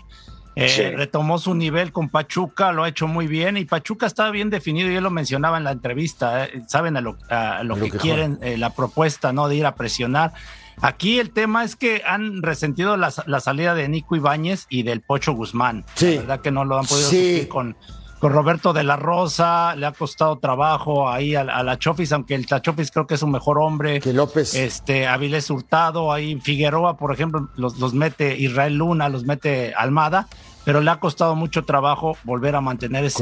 Eh, 0.56 0.70
Sí. 0.70 0.84
Retomó 0.84 1.40
su 1.40 1.56
nivel 1.56 1.92
con 1.92 2.10
Pachuca, 2.10 2.72
lo 2.72 2.84
ha 2.84 2.90
hecho 2.90 3.08
muy 3.08 3.26
bien 3.28 3.58
y 3.58 3.66
Pachuca 3.66 4.06
estaba 4.06 4.30
bien 4.32 4.50
definido, 4.50 4.90
yo 4.90 5.02
lo 5.02 5.10
mencionaba 5.10 5.58
en 5.58 5.64
la 5.64 5.72
entrevista, 5.72 6.46
eh, 6.46 6.62
saben 6.68 6.96
a 6.98 7.02
lo, 7.02 7.18
a 7.30 7.64
lo 7.64 7.76
Lo 7.76 7.84
que, 7.86 7.92
que 7.92 7.98
quieren, 7.98 8.38
eh, 8.42 8.58
la 8.58 8.70
propuesta, 8.72 9.34
¿no? 9.34 9.48
De 9.48 9.56
ir 9.56 9.66
a 9.66 9.76
presionar. 9.76 10.34
Aquí 10.82 11.20
el 11.20 11.32
tema 11.32 11.64
es 11.64 11.76
que 11.76 12.02
han 12.06 12.42
resentido 12.42 12.98
la, 12.98 13.12
la 13.28 13.40
salida 13.40 13.76
de 13.76 13.88
Nico 13.90 14.16
Ibáñez 14.16 14.66
y 14.70 14.84
del 14.84 15.02
Pocho 15.02 15.34
Guzmán. 15.34 15.86
Sí. 15.96 16.16
La 16.16 16.22
verdad 16.22 16.42
que 16.42 16.52
no 16.52 16.66
lo 16.66 16.78
han 16.80 16.86
podido 16.86 17.10
Sí. 17.10 17.48
con, 17.50 17.76
con 18.24 18.32
Roberto 18.32 18.72
de 18.72 18.86
la 18.86 18.96
Rosa, 18.96 19.76
le 19.76 19.86
ha 19.86 19.92
costado 19.92 20.38
trabajo 20.38 21.10
ahí 21.10 21.36
a, 21.36 21.42
a 21.42 21.62
la 21.62 21.78
Chofis, 21.78 22.14
aunque 22.14 22.36
el 22.36 22.46
Chofis 22.46 22.90
creo 22.90 23.06
que 23.06 23.16
es 23.16 23.22
un 23.22 23.32
mejor 23.32 23.60
hombre. 23.60 24.00
Que 24.00 24.14
López. 24.14 24.56
Este, 24.56 25.08
Avilés 25.08 25.50
Hurtado, 25.50 26.10
ahí 26.10 26.40
Figueroa, 26.40 26.96
por 26.96 27.14
ejemplo, 27.14 27.50
los, 27.58 27.80
los 27.80 27.94
mete 27.94 28.38
Israel 28.38 28.76
Luna, 28.76 29.10
los 29.10 29.26
mete 29.26 29.74
Almada, 29.76 30.30
pero 30.66 30.82
le 30.82 30.90
ha 30.92 31.00
costado 31.00 31.36
mucho 31.36 31.64
trabajo 31.66 32.18
volver 32.24 32.56
a 32.56 32.62
mantener 32.62 33.04
es- 33.06 33.20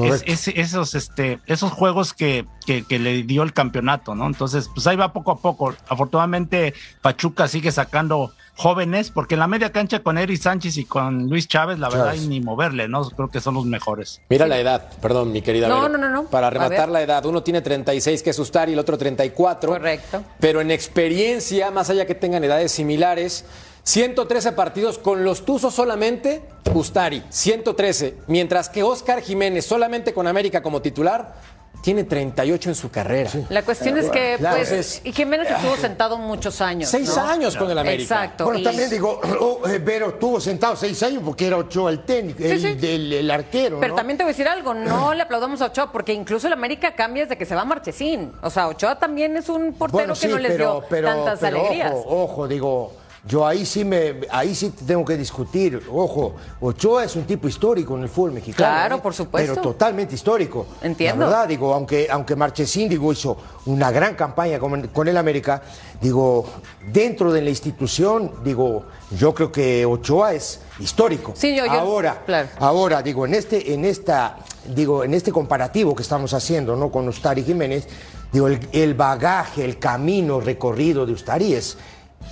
esos, 0.47 0.95
este, 0.95 1.39
esos 1.47 1.71
juegos 1.71 2.13
que, 2.13 2.45
que, 2.65 2.84
que 2.84 2.99
le 2.99 3.23
dio 3.23 3.43
el 3.43 3.54
campeonato, 3.54 4.15
¿no? 4.15 4.27
Entonces, 4.27 4.69
pues 4.73 4.86
ahí 4.88 4.95
va 4.95 5.13
poco 5.13 5.32
a 5.32 5.38
poco. 5.38 5.73
Afortunadamente, 5.89 6.73
Pachuca 7.01 7.47
sigue 7.47 7.71
sacando 7.71 8.32
jóvenes, 8.56 9.10
porque 9.10 9.36
en 9.36 9.39
la 9.39 9.47
media 9.47 9.71
cancha 9.71 10.01
con 10.04 10.17
Eric 10.17 10.39
Sánchez 10.39 10.77
y 10.77 10.86
con 10.86 11.30
Luis 11.30 11.47
Chávez, 11.47 11.80
la 11.80 11.89
verdad, 11.89 12.06
Chávez. 12.08 12.21
hay 12.21 12.27
ni 12.27 12.41
moverle, 12.41 12.88
¿no? 12.88 13.10
Creo 13.10 13.30
que 13.30 13.39
son 13.39 13.56
los 13.56 13.65
mejores. 13.65 14.21
Mira 14.30 14.45
la 14.45 14.60
edad, 14.60 14.89
perdón, 15.01 15.32
mi 15.32 15.41
querida. 15.41 15.67
No, 15.67 15.82
Vero. 15.82 15.89
no, 15.89 15.97
no, 15.97 16.10
no. 16.10 16.23
Para 16.25 16.49
rematar 16.49 16.89
la 16.89 17.01
edad, 17.01 17.25
uno 17.25 17.41
tiene 17.41 17.62
36, 17.62 18.21
que 18.21 18.30
es 18.30 18.38
Ustari, 18.39 18.71
y 18.71 18.73
el 18.73 18.80
otro 18.80 18.97
34. 18.97 19.71
Correcto. 19.71 20.23
Pero 20.39 20.62
en 20.62 20.69
experiencia, 20.69 21.71
más 21.71 21.89
allá 21.89 22.06
que 22.06 22.13
tengan 22.13 22.43
edades 22.43 22.71
similares, 22.71 23.45
113 23.84 24.51
partidos 24.51 24.99
con 24.99 25.23
los 25.23 25.43
Tuzos 25.43 25.73
solamente, 25.73 26.43
Ustari, 26.73 27.23
113. 27.29 28.17
Mientras 28.27 28.69
que 28.69 28.84
Oscar 28.84 29.21
Jiménez, 29.21 29.65
solamente 29.65 30.13
con 30.13 30.27
América 30.27 30.62
como 30.62 30.81
titular, 30.81 31.36
tiene 31.81 32.03
38 32.03 32.69
en 32.69 32.75
su 32.75 32.91
carrera. 32.91 33.31
La 33.49 33.63
cuestión 33.63 33.97
es 33.97 34.10
que, 34.12 34.36
Claro. 34.38 34.57
pues, 34.57 35.01
Jiménez 35.03 35.49
estuvo 35.49 35.75
sentado 35.77 36.15
muchos 36.17 36.62
años. 36.62 36.89
Seis 36.89 37.10
¿no? 37.15 37.23
años 37.23 37.55
con 37.57 37.71
el 37.71 37.77
América. 37.79 38.15
Exacto. 38.23 38.43
Bueno, 38.45 38.60
y- 38.60 38.63
también 38.63 38.89
digo, 38.89 39.19
oh, 39.39 39.67
eh, 39.67 39.79
Vero 39.79 40.10
estuvo 40.10 40.39
sentado 40.39 40.75
seis 40.75 41.01
años 41.01 41.23
porque 41.25 41.47
era 41.47 41.57
Ochoa 41.57 41.89
el 41.89 42.03
técnico, 42.03 42.43
el, 42.43 42.62
sí. 42.62 42.73
del- 42.75 43.12
el 43.13 43.31
arquero. 43.31 43.79
Pero 43.79 43.93
¿no? 43.93 43.95
también 43.95 44.17
te 44.17 44.23
voy 44.23 44.29
a 44.29 44.34
decir 44.34 44.47
algo, 44.47 44.73
no 44.75 45.13
le 45.15 45.23
aplaudamos 45.23 45.60
a 45.62 45.67
Ochoa, 45.67 45.91
porque 45.91 46.13
incluso 46.13 46.45
el 46.47 46.53
América 46.53 46.93
cambia 46.93 47.23
desde 47.23 47.36
que 47.38 47.45
se 47.45 47.55
va 47.55 47.65
Marchesín. 47.65 48.31
O 48.43 48.49
sea, 48.51 48.67
Ochoa 48.67 48.99
también 48.99 49.36
es 49.36 49.49
un 49.49 49.73
portero 49.73 49.91
Bueno, 50.07 50.13
que 50.13 50.27
no 50.27 50.38
les 50.38 50.51
pero, 50.51 50.71
dio 50.73 50.84
pero, 50.88 51.07
tantas 51.07 51.39
pero 51.39 51.60
alegrías. 51.62 51.93
Ojo, 51.95 52.23
ojo, 52.23 52.47
digo, 52.47 52.93
yo 53.23 53.45
ahí 53.45 53.65
sí 53.67 53.86
me, 53.86 54.21
ahí 54.31 54.55
sí 54.55 54.71
tengo 54.71 55.05
que 55.05 55.15
discutir. 55.15 55.81
Ojo, 55.91 56.36
Ochoa 56.60 57.03
es 57.05 57.15
un 57.15 57.23
tipo 57.25 57.47
histórico 57.47 57.95
en 57.95 58.03
el 58.03 58.10
fútbol 58.10 58.31
mexicano. 58.31 58.57
Claro, 58.73 58.95
¿eh? 58.95 58.99
por 58.99 59.13
supuesto. 59.13 59.51
Pero 59.53 59.62
totalmente 59.62 60.15
histórico. 60.15 60.65
Entiendo. 60.81 61.25
La 61.25 61.29
verdad, 61.31 61.47
digo, 61.47 61.71
aunque, 61.73 62.07
aunque 62.10 62.36
Marchesín, 62.36 62.89
digo, 62.89 63.12
hizo 63.12 63.38
una 63.67 63.91
gran 63.91 64.15
campaña 64.15 64.57
con, 64.57 64.88
con 64.88 65.07
el 65.07 65.17
América, 65.17 65.62
digo, 66.01 66.45
dentro 66.91 67.31
de 67.31 67.43
la 67.43 67.49
institución, 67.51 68.31
digo, 68.43 68.86
yo 69.12 69.36
creo 69.36 69.51
que 69.51 69.86
Ochoa 69.86 70.34
es 70.34 70.60
histórico. 70.79 71.34
Sí, 71.36 71.55
yo- 71.55 71.65
yo- 71.67 71.71
ahora, 71.73 72.23
claro. 72.25 72.49
ahora, 72.60 73.03
digo, 73.03 73.27
en 73.27 73.36
este, 73.36 73.71
en 73.73 73.86
esta, 73.86 74.38
digo, 74.65 75.03
en 75.03 75.13
este 75.13 75.31
comparativo 75.31 75.93
que 75.95 76.01
estamos 76.01 76.34
haciendo, 76.34 76.75
¿no? 76.75 76.89
Con 76.91 77.07
Ustari 77.07 77.43
Jiménez, 77.43 77.88
digo, 78.34 78.47
el, 78.47 78.67
el 78.71 78.95
bagaje, 78.95 79.63
el 79.63 79.77
camino 79.77 80.39
recorrido 80.39 81.05
de 81.05 81.13
Ustari 81.13 81.53
es 81.53 81.77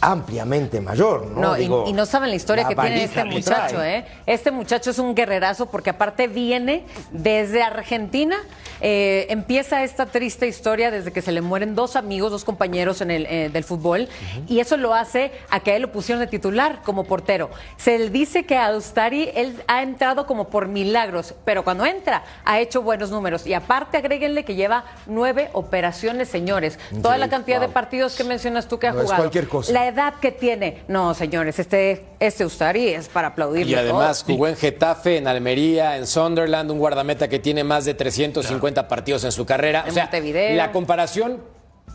ampliamente 0.02 0.82
mayor, 0.82 1.26
¿no? 1.28 1.42
No, 1.42 1.58
y- 1.58 1.62
Digo, 1.62 1.86
y, 1.88 1.94
no 1.94 2.06
saben 2.06 2.30
la 2.30 2.36
historia 2.36 2.64
la 2.64 2.70
que 2.70 2.76
tiene 2.76 3.04
este 3.04 3.24
muchacho. 3.26 3.84
¿eh? 3.84 4.06
Este 4.26 4.52
muchacho 4.52 4.90
es 4.92 5.00
un 5.00 5.14
guerrerazo 5.16 5.66
porque 5.68 5.90
aparte 5.90 6.28
viene 6.28 6.86
desde 7.12 7.62
Argentina. 7.64 8.38
eh, 8.82 9.28
empieza 9.30 9.84
esta 9.84 10.06
triste 10.06 10.48
historia 10.48 10.90
desde 10.90 11.12
que 11.12 11.22
se 11.22 11.34
le 11.34 11.42
mueren 11.42 11.76
dos 11.76 11.98
amigos, 11.98 12.32
dos 12.32 12.46
compañeros 12.46 13.02
en 13.02 13.12
el, 13.12 13.26
eh, 13.26 13.50
del 13.52 13.66
fútbol, 13.66 14.08
y 14.48 14.62
eso 14.62 14.78
lo 14.78 14.94
hace 14.94 15.34
a 15.50 15.60
que 15.60 15.72
a 15.72 15.76
él 15.76 15.82
lo 15.82 15.92
pusieron 15.92 16.22
de 16.22 16.28
titular 16.28 16.80
como 16.86 17.04
portero. 17.04 17.50
Se 17.76 18.00
le 18.00 18.10
dice 18.10 18.46
que 18.46 18.58
a 18.58 18.74
Ustari 18.74 19.32
él 19.36 19.62
ha 19.68 19.82
entrado 19.84 20.26
como 20.26 20.48
por 20.48 20.70
milagros, 20.70 21.34
pero 21.44 21.66
cuando 21.66 21.86
entra 21.86 22.24
ha 22.46 22.62
hecho 22.62 22.82
buenos 22.82 23.12
números. 23.12 23.46
Y 23.46 23.54
aparte 23.54 23.98
agréguenle 23.98 24.46
que 24.46 24.56
lleva 24.56 24.86
nueve 25.08 25.50
operaciones, 25.52 26.30
señores. 26.30 26.80
Toda 27.02 27.18
la 27.18 27.28
cantidad 27.28 27.60
de 27.60 27.68
partidos 27.68 28.16
que 28.16 28.24
mencionas 28.24 28.70
tú 28.70 28.80
que 28.80 28.88
ha 28.88 28.92
No 28.94 29.00
es 29.00 29.04
jugado. 29.04 29.24
cualquier 29.24 29.50
cosa. 29.50 29.74
La 29.74 29.89
edad 29.90 30.16
que 30.22 30.32
tiene. 30.32 30.84
No, 30.88 31.14
señores, 31.14 31.60
este, 31.60 32.06
este 32.20 32.46
Ustari 32.46 32.88
es 32.90 33.08
para 33.10 33.30
aplaudirle. 33.30 33.72
Y 33.72 33.76
además 33.76 34.24
jugó 34.26 34.48
en 34.48 34.56
Getafe, 34.56 35.18
en 35.18 35.28
Almería, 35.28 35.98
en 35.98 36.08
Sunderland, 36.08 36.72
un 36.72 36.80
guardameta 36.80 37.28
que 37.28 37.40
tiene 37.40 37.64
más 37.64 37.86
de 37.86 37.94
350 37.94 38.88
partidos 38.88 39.24
en 39.24 39.32
su 39.32 39.46
carrera. 39.46 39.84
En 39.86 39.92
o 39.92 39.94
sea, 39.94 40.04
Montevideo. 40.06 40.56
la 40.56 40.72
comparación 40.72 41.44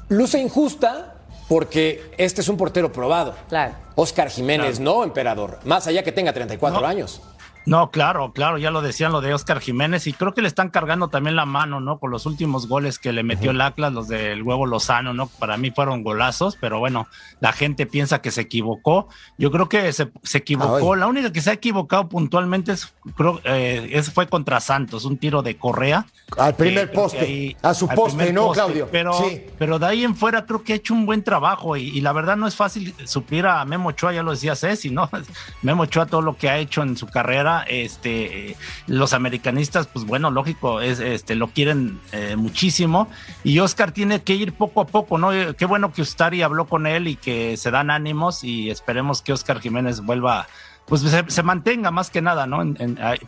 luce 0.09 0.39
injusta 0.39 1.15
porque 1.49 2.11
este 2.17 2.41
es 2.41 2.49
un 2.49 2.57
portero 2.57 2.93
probado. 2.93 3.35
Claro. 3.49 3.75
Oscar 3.97 4.29
Jiménez, 4.31 4.81
no 4.81 5.05
emperador, 5.05 5.59
más 5.65 5.87
allá 5.87 6.03
que 6.03 6.11
tenga 6.13 6.33
34 6.33 6.81
No. 6.81 6.87
años. 6.87 7.21
No, 7.67 7.91
claro, 7.91 8.33
claro, 8.33 8.59
ya 8.59 8.71
lo 8.71 8.83
decían 8.83 9.11
lo 9.13 9.21
de 9.23 9.33
Oscar 9.33 9.59
Jiménez 9.61 10.07
y 10.07 10.13
creo 10.13 10.35
que 10.35 10.43
le 10.43 10.49
están 10.49 10.69
cargando 10.69 11.09
también 11.09 11.35
la 11.35 11.47
mano, 11.47 11.81
¿no? 11.81 11.99
Con 11.99 12.11
los 12.11 12.27
últimos 12.27 12.69
goles 12.69 12.99
que 12.99 13.13
le 13.13 13.23
metió 13.23 13.53
el 13.53 13.61
Atlas, 13.63 13.93
los 13.93 14.07
del 14.09 14.43
huevo 14.43 14.67
Lozano, 14.67 15.15
¿no? 15.15 15.27
Para 15.29 15.57
mí 15.57 15.71
fueron 15.71 16.03
golazos, 16.03 16.59
pero 16.61 16.79
bueno, 16.79 17.07
la 17.41 17.53
gente 17.53 17.87
piensa 17.87 18.21
que 18.21 18.31
se 18.31 18.43
equivocó. 18.43 19.09
Yo 19.39 19.51
creo 19.51 19.69
que 19.69 19.91
se, 19.93 20.11
se 20.23 20.39
equivocó. 20.39 20.93
Ay. 20.95 21.01
La 21.01 21.07
única 21.07 21.33
que 21.33 21.41
se 21.41 21.51
ha 21.51 21.55
equivocado 21.55 22.09
puntualmente 22.09 22.73
es, 22.73 22.93
creo, 23.17 23.41
eh, 23.45 23.89
es- 23.93 24.13
fue 24.13 24.29
contra 24.29 24.61
Santos, 24.61 25.05
un 25.07 25.17
tiro 25.17 25.41
de 25.43 25.57
Correa. 25.57 26.07
Al 26.37 26.55
primer 26.57 26.85
Eh, 26.85 26.91
creo 26.91 27.03
poste, 27.03 27.21
ahí- 27.21 27.57
a 27.63 27.73
su 27.73 27.89
poste, 27.89 28.17
primer 28.19 28.35
¿no, 28.35 28.51
Claudio? 28.53 28.89
Pero, 28.93 29.13
Sí. 29.15 29.43
pero 29.59 29.79
de 29.79 29.87
ahí 29.87 30.05
en 30.05 30.15
fuera 30.17 30.45
creo 30.45 30.63
que 30.63 30.75
ha 30.75 30.77
hecho 30.77 30.93
un 30.93 31.07
buen 31.07 31.23
trabajo 31.25 31.77
y, 31.77 31.85
y 31.89 32.01
la 32.03 32.13
verdad 32.13 32.37
no 32.37 32.47
es 32.47 32.57
fácil 32.57 32.95
suplir 33.07 33.47
a 33.47 33.65
Memo 33.65 33.89
Ochoa, 33.91 34.13
ya 34.13 34.23
lo 34.23 34.33
decía 34.33 34.55
Ceci, 34.55 34.91
¿no? 34.91 35.09
Memo 35.63 35.85
Ochoa 35.85 36.07
todo 36.07 36.21
lo 36.21 36.37
que 36.37 36.51
ha 36.51 36.59
hecho 36.59 36.83
en 36.83 36.97
su 36.97 37.07
carrera, 37.07 37.54
este, 37.63 38.57
los 38.87 39.13
americanistas, 39.13 39.87
pues 39.87 40.05
bueno, 40.05 40.31
lógico, 40.31 40.81
es, 40.81 41.01
este, 41.01 41.35
lo 41.35 41.49
quieren 41.49 42.01
eh, 42.13 42.37
muchísimo 42.37 43.09
y 43.43 43.59
Oscar 43.61 43.93
tiene 43.93 44.23
que 44.23 44.35
ir 44.35 44.53
poco 44.53 44.81
a 44.81 44.87
poco, 44.87 45.19
¿no? 45.19 45.33
Eh, 45.33 45.55
Qué 45.57 45.67
bueno 45.67 45.93
que 45.93 46.03
Ustari 46.03 46.43
habló 46.43 46.67
con 46.67 46.87
él 46.87 47.09
y 47.09 47.17
que 47.17 47.57
se 47.57 47.71
dan 47.71 47.91
ánimos 47.91 48.45
y 48.45 48.71
esperemos 48.71 49.23
que 49.23 49.33
Oscar 49.33 49.61
Jiménez 49.61 50.01
vuelva 50.01 50.47
pues 50.87 51.01
se, 51.01 51.43
mantenga 51.43 51.91
más 51.91 52.11
que 52.11 52.21
nada, 52.21 52.47
¿no? 52.47 52.63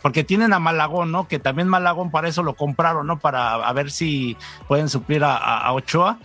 Porque 0.03 0.23
tienen 0.23 0.53
a 0.53 0.59
Malagón, 0.59 1.11
¿no? 1.11 1.27
Que 1.27 1.39
también 1.39 1.67
Malagón 1.67 2.11
para 2.11 2.27
eso 2.27 2.43
lo 2.43 2.53
compraron, 2.53 3.07
¿no? 3.07 3.17
Para 3.17 3.73
ver 3.73 3.89
si 3.89 4.37
pueden 4.67 4.89
suplir 4.89 5.23
a 5.23 5.73
Ochoa. 5.73 6.19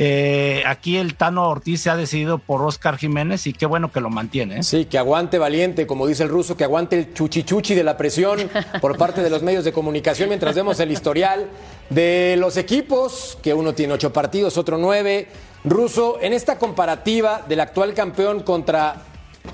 Eh, 0.00 0.62
aquí 0.64 0.96
el 0.96 1.16
Tano 1.16 1.48
Ortiz 1.48 1.82
se 1.82 1.90
ha 1.90 1.96
decidido 1.96 2.38
por 2.38 2.62
Oscar 2.62 2.98
Jiménez 2.98 3.48
y 3.48 3.52
qué 3.52 3.66
bueno 3.66 3.90
que 3.90 4.00
lo 4.00 4.10
mantiene. 4.10 4.60
¿eh? 4.60 4.62
Sí, 4.62 4.84
que 4.84 4.96
aguante 4.96 5.38
valiente, 5.38 5.88
como 5.88 6.06
dice 6.06 6.22
el 6.22 6.28
ruso, 6.28 6.56
que 6.56 6.62
aguante 6.62 6.96
el 6.96 7.12
chuchichuchi 7.12 7.74
de 7.74 7.82
la 7.82 7.96
presión 7.96 8.48
por 8.80 8.96
parte 8.96 9.22
de 9.22 9.28
los 9.28 9.42
medios 9.42 9.64
de 9.64 9.72
comunicación 9.72 10.28
mientras 10.28 10.54
vemos 10.54 10.78
el 10.78 10.92
historial 10.92 11.48
de 11.90 12.36
los 12.38 12.56
equipos, 12.56 13.38
que 13.42 13.52
uno 13.52 13.74
tiene 13.74 13.94
ocho 13.94 14.12
partidos, 14.12 14.56
otro 14.56 14.78
nueve. 14.78 15.26
Ruso, 15.64 16.18
en 16.22 16.32
esta 16.32 16.56
comparativa 16.58 17.44
del 17.48 17.58
actual 17.58 17.92
campeón 17.92 18.44
contra 18.44 19.02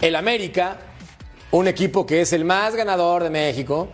el 0.03 0.14
América, 0.14 0.76
un 1.53 1.68
equipo 1.68 2.05
que 2.05 2.20
es 2.20 2.34
el 2.34 2.45
más 2.45 2.76
ganador 2.76 3.22
de 3.22 3.30
México, 3.30 3.88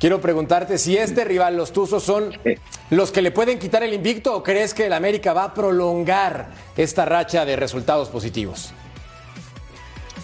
quiero 0.00 0.20
preguntarte 0.20 0.78
si 0.78 0.96
este 0.96 1.24
rival, 1.24 1.56
los 1.56 1.72
Tuzos, 1.72 2.02
son 2.02 2.32
los 2.90 3.12
que 3.12 3.22
le 3.22 3.30
pueden 3.30 3.58
quitar 3.60 3.84
el 3.84 3.94
invicto 3.94 4.34
o 4.34 4.42
crees 4.42 4.74
que 4.74 4.86
el 4.86 4.92
América 4.92 5.32
va 5.32 5.44
a 5.44 5.54
prolongar 5.54 6.48
esta 6.76 7.04
racha 7.04 7.44
de 7.44 7.54
resultados 7.54 8.08
positivos. 8.08 8.72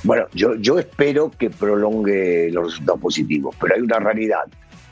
Bueno, 0.02 0.26
yo, 0.32 0.54
yo 0.56 0.78
espero 0.78 1.30
que 1.30 1.50
prolongue 1.50 2.50
los 2.50 2.72
resultados 2.72 3.00
positivos, 3.00 3.54
pero 3.60 3.74
hay 3.74 3.80
una 3.82 3.98
realidad. 3.98 4.44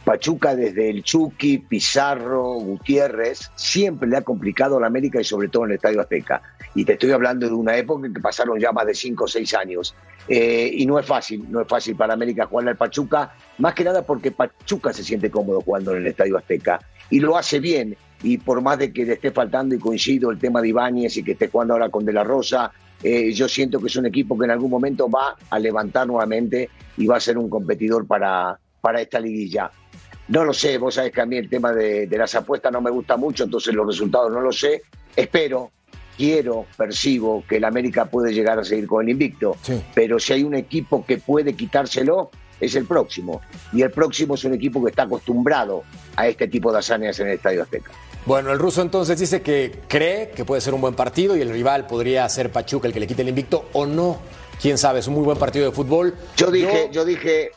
Pachuca 0.05 0.55
desde 0.55 0.91
el 0.91 1.03
Chucky, 1.03 1.59
Pizarro, 1.59 2.55
Gutiérrez, 2.55 3.51
siempre 3.55 4.09
le 4.09 4.19
ha 4.19 4.23
complicado 4.23 4.77
a 4.77 4.81
la 4.81 4.87
América 4.87 5.21
y 5.21 5.25
sobre 5.25 5.49
todo 5.49 5.65
en 5.65 5.71
el 5.71 5.77
Estadio 5.77 6.01
Azteca. 6.01 6.43
Y 6.75 6.85
te 6.85 6.95
estoy 6.95 7.13
hablando 7.13 7.47
de 7.47 7.55
una 7.55 7.77
época 7.77 8.07
en 8.07 8.15
que 8.15 8.21
pasaron 8.21 8.59
ya 8.59 8.73
más 8.73 8.87
de 8.87 8.95
5 8.95 9.25
o 9.25 9.29
6 9.29 9.55
años. 9.55 9.95
Eh, 10.29 10.71
y 10.73 10.87
no 10.87 10.99
es 10.99 11.07
fácil, 11.07 11.45
no 11.51 11.61
es 11.61 11.69
fácil 11.69 11.95
para 11.97 12.15
América 12.15 12.47
jugarle 12.47 12.71
al 12.71 12.77
Pachuca, 12.77 13.35
más 13.59 13.75
que 13.75 13.85
nada 13.85 14.03
porque 14.03 14.31
Pachuca 14.31 14.93
se 14.93 15.05
siente 15.05 15.31
cómodo 15.31 15.61
jugando 15.61 15.93
en 15.93 15.99
el 15.99 16.07
Estadio 16.07 16.37
Azteca. 16.37 16.81
Y 17.11 17.21
lo 17.21 17.37
hace 17.37 17.61
bien. 17.61 17.97
Y 18.23 18.39
por 18.39 18.63
más 18.63 18.79
de 18.79 18.93
que 18.93 19.05
le 19.05 19.15
esté 19.15 19.31
faltando, 19.31 19.75
y 19.75 19.79
coincido 19.79 20.31
el 20.31 20.39
tema 20.39 20.63
de 20.63 20.69
Ibáñez 20.69 21.17
y 21.17 21.23
que 21.23 21.33
esté 21.33 21.49
jugando 21.49 21.75
ahora 21.75 21.91
con 21.91 22.05
De 22.05 22.13
La 22.13 22.25
Rosa, 22.25 22.73
eh, 23.03 23.33
yo 23.33 23.49
siento 23.49 23.79
que 23.79 23.89
es 23.89 23.97
un 23.97 24.07
equipo 24.07 24.39
que 24.39 24.47
en 24.47 24.51
algún 24.51 24.71
momento 24.71 25.11
va 25.11 25.37
a 25.51 25.59
levantar 25.59 26.07
nuevamente 26.07 26.71
y 26.97 27.07
va 27.07 27.19
a 27.19 27.21
ser 27.21 27.37
un 27.37 27.51
competidor 27.51 28.07
para, 28.07 28.59
para 28.81 29.03
esta 29.03 29.21
liguilla. 29.21 29.71
No 30.29 30.43
lo 30.43 30.55
sé, 30.55 30.79
vos 30.79 30.95
sabés 30.95 31.13
que 31.13 31.21
a 31.21 31.27
mí 31.27 31.37
el 31.37 31.51
tema 31.51 31.73
de, 31.73 32.07
de 32.07 32.19
las 32.19 32.35
apuestas 32.35 32.73
no 32.73 32.81
me 32.81 32.91
gusta 32.91 33.19
mucho, 33.19 33.45
entonces 33.45 33.75
los 33.75 33.87
resultados 33.87 34.33
no 34.33 34.41
lo 34.41 34.53
sé. 34.53 34.83
Espero, 35.15 35.71
quiero, 36.17 36.67
percibo 36.77 37.45
que 37.49 37.57
el 37.57 37.65
América 37.65 38.07
puede 38.07 38.33
llegar 38.33 38.59
a 38.59 38.65
seguir 38.65 38.87
con 38.87 39.05
el 39.05 39.11
invicto, 39.11 39.57
Sí. 39.63 39.83
pero 39.95 40.19
si 40.19 40.33
hay 40.33 40.43
un 40.45 40.55
equipo 40.55 41.05
que 41.05 41.19
puede 41.19 41.55
quitárselo, 41.55 42.31
es 42.61 42.75
el 42.77 42.87
próximo. 42.87 43.41
Y 43.73 43.83
el 43.83 43.91
próximo 43.91 44.35
es 44.37 44.45
un 44.45 44.55
equipo 44.55 44.83
que 44.83 44.91
está 44.91 45.03
acostumbrado 45.03 45.83
a 46.17 46.29
este 46.29 46.49
tipo 46.49 46.73
de 46.73 46.79
hazañas 46.79 47.19
en 47.21 47.29
el 47.29 47.35
Estadio 47.35 47.63
Azteca. 47.63 47.91
Bueno, 48.27 48.53
el 48.53 48.59
ruso 48.59 48.81
entonces 48.81 49.19
dice 49.19 49.43
que 49.43 49.81
cree 49.87 50.31
que 50.31 50.45
puede 50.45 50.61
ser 50.63 50.73
un 50.73 50.81
buen 50.81 50.95
partido 50.95 51.37
y 51.37 51.41
el 51.43 51.51
rival 51.51 51.87
podría 51.87 52.27
ser 52.29 52.51
Pachuca 52.51 52.87
el 52.87 52.95
que 52.95 53.01
le 53.01 53.07
quite 53.07 53.23
el 53.23 53.29
invicto 53.29 53.67
o 53.75 53.85
no. 53.85 54.19
Quién 54.63 54.79
sabe, 54.79 55.01
es 55.01 55.09
un 55.09 55.15
muy 55.15 55.25
buen 55.25 55.37
partido 55.37 55.67
de 55.67 55.73
fútbol. 55.73 56.15
Yo 56.37 56.51
dije, 56.51 56.89
yo, 56.93 57.05
dije, 57.05 57.51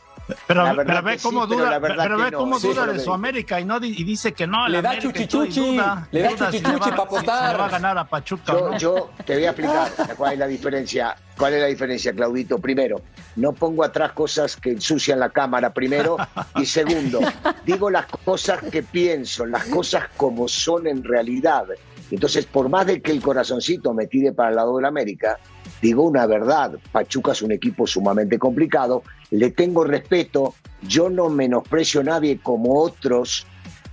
Pero, 0.46 0.64
pero 0.86 1.02
ve 1.02 1.18
cómo 1.22 1.42
sí, 1.46 1.46
pero 1.56 1.64
duda, 1.66 1.80
pero 1.80 2.18
ve 2.18 2.30
no. 2.30 2.38
cómo 2.38 2.58
Sí, 2.58 2.68
duda 2.68 2.86
de 2.86 2.98
su. 2.98 3.12
América 3.12 3.60
y 3.60 3.64
no 3.64 3.78
y 3.82 4.04
dice 4.04 4.32
que 4.32 4.46
no. 4.46 4.68
Le 4.68 4.82
da 4.82 4.90
América 4.90 5.08
chuchichuchi, 5.12 5.60
duda, 5.74 6.08
le 6.10 6.22
da 6.22 6.28
chuchichuchi 6.36 6.72
va- 6.72 6.78
pa' 6.78 6.86
si- 6.86 6.90
si 6.92 7.02
apostar. 7.02 7.52
le 7.52 7.58
va 7.58 7.66
a 7.66 7.68
ganar 7.70 7.98
a 7.98 8.04
Pachuca. 8.04 8.52
Yo, 8.52 8.70
no. 8.70 8.78
yo 8.78 9.10
te 9.24 9.34
voy 9.34 9.44
a 9.44 9.50
explicar 9.50 9.88
cuál 10.16 10.32
es 10.34 10.38
la 10.38 10.46
diferencia. 10.46 11.16
¿Cuál 11.36 11.54
es 11.54 11.60
la 11.60 11.66
diferencia, 11.68 12.12
Claudito? 12.12 12.58
Primero, 12.58 13.00
no 13.36 13.52
pongo 13.52 13.84
atrás 13.84 14.12
cosas 14.12 14.56
que 14.56 14.72
ensucian 14.72 15.20
la 15.20 15.30
cámara, 15.30 15.72
primero. 15.72 16.16
Y 16.56 16.66
segundo, 16.66 17.20
digo 17.64 17.90
las 17.90 18.06
cosas 18.06 18.60
que 18.70 18.82
pienso, 18.82 19.46
las 19.46 19.64
cosas 19.66 20.06
como 20.16 20.48
son 20.48 20.88
en 20.88 21.04
realidad. 21.04 21.64
Entonces, 22.10 22.46
por 22.46 22.68
más 22.68 22.86
de 22.86 23.00
que 23.00 23.12
el 23.12 23.20
corazoncito 23.22 23.92
me 23.94 24.06
tire 24.06 24.32
para 24.32 24.48
el 24.48 24.56
lado 24.56 24.76
de 24.76 24.82
la 24.82 24.88
América, 24.88 25.38
digo 25.82 26.02
una 26.02 26.26
verdad. 26.26 26.72
Pachuca 26.92 27.32
es 27.32 27.42
un 27.42 27.52
equipo 27.52 27.86
sumamente 27.86 28.38
complicado. 28.38 29.02
Le 29.30 29.50
tengo 29.50 29.84
respeto. 29.84 30.54
Yo 30.82 31.10
no 31.10 31.28
menosprecio 31.28 32.00
a 32.00 32.04
nadie 32.04 32.38
como 32.42 32.80
otros 32.80 33.46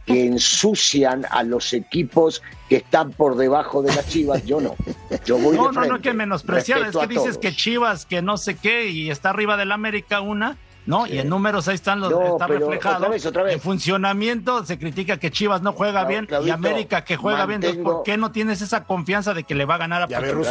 que 0.06 0.26
ensucian 0.28 1.26
a 1.32 1.42
los 1.42 1.74
equipos 1.74 2.44
que 2.70 2.76
están 2.78 3.12
por 3.12 3.36
debajo 3.38 3.82
de 3.82 3.94
las 3.96 4.08
chivas. 4.08 4.46
Yo 4.46 4.62
no. 4.62 4.76
Yo 5.26 5.38
voy 5.40 5.56
No, 5.58 5.68
de 5.70 5.72
no, 5.74 5.82
no 5.82 5.82
frente. 5.88 6.02
que 6.10 6.14
menospreciar, 6.14 6.82
es 6.84 6.96
que 6.96 7.08
dices 7.08 7.24
todos. 7.24 7.38
que 7.40 7.52
Chivas, 7.56 8.06
que 8.06 8.22
no 8.22 8.38
sé 8.38 8.56
qué, 8.56 8.88
y 8.90 9.10
está 9.10 9.32
arriba 9.32 9.58
del 9.58 9.72
América 9.72 10.22
una, 10.22 10.58
¿no? 10.86 11.08
Y 11.08 11.18
en 11.18 11.28
números 11.28 11.68
ahí 11.68 11.74
están 11.74 12.02
los, 12.02 12.12
No, 12.12 12.34
está 12.34 12.46
pero 12.46 12.60
reflejado. 12.68 12.98
otra 12.98 13.10
vez, 13.10 13.26
otra 13.26 13.42
vez. 13.44 13.54
En 13.56 13.62
funcionamiento 13.62 14.64
se 14.64 14.78
critica 14.78 15.18
que 15.18 15.32
Chivas 15.32 15.64
no 15.64 15.74
juega 15.74 16.04
No, 16.04 16.08
bien 16.10 16.28
y 16.44 16.52
América 16.52 17.04
que 17.04 17.18
juega 17.18 17.48
bien. 17.48 17.64
Entonces, 17.64 17.84
¿por 17.84 18.04
qué 18.04 18.16
no 18.18 18.32
tienes 18.32 18.62
esa 18.62 18.84
confianza 18.84 19.34
de 19.34 19.44
que 19.44 19.56
le 19.56 19.66
va 19.66 19.74
a 19.76 19.80
ganar 19.80 20.04
a 20.04 20.08
Pachuca? 20.08 20.50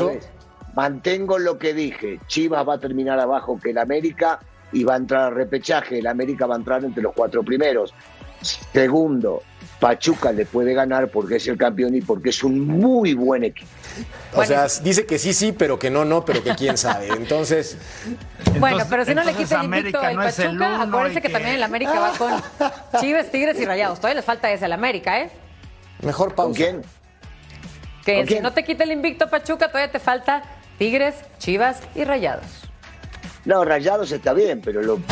Mantengo 0.74 1.38
lo 1.38 1.58
que 1.58 1.74
dije. 1.74 2.20
Chivas 2.26 2.66
va 2.68 2.74
a 2.74 2.78
terminar 2.78 3.18
abajo 3.20 3.58
que 3.62 3.70
el 3.70 3.78
América 3.78 4.40
y 4.72 4.84
va 4.84 4.94
a 4.94 4.96
entrar 4.96 5.22
a 5.24 5.30
repechaje. 5.30 5.98
El 5.98 6.06
América 6.06 6.46
va 6.46 6.54
a 6.54 6.58
entrar 6.58 6.84
entre 6.84 7.02
los 7.02 7.12
cuatro 7.14 7.42
primeros. 7.42 7.94
Segundo, 8.72 9.42
Pachuca 9.80 10.32
le 10.32 10.44
puede 10.46 10.74
ganar 10.74 11.08
porque 11.08 11.36
es 11.36 11.46
el 11.48 11.56
campeón 11.56 11.94
y 11.94 12.00
porque 12.02 12.30
es 12.30 12.42
un 12.44 12.60
muy 12.60 13.14
buen 13.14 13.44
equipo. 13.44 13.68
O 14.32 14.36
Bueno, 14.36 14.68
sea, 14.68 14.82
dice 14.82 15.06
que 15.06 15.18
sí, 15.18 15.32
sí, 15.32 15.52
pero 15.52 15.78
que 15.78 15.90
no, 15.90 16.04
no, 16.04 16.24
pero 16.24 16.42
que 16.42 16.54
quién 16.54 16.76
sabe. 16.76 17.08
Entonces, 17.08 17.78
Bueno, 18.58 18.84
pero 18.90 19.04
si 19.04 19.14
no 19.14 19.22
le 19.24 19.32
quita 19.34 19.60
el 19.60 19.64
invicto 19.66 19.98
América 19.98 20.10
el 20.10 20.16
no 20.16 20.22
el 20.22 20.28
Pachuca, 20.28 20.50
uno 20.50 20.82
acuérdense 20.82 21.22
que... 21.22 21.28
que- 21.28 21.32
también 21.32 21.54
el 21.54 21.62
América 21.62 21.98
va 22.00 22.10
con 22.18 22.32
Chivas, 23.00 23.30
Tigres 23.30 23.58
y 23.60 23.64
Rayados. 23.64 23.98
Todavía 23.98 24.16
les 24.16 24.24
falta 24.24 24.50
ese 24.50 24.66
el 24.66 24.72
América, 24.72 25.20
¿eh? 25.20 25.30
mejor 26.02 26.34
pausa. 26.34 26.48
¿Con 26.48 26.54
quién? 26.54 26.82
Que 28.04 28.16
¿Con 28.16 28.22
si 28.26 28.28
quién? 28.34 28.42
no 28.42 28.52
te 28.52 28.64
quita 28.64 28.84
el 28.84 28.92
invicto 28.92 29.30
Pachuca, 29.30 29.68
todavía 29.68 29.90
te 29.90 30.00
falta 30.00 30.42
Tigres, 30.78 31.14
Chivas 31.38 31.80
y 31.94 32.04
Rayados. 32.04 32.46
No, 33.44 33.64
Rayados 33.64 34.10
está 34.10 34.32
bien, 34.32 34.60
pero 34.64 34.82
lo, 34.82 34.96
lo. 34.96 35.02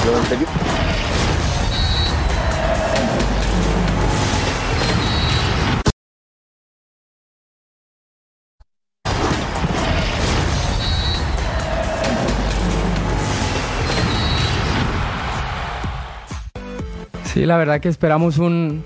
Sí, 17.33 17.47
la 17.47 17.57
verdad 17.57 17.81
que 17.81 17.89
esperamos 17.89 18.39
un, 18.39 18.85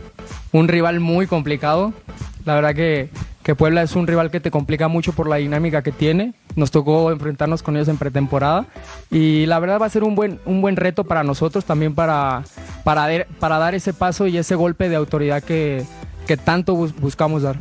un 0.53 0.69
rival 0.69 1.01
muy 1.01 1.27
complicado. 1.27 1.93
La 2.45 2.55
verdad 2.55 2.75
que 2.75 3.11
que 3.47 3.55
Puebla 3.55 3.81
es 3.85 3.95
un 3.95 4.09
rival 4.09 4.33
que 4.33 4.41
te 4.41 4.51
complica 4.51 4.89
mucho 4.89 5.13
por 5.13 5.29
la 5.29 5.37
dinámica 5.37 5.83
que 5.83 5.93
tiene. 5.93 6.35
Nos 6.57 6.73
tocó 6.73 7.13
enfrentarnos 7.13 7.63
con 7.63 7.77
ellos 7.77 7.87
en 7.87 7.97
pretemporada 7.97 8.67
y 9.09 9.47
la 9.47 9.61
verdad 9.61 9.81
va 9.81 9.87
a 9.87 9.89
ser 9.89 10.03
un 10.03 10.17
buen, 10.17 10.41
un 10.47 10.61
buen 10.61 10.75
reto 10.75 11.05
para 11.05 11.23
nosotros 11.23 11.65
también 11.65 11.95
para, 11.95 12.43
para, 12.83 13.25
para 13.39 13.59
dar 13.59 13.77
ese 13.77 13.95
paso 13.95 14.27
y 14.27 14.37
ese 14.37 14.57
golpe 14.57 14.89
de 14.89 14.97
autoridad 14.97 15.45
que, 15.45 15.85
que 16.27 16.37
tanto 16.37 16.75
buscamos 16.75 17.43
dar. 17.43 17.55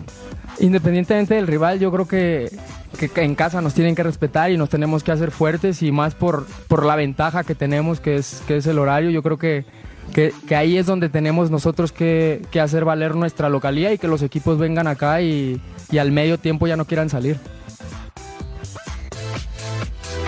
Independientemente 0.57 1.35
del 1.35 1.45
rival, 1.45 1.79
yo 1.79 1.91
creo 1.91 2.07
que, 2.07 2.49
que, 2.97 3.21
en 3.21 3.35
casa 3.35 3.61
nos 3.61 3.75
tienen 3.75 3.93
que 3.93 4.01
respetar 4.01 4.49
y 4.49 4.57
nos 4.57 4.69
tenemos 4.69 5.03
que 5.03 5.11
hacer 5.11 5.29
fuertes 5.29 5.83
y 5.83 5.91
más 5.91 6.15
por, 6.15 6.47
por 6.67 6.83
la 6.83 6.95
ventaja 6.95 7.43
que 7.43 7.53
tenemos, 7.53 7.99
que 7.99 8.15
es, 8.15 8.41
que 8.47 8.57
es 8.57 8.65
el 8.65 8.79
horario. 8.79 9.11
Yo 9.11 9.21
creo 9.21 9.37
que, 9.37 9.65
que, 10.13 10.33
ahí 10.55 10.77
es 10.77 10.85
donde 10.85 11.09
tenemos 11.09 11.51
nosotros 11.51 11.91
que, 11.91 12.41
hacer 12.61 12.85
valer 12.85 13.15
nuestra 13.15 13.49
localía 13.49 13.93
y 13.93 13.97
que 13.97 14.07
los 14.07 14.21
equipos 14.21 14.57
vengan 14.57 14.87
acá 14.87 15.21
y, 15.21 15.61
y 15.91 15.97
al 15.97 16.11
medio 16.11 16.37
tiempo 16.37 16.67
ya 16.67 16.75
no 16.75 16.85
quieran 16.85 17.09
salir. 17.09 17.39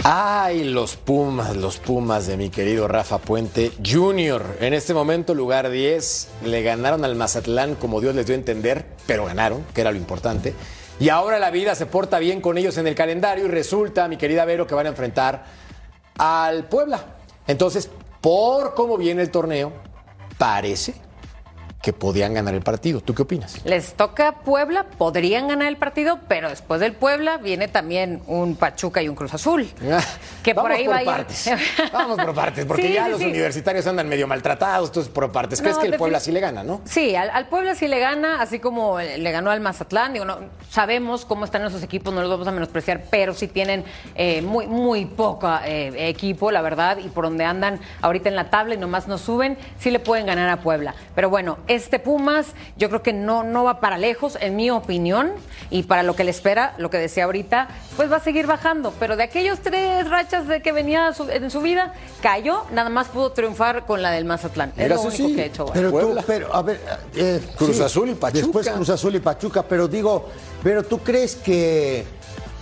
Ay, 0.03 0.63
los 0.63 0.95
Pumas, 0.95 1.57
los 1.57 1.79
Pumas 1.79 2.27
de 2.27 2.37
mi 2.37 2.49
querido 2.49 2.87
Rafa 2.87 3.17
Puente 3.17 3.73
Jr. 3.85 4.57
En 4.61 4.73
este 4.73 4.93
momento, 4.93 5.33
lugar 5.33 5.69
10, 5.69 6.29
le 6.45 6.61
ganaron 6.61 7.03
al 7.03 7.15
Mazatlán 7.15 7.75
como 7.75 7.99
Dios 7.99 8.15
les 8.15 8.25
dio 8.25 8.33
a 8.33 8.37
entender, 8.37 8.85
pero 9.05 9.25
ganaron, 9.25 9.65
que 9.73 9.81
era 9.81 9.91
lo 9.91 9.97
importante. 9.97 10.53
Y 10.99 11.09
ahora 11.09 11.39
la 11.39 11.51
vida 11.51 11.75
se 11.75 11.85
porta 11.85 12.19
bien 12.19 12.39
con 12.39 12.57
ellos 12.57 12.77
en 12.77 12.87
el 12.87 12.95
calendario 12.95 13.45
y 13.45 13.49
resulta, 13.49 14.07
mi 14.07 14.15
querida 14.15 14.45
Vero, 14.45 14.65
que 14.65 14.75
van 14.75 14.85
a 14.85 14.89
enfrentar 14.89 15.43
al 16.17 16.69
Puebla. 16.69 17.03
Entonces, 17.45 17.89
por 18.27 18.73
cómo 18.73 18.97
viene 18.97 19.21
el 19.21 19.31
torneo, 19.31 19.71
parece 20.37 20.93
que 21.81 21.93
podían 21.93 22.33
ganar 22.33 22.53
el 22.53 22.61
partido. 22.61 23.01
¿Tú 23.01 23.13
qué 23.13 23.21
opinas? 23.21 23.63
Les 23.63 23.93
toca 23.93 24.39
Puebla, 24.43 24.87
podrían 24.97 25.47
ganar 25.47 25.67
el 25.67 25.77
partido, 25.77 26.19
pero 26.27 26.49
después 26.49 26.81
del 26.81 26.93
Puebla 26.93 27.37
viene 27.37 27.67
también 27.67 28.21
un 28.27 28.55
Pachuca 28.55 29.01
y 29.01 29.07
un 29.07 29.15
Cruz 29.15 29.33
Azul. 29.33 29.69
Que 30.43 30.55
por 30.55 30.71
ahí 30.71 30.87
va 30.87 31.01
partes. 31.05 31.49
Vamos 31.93 32.19
por 32.19 32.33
partes, 32.33 32.65
porque 32.65 32.91
ya 32.91 33.07
los 33.07 33.21
universitarios 33.21 33.85
andan 33.85 34.09
medio 34.09 34.27
maltratados, 34.27 34.89
entonces 34.89 35.11
por 35.11 35.31
partes. 35.31 35.61
¿Crees 35.61 35.77
que 35.77 35.87
el 35.87 35.95
Puebla 35.97 36.19
sí 36.19 36.31
le 36.31 36.39
gana, 36.39 36.63
no? 36.63 36.81
Sí, 36.85 37.15
al, 37.15 37.47
Puebla 37.47 37.75
sí 37.75 37.87
le 37.87 37.99
gana, 37.99 38.41
así 38.41 38.59
como 38.59 38.99
le 38.99 39.31
ganó 39.31 39.51
al 39.51 39.61
Mazatlán. 39.61 40.13
Digo, 40.13 40.25
no, 40.25 40.39
sabemos 40.69 41.25
cómo 41.25 41.45
están 41.45 41.63
esos 41.65 41.83
equipos, 41.83 42.13
no 42.13 42.21
los 42.21 42.29
vamos 42.29 42.47
a 42.47 42.51
menospreciar, 42.51 43.03
pero 43.09 43.33
sí 43.33 43.47
tienen 43.47 43.85
eh, 44.15 44.41
muy, 44.41 44.67
muy 44.67 45.05
poco 45.05 45.49
eh, 45.63 46.09
equipo, 46.09 46.51
la 46.51 46.61
verdad, 46.61 46.97
y 46.97 47.09
por 47.09 47.25
donde 47.25 47.45
andan 47.45 47.79
ahorita 48.01 48.29
en 48.29 48.35
la 48.35 48.49
tabla 48.49 48.73
y 48.73 48.77
nomás 48.77 49.07
no 49.07 49.17
suben, 49.17 49.57
sí 49.79 49.91
le 49.91 49.99
pueden 49.99 50.25
ganar 50.25 50.49
a 50.49 50.57
Puebla. 50.61 50.95
Pero 51.15 51.29
bueno, 51.29 51.59
este 51.67 51.99
Pumas 51.99 52.47
yo 52.77 52.89
creo 52.89 53.03
que 53.03 53.13
no, 53.13 53.43
no 53.43 53.63
va 53.63 53.79
para 53.79 53.97
lejos, 53.97 54.37
en 54.39 54.55
mi 54.55 54.69
opinión, 54.69 55.31
y 55.69 55.83
para 55.83 56.03
lo 56.03 56.15
que 56.15 56.23
le 56.23 56.31
espera, 56.31 56.73
lo 56.77 56.89
que 56.89 56.97
decía 56.97 57.25
ahorita, 57.25 57.67
pues 57.95 58.11
va 58.11 58.17
a 58.17 58.19
seguir 58.19 58.47
bajando. 58.47 58.93
Pero 58.99 59.17
de 59.17 59.23
aquellos 59.23 59.59
tres 59.59 60.09
rachas 60.09 60.47
de 60.47 60.61
que 60.61 60.71
venía 60.71 61.11
en 61.29 61.51
su 61.51 61.61
vida, 61.61 61.93
cayó, 62.21 62.63
nada 62.71 62.89
más 62.89 63.07
pudo 63.07 63.31
triunfar 63.31 63.85
con 63.85 64.01
la 64.01 64.11
del 64.11 64.25
Mazatlán. 64.25 64.73
Es 64.77 64.89
lo 64.89 65.01
único 65.01 65.35
que 65.35 65.41
ha 65.41 65.45
hecho. 65.45 65.65
Pero 65.73 65.91
tú, 65.91 66.15
pero, 66.25 66.53
a 66.53 66.61
ver, 66.61 66.79
eh, 67.15 67.41
Cruz 67.57 67.79
Azul 67.79 68.09
y 68.09 68.15
Pachuca. 68.15 68.41
Después 68.41 68.69
Cruz 68.69 68.89
Azul 68.89 69.15
y 69.15 69.19
Pachuca, 69.19 69.63
pero 69.63 69.87
digo, 69.87 70.29
pero 70.63 70.83
tú 70.83 70.99
crees 70.99 71.35
que, 71.35 72.05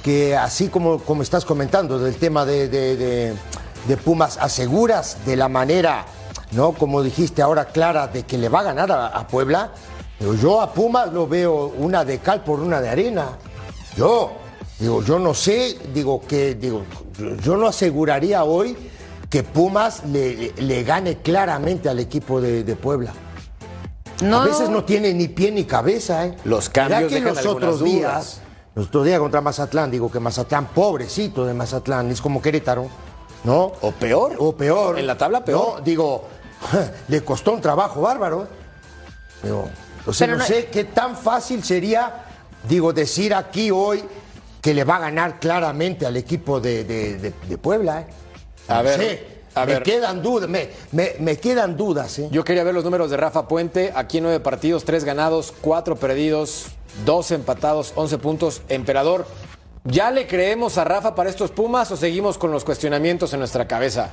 que 0.04 0.36
así 0.36 0.70
como, 0.70 1.00
como 1.00 1.22
estás 1.22 1.46
comentando 1.46 2.00
del 2.00 2.16
tema 2.16 2.46
de, 2.46 2.68
de 2.70 3.98
Pumas, 3.98 4.38
aseguras 4.38 5.26
de 5.26 5.36
la 5.36 5.48
manera 5.48 6.06
¿no? 6.56 6.72
Como 6.72 7.04
dijiste 7.04 7.42
ahora, 7.42 7.66
Clara, 7.66 8.08
de 8.08 8.24
que 8.24 8.38
le 8.38 8.50
va 8.50 8.62
a 8.62 8.64
ganar 8.64 8.92
a, 8.92 9.28
Puebla. 9.28 9.72
Pero 10.18 10.34
yo 10.34 10.62
a 10.62 10.74
Pumas 10.74 11.12
lo 11.12 11.28
veo 11.28 11.74
una 11.78 12.06
de 12.06 12.20
cal 12.20 12.44
por 12.44 12.60
una 12.62 12.82
de 12.82 12.90
arena. 12.90 13.38
Yo, 13.98 14.32
digo, 14.80 15.04
yo 15.04 15.20
no 15.20 15.34
sé, 15.34 15.78
digo 15.94 16.22
que, 16.26 16.56
digo, 16.56 16.84
yo 17.44 17.58
no 17.58 17.68
aseguraría 17.68 18.44
hoy 18.46 18.76
que 19.30 19.44
Pumas 19.44 20.04
le, 20.06 20.84
gane 20.84 21.18
claramente 21.18 21.90
al 21.90 22.00
equipo 22.00 22.40
de, 22.40 22.76
Puebla. 22.76 23.12
No. 24.24 24.42
A 24.42 24.46
veces 24.46 24.70
no 24.70 24.86
tiene 24.86 25.14
ni 25.14 25.28
pie 25.28 25.52
ni 25.52 25.66
cabeza, 25.66 26.26
¿eh? 26.26 26.38
Los 26.46 26.70
cambios 26.70 27.12
que 27.12 27.20
los 27.20 27.46
otros 27.46 27.84
días, 27.84 28.40
los 28.74 28.88
otros 28.88 29.06
días 29.06 29.20
contra 29.20 29.42
Mazatlán, 29.42 29.92
digo 29.92 30.10
que 30.10 30.22
Mazatlán, 30.22 30.68
pobrecito 30.68 31.46
de 31.46 31.54
Mazatlán, 31.54 32.10
es 32.12 32.22
como 32.22 32.42
Querétaro, 32.42 32.88
¿no? 33.44 33.74
O 33.82 33.92
peor. 33.92 34.36
O 34.40 34.56
peor. 34.56 34.98
En 34.98 35.06
la 35.06 35.18
tabla 35.18 35.44
peor. 35.44 35.80
No, 35.80 35.82
digo, 35.82 36.24
le 37.08 37.24
costó 37.24 37.54
un 37.54 37.62
trabajo 37.62 38.02
bárbaro. 38.02 38.48
Pero, 39.42 39.70
o 40.06 40.14
sea, 40.14 40.28
no, 40.28 40.44
sé 40.44 40.68
qué 40.68 40.86
tan 40.86 41.16
fácil 41.16 41.64
sería, 41.64 42.26
digo, 42.68 42.94
decir 42.94 43.34
aquí 43.34 43.72
hoy 43.72 44.04
que 44.62 44.74
le 44.74 44.84
va 44.84 44.96
a 44.96 45.00
ganar 45.00 45.40
claramente 45.40 46.06
al 46.06 46.18
equipo 46.18 46.60
de, 46.60 47.34
Puebla. 47.62 48.02
¿eh? 48.02 48.06
A 48.68 48.82
ver. 48.82 49.36
A 49.56 49.66
me 49.66 49.82
quedan 49.82 50.22
dudas, 50.22 50.50
me, 50.50 50.70
me, 50.92 51.38
quedan 51.38 51.78
dudas. 51.78 52.20
¿eh? 52.20 52.28
Yo 52.30 52.44
quería 52.44 52.66
ver 52.66 52.74
los 52.74 52.84
números 52.84 53.10
de 53.10 53.16
Rafa 53.16 53.48
Puente. 53.48 53.94
Aquí 53.96 54.20
nueve 54.20 54.42
partidos, 54.42 54.84
tres 54.84 55.06
ganados, 55.06 55.54
cuatro 55.62 55.96
perdidos, 55.96 56.66
dos 57.06 57.32
empatados, 57.32 57.94
once 57.96 58.18
puntos. 58.18 58.64
Emperador, 58.68 59.26
¿ya 59.86 60.12
le 60.12 60.28
creemos 60.28 60.78
a 60.78 60.84
Rafa 60.84 61.16
para 61.16 61.30
estos 61.30 61.52
Pumas 61.52 61.90
o 61.92 61.96
seguimos 61.96 62.38
con 62.38 62.52
los 62.52 62.66
cuestionamientos 62.66 63.32
en 63.32 63.40
nuestra 63.40 63.66
cabeza? 63.66 64.12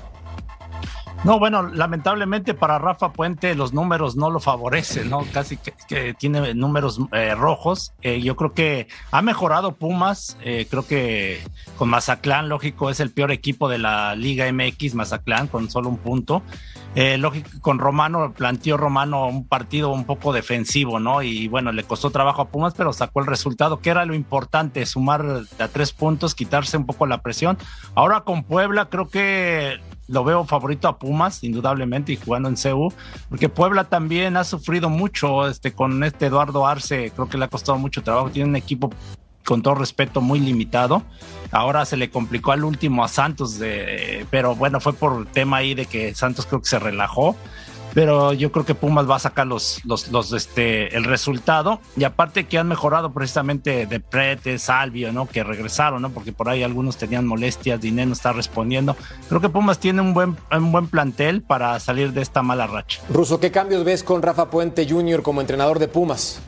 No, 1.24 1.38
bueno, 1.38 1.62
lamentablemente 1.62 2.52
para 2.52 2.80
Rafa 2.80 3.12
Puente 3.12 3.54
los 3.54 3.72
números 3.72 4.16
no 4.16 4.28
lo 4.28 4.40
favorecen, 4.40 5.08
¿no? 5.08 5.24
Casi 5.32 5.56
que, 5.56 6.14
tiene 6.14 6.52
números 6.54 6.98
eh, 7.12 7.36
rojos. 7.36 7.92
Eh, 8.02 8.20
yo 8.20 8.34
creo 8.34 8.54
que 8.54 8.88
ha 9.12 9.22
mejorado 9.22 9.76
Pumas. 9.76 10.36
Eh, 10.42 10.66
creo 10.68 10.84
que 10.84 11.40
con 11.76 11.90
Mazatlán, 11.90 12.48
lógico, 12.48 12.90
es 12.90 12.98
el 12.98 13.12
peor 13.12 13.30
equipo 13.30 13.68
de 13.68 13.78
la 13.78 14.16
Liga 14.16 14.52
MX, 14.52 14.96
Mazatlán, 14.96 15.46
con 15.46 15.70
solo 15.70 15.90
un 15.90 15.98
punto. 15.98 16.42
lógico, 16.96 17.50
con 17.60 17.78
Romano, 17.78 18.32
planteó 18.36 18.76
Romano 18.76 19.28
un 19.28 19.46
partido 19.46 19.92
un 19.92 20.04
poco 20.04 20.32
defensivo, 20.32 20.98
¿no? 20.98 21.22
Y 21.22 21.46
bueno, 21.46 21.70
le 21.70 21.84
costó 21.84 22.10
trabajo 22.10 22.42
a 22.42 22.48
Pumas, 22.48 22.74
pero 22.76 22.92
sacó 22.92 23.20
el 23.20 23.26
resultado, 23.26 23.78
que 23.78 23.90
era 23.90 24.04
lo 24.06 24.14
importante, 24.14 24.84
sumar 24.86 25.24
a 25.60 25.68
tres 25.68 25.92
puntos, 25.92 26.34
quitarse 26.34 26.76
un 26.76 26.84
poco 26.84 27.06
la 27.06 27.22
presión. 27.22 27.58
Ahora 27.94 28.22
con 28.22 28.42
Puebla, 28.42 28.88
creo 28.88 29.08
que 29.08 29.78
lo 30.08 30.24
veo 30.24 30.44
favorito 30.44 30.88
a 30.88 30.98
Pumas, 30.98 31.42
indudablemente, 31.44 32.12
y 32.12 32.16
jugando 32.16 32.48
en 32.48 32.56
CEU, 32.56 32.92
porque 33.28 33.48
Puebla 33.48 33.84
también 33.84 34.36
ha 34.36 34.44
sufrido 34.44 34.88
mucho 34.88 35.48
este, 35.48 35.72
con 35.72 36.02
este 36.04 36.26
Eduardo 36.26 36.66
Arce, 36.66 37.10
creo 37.14 37.28
que 37.28 37.38
le 37.38 37.44
ha 37.44 37.48
costado 37.48 37.78
mucho 37.78 38.02
trabajo, 38.02 38.30
tiene 38.30 38.50
un 38.50 38.56
equipo 38.56 38.90
con 39.44 39.62
todo 39.62 39.74
respeto 39.74 40.20
muy 40.20 40.40
limitado. 40.40 41.02
Ahora 41.50 41.84
se 41.84 41.96
le 41.96 42.10
complicó 42.10 42.52
al 42.52 42.64
último 42.64 43.04
a 43.04 43.08
Santos, 43.08 43.58
de, 43.58 44.26
pero 44.30 44.54
bueno, 44.54 44.80
fue 44.80 44.92
por 44.92 45.26
tema 45.26 45.58
ahí 45.58 45.74
de 45.74 45.86
que 45.86 46.14
Santos 46.14 46.46
creo 46.46 46.60
que 46.60 46.68
se 46.68 46.78
relajó 46.78 47.36
pero 47.94 48.32
yo 48.32 48.52
creo 48.52 48.64
que 48.64 48.74
Pumas 48.74 49.08
va 49.08 49.16
a 49.16 49.18
sacar 49.18 49.46
los, 49.46 49.80
los, 49.84 50.08
los, 50.08 50.32
este, 50.32 50.96
el 50.96 51.04
resultado. 51.04 51.80
Y 51.96 52.04
aparte 52.04 52.44
que 52.44 52.58
han 52.58 52.68
mejorado 52.68 53.12
precisamente 53.12 53.86
de 53.86 54.00
Prete, 54.00 54.58
Salvio, 54.58 55.12
¿no? 55.12 55.26
Que 55.26 55.44
regresaron, 55.44 56.02
¿no? 56.02 56.10
Porque 56.10 56.32
por 56.32 56.48
ahí 56.48 56.62
algunos 56.62 56.96
tenían 56.96 57.26
molestias, 57.26 57.80
Dinero 57.80 58.08
no 58.08 58.12
está 58.14 58.32
respondiendo. 58.32 58.96
Creo 59.28 59.40
que 59.40 59.48
Pumas 59.48 59.78
tiene 59.78 60.00
un 60.00 60.14
buen, 60.14 60.36
un 60.50 60.72
buen 60.72 60.88
plantel 60.88 61.42
para 61.42 61.78
salir 61.80 62.12
de 62.12 62.22
esta 62.22 62.42
mala 62.42 62.66
racha. 62.66 63.00
Ruso, 63.10 63.40
¿qué 63.40 63.50
cambios 63.50 63.84
ves 63.84 64.02
con 64.02 64.22
Rafa 64.22 64.50
Puente 64.50 64.86
Jr. 64.88 65.22
como 65.22 65.40
entrenador 65.40 65.78
de 65.78 65.88
Pumas? 65.88 66.40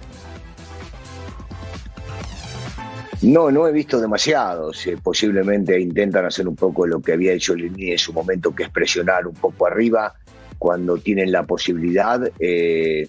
No, 3.23 3.51
no 3.51 3.67
he 3.67 3.73
visto 3.73 4.01
demasiados. 4.01 4.87
posiblemente 5.03 5.81
intentan 5.81 6.27
hacer 6.27 6.47
un 6.47 6.57
poco 6.57 6.87
lo 6.87 7.01
que 7.01 7.13
había 7.13 7.33
hecho 7.33 7.55
Lini 7.55 7.93
en 7.93 7.99
su 7.99 8.13
momento, 8.13 8.55
que 8.55 8.65
es 8.65 8.69
presionar 8.69 9.27
un 9.27 9.35
poco 9.35 9.67
arriba 9.67 10.15
cuando 10.59 10.99
tienen 10.99 11.33
la 11.33 11.45
posibilidad. 11.45 12.21
Eh, 12.39 13.07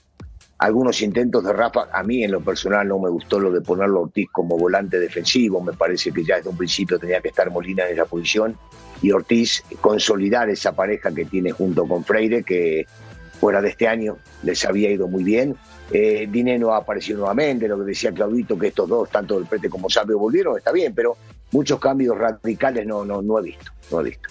algunos 0.57 1.01
intentos 1.01 1.43
de 1.43 1.51
Rafa, 1.51 1.87
a 1.91 2.03
mí 2.03 2.23
en 2.23 2.31
lo 2.31 2.41
personal 2.41 2.87
no 2.87 2.97
me 2.99 3.09
gustó 3.09 3.39
lo 3.39 3.51
de 3.51 3.61
ponerlo 3.61 4.01
Ortiz 4.01 4.29
como 4.31 4.57
volante 4.57 4.99
defensivo, 4.99 5.61
me 5.61 5.73
parece 5.73 6.11
que 6.11 6.23
ya 6.23 6.37
desde 6.37 6.49
un 6.49 6.57
principio 6.57 6.97
tenía 6.97 7.19
que 7.19 7.27
estar 7.27 7.51
Molina 7.51 7.85
en 7.85 7.93
esa 7.93 8.05
posición 8.05 8.57
y 9.01 9.11
Ortiz 9.11 9.63
consolidar 9.81 10.49
esa 10.49 10.73
pareja 10.73 11.13
que 11.13 11.25
tiene 11.25 11.51
junto 11.51 11.85
con 11.85 12.05
Freire, 12.05 12.43
que 12.43 12.85
fuera 13.39 13.61
de 13.61 13.69
este 13.69 13.87
año 13.87 14.17
les 14.43 14.63
había 14.65 14.89
ido 14.89 15.07
muy 15.07 15.23
bien. 15.23 15.55
Eh, 15.91 16.27
Dineno 16.31 16.73
ha 16.73 16.77
aparecido 16.77 17.19
nuevamente, 17.19 17.67
lo 17.67 17.77
que 17.77 17.85
decía 17.85 18.13
Claudito, 18.13 18.57
que 18.57 18.67
estos 18.67 18.87
dos, 18.87 19.09
tanto 19.09 19.37
el 19.37 19.45
Prete 19.45 19.69
como 19.69 19.89
Sabio, 19.89 20.17
volvieron, 20.17 20.57
está 20.57 20.71
bien, 20.71 20.95
pero 20.95 21.17
muchos 21.51 21.79
cambios 21.79 22.17
radicales 22.17 22.87
no, 22.87 23.03
no, 23.03 23.21
no 23.21 23.39
he 23.39 23.43
visto, 23.43 23.71
no 23.91 23.99
he 23.99 24.03
visto 24.05 24.29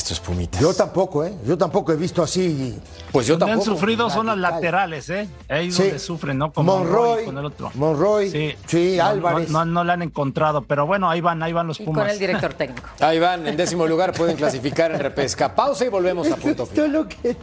estos 0.00 0.20
Pumitas. 0.20 0.60
Yo 0.60 0.72
tampoco, 0.74 1.24
¿eh? 1.24 1.32
Yo 1.46 1.56
tampoco 1.56 1.92
he 1.92 1.96
visto 1.96 2.22
así. 2.22 2.78
Pues 3.12 3.26
yo 3.26 3.34
Donde 3.36 3.52
han 3.52 3.58
tampoco. 3.58 3.76
sufrido 3.78 4.10
son 4.10 4.26
las 4.26 4.38
laterales, 4.38 5.08
¿eh? 5.10 5.28
Ahí 5.48 5.70
Sí. 5.70 5.82
donde 5.82 5.98
sufren, 5.98 6.38
¿no? 6.38 6.52
Con 6.52 6.66
Monroy, 6.66 7.24
con 7.24 7.38
el 7.38 7.44
otro. 7.44 7.70
Monroy, 7.74 8.30
sí, 8.66 8.96
No, 8.96 9.04
Álvarez. 9.04 9.50
No, 9.50 9.64
no, 9.64 9.72
no 9.72 9.84
la 9.84 9.92
han 9.94 10.02
encontrado, 10.02 10.62
pero 10.62 10.86
bueno, 10.86 11.08
ahí 11.08 11.20
van, 11.20 11.42
ahí 11.42 11.52
van 11.52 11.66
los 11.66 11.80
Y 11.80 11.84
Pumas. 11.84 12.02
con 12.04 12.10
el 12.10 12.18
director 12.18 12.54
técnico. 12.54 12.88
Ahí 13.00 13.18
van, 13.18 13.46
en 13.46 13.56
décimo 13.56 13.86
lugar 13.86 14.12
pueden 14.12 14.36
clasificar 14.36 14.92
en 14.92 15.00
repesca. 15.00 15.54
Pausa 15.54 15.84
y 15.84 15.88
volvemos 15.88 16.30
a 16.30 16.36
punto 16.36 16.68
es 16.74 16.90
lo 16.90 17.06
que 17.08 17.36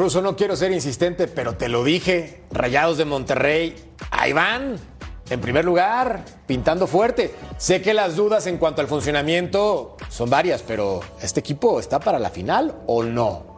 Ruso, 0.00 0.22
no 0.22 0.34
quiero 0.34 0.56
ser 0.56 0.72
insistente, 0.72 1.28
pero 1.28 1.56
te 1.56 1.68
lo 1.68 1.84
dije. 1.84 2.44
Rayados 2.52 2.96
de 2.96 3.04
Monterrey, 3.04 3.74
ahí 4.10 4.32
van. 4.32 4.78
En 5.28 5.40
primer 5.42 5.62
lugar, 5.66 6.24
pintando 6.46 6.86
fuerte. 6.86 7.34
Sé 7.58 7.82
que 7.82 7.92
las 7.92 8.16
dudas 8.16 8.46
en 8.46 8.56
cuanto 8.56 8.80
al 8.80 8.88
funcionamiento 8.88 9.98
son 10.08 10.30
varias, 10.30 10.62
pero 10.62 11.00
¿este 11.20 11.40
equipo 11.40 11.78
está 11.78 12.00
para 12.00 12.18
la 12.18 12.30
final 12.30 12.76
o 12.86 13.02
no? 13.02 13.49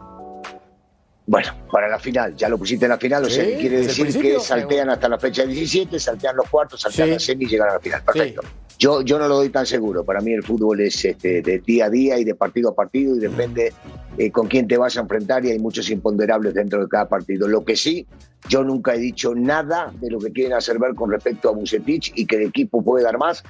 Bueno, 1.25 1.53
para 1.71 1.87
la 1.87 1.99
final, 1.99 2.35
ya 2.35 2.49
lo 2.49 2.57
pusiste 2.57 2.85
en 2.85 2.89
la 2.89 2.97
final, 2.97 3.23
o 3.23 3.29
sea 3.29 3.45
que 3.45 3.57
quiere 3.57 3.81
decir 3.81 4.07
que 4.19 4.39
saltean 4.41 4.89
hasta 4.89 5.07
la 5.07 5.17
fecha 5.17 5.45
17, 5.45 5.97
saltean 5.97 6.35
los 6.35 6.49
cuartos, 6.49 6.81
saltean 6.81 7.07
Sí. 7.07 7.13
la 7.13 7.19
semi 7.19 7.45
y 7.45 7.47
llegan 7.47 7.69
a 7.69 7.73
la 7.73 7.79
final. 7.79 8.03
Perfecto. 8.03 8.41
Yo, 8.77 9.01
yo 9.01 9.17
no 9.17 9.27
lo 9.29 9.35
doy 9.37 9.47
tan 9.49 9.65
seguro. 9.65 10.03
Para 10.03 10.19
mí 10.19 10.33
el 10.33 10.43
fútbol 10.43 10.81
es 10.81 11.05
este, 11.05 11.41
de 11.41 11.59
día 11.59 11.85
a 11.85 11.89
día 11.89 12.17
y 12.17 12.25
de 12.25 12.35
partido 12.35 12.71
a 12.71 12.75
partido 12.75 13.15
y 13.15 13.19
depende 13.19 13.71
eh, 14.17 14.31
con 14.31 14.47
quién 14.47 14.67
te 14.67 14.77
vas 14.77 14.97
a 14.97 15.01
enfrentar 15.01 15.45
y 15.45 15.51
hay 15.51 15.59
muchos 15.59 15.89
imponderables 15.89 16.53
dentro 16.55 16.81
de 16.81 16.89
cada 16.89 17.07
partido. 17.07 17.47
Lo 17.47 17.63
que 17.63 17.77
sí, 17.77 18.05
yo 18.49 18.63
nunca 18.65 18.95
he 18.95 18.97
dicho 18.97 19.33
nada 19.33 19.93
de 20.01 20.09
lo 20.11 20.19
que 20.19 20.31
quieren 20.33 20.53
hacer 20.53 20.77
ver 20.79 20.93
con 20.95 21.09
respecto 21.09 21.47
a 21.47 21.53
Bucetich 21.53 22.11
y 22.15 22.25
que 22.25 22.35
el 22.37 22.41
equipo 22.49 22.83
puede 22.83 23.05
dar 23.05 23.17
más. 23.17 23.43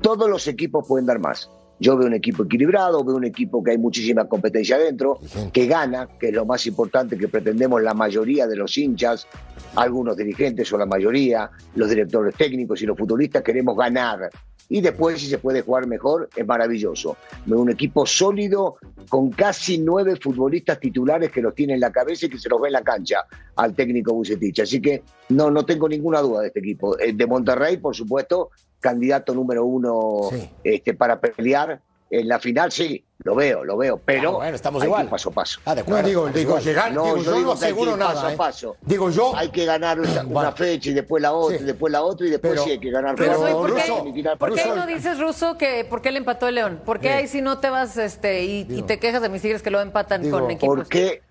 Todos 0.00 0.30
los 0.30 0.46
equipos 0.48 0.86
pueden 0.88 1.04
dar 1.06 1.18
más. 1.18 1.50
Yo 1.82 1.96
veo 1.96 2.06
un 2.06 2.14
equipo 2.14 2.44
equilibrado, 2.44 3.02
veo 3.02 3.16
un 3.16 3.24
equipo 3.24 3.60
que 3.60 3.72
hay 3.72 3.78
muchísima 3.78 4.28
competencia 4.28 4.76
adentro, 4.76 5.18
que 5.52 5.66
gana, 5.66 6.08
que 6.20 6.28
es 6.28 6.32
lo 6.32 6.46
más 6.46 6.64
importante 6.66 7.18
que 7.18 7.26
pretendemos 7.26 7.82
la 7.82 7.92
mayoría 7.92 8.46
de 8.46 8.54
los 8.54 8.78
hinchas, 8.78 9.26
algunos 9.74 10.16
dirigentes 10.16 10.72
o 10.72 10.78
la 10.78 10.86
mayoría, 10.86 11.50
los 11.74 11.90
directores 11.90 12.36
técnicos 12.36 12.80
y 12.82 12.86
los 12.86 12.96
futbolistas 12.96 13.42
queremos 13.42 13.76
ganar. 13.76 14.30
Y 14.68 14.80
después, 14.80 15.20
si 15.20 15.26
se 15.26 15.38
puede 15.38 15.62
jugar 15.62 15.88
mejor, 15.88 16.28
es 16.36 16.46
maravilloso. 16.46 17.16
Veo 17.46 17.60
un 17.60 17.70
equipo 17.72 18.06
sólido 18.06 18.76
con 19.08 19.30
casi 19.30 19.78
nueve 19.78 20.14
futbolistas 20.14 20.78
titulares 20.78 21.32
que 21.32 21.42
los 21.42 21.52
tiene 21.52 21.74
en 21.74 21.80
la 21.80 21.90
cabeza 21.90 22.26
y 22.26 22.28
que 22.28 22.38
se 22.38 22.48
los 22.48 22.60
ve 22.60 22.68
en 22.68 22.74
la 22.74 22.82
cancha 22.82 23.24
al 23.56 23.74
técnico 23.74 24.14
Bucetich. 24.14 24.60
Así 24.60 24.80
que 24.80 25.02
no, 25.30 25.50
no 25.50 25.66
tengo 25.66 25.88
ninguna 25.88 26.20
duda 26.20 26.42
de 26.42 26.46
este 26.46 26.60
equipo. 26.60 26.96
Eh, 27.00 27.12
De 27.12 27.26
Monterrey, 27.26 27.78
por 27.78 27.96
supuesto, 27.96 28.50
candidato 28.82 29.32
número 29.34 29.64
uno 29.64 30.28
Sí. 30.30 30.50
este, 30.64 30.92
para 30.92 31.18
pelear 31.20 31.80
en 32.10 32.28
la 32.28 32.38
final, 32.38 32.70
sí, 32.70 33.02
lo 33.24 33.34
veo, 33.34 33.64
lo 33.64 33.78
veo, 33.78 33.98
pero 34.04 34.32
Ah, 34.32 34.36
bueno, 34.36 34.54
estamos 34.56 34.82
hay 34.82 34.86
que 34.86 34.90
igual. 34.90 35.04
ir 35.04 35.10
paso 35.10 35.30
a 35.30 35.32
paso. 35.32 35.60
Ah, 35.64 35.74
de 35.74 35.80
No, 35.80 35.82
acuerdo. 35.84 36.08
digo, 36.08 36.20
estamos 36.26 36.34
digo, 36.34 36.50
igual. 36.50 36.62
llegar, 36.64 36.92
No, 36.92 37.04
digo, 37.04 37.16
yo 37.16 37.22
yo 37.22 37.34
digo 37.36 37.40
no 37.54 37.58
que 37.58 37.64
hay 37.64 37.72
que 37.72 37.80
aseguro 37.80 37.96
nada. 37.96 38.12
paso 38.14 38.26
a 38.26 38.32
¿eh? 38.32 38.36
paso. 38.36 38.76
Digo 38.82 39.08
yo, 39.10 39.32
Hay 39.34 39.48
que 39.48 39.64
ganar 39.64 39.98
una, 39.98 40.10
una 40.10 40.22
Bueno. 40.24 40.52
fecha 40.52 40.90
y 40.90 40.92
después 40.92 41.22
la 41.22 41.32
otra, 41.32 41.56
Sí. 41.56 41.64
y 41.64 41.66
después 41.66 41.90
la 41.90 42.02
otra 42.02 42.26
y 42.26 42.30
después 42.30 42.52
Pero- 42.52 42.64
sí 42.64 42.70
hay 42.72 42.78
que 42.80 42.90
ganar 42.90 43.14
pero, 43.16 43.32
Ruso, 43.32 43.48
¿y 43.48 43.52
por 43.54 43.74
qué, 43.76 43.82
semifinal, 43.82 44.36
por 44.36 44.54
qué 44.54 44.62
Ruso, 44.62 44.76
no 44.76 44.86
dices, 44.86 45.18
Ruso, 45.18 45.56
que 45.56 45.86
por 45.88 46.02
qué 46.02 46.10
le 46.12 46.18
empató 46.18 46.48
el 46.48 46.56
León? 46.56 46.80
¿Por 46.84 47.00
qué 47.00 47.08
Sí. 47.08 47.14
ahí 47.14 47.28
si 47.28 47.40
no 47.40 47.58
te 47.60 47.70
vas 47.70 47.96
este 47.96 48.44
y, 48.44 48.58
y 48.60 48.64
Digo. 48.64 48.86
te 48.86 48.98
quejas 48.98 49.22
de 49.22 49.30
mis 49.30 49.40
tigres 49.40 49.62
que 49.62 49.70
lo 49.70 49.80
empatan 49.80 50.20
Digo, 50.20 50.38
con 50.40 50.50
equipos? 50.50 50.76
¿Por 50.80 50.88
qué? 50.88 51.22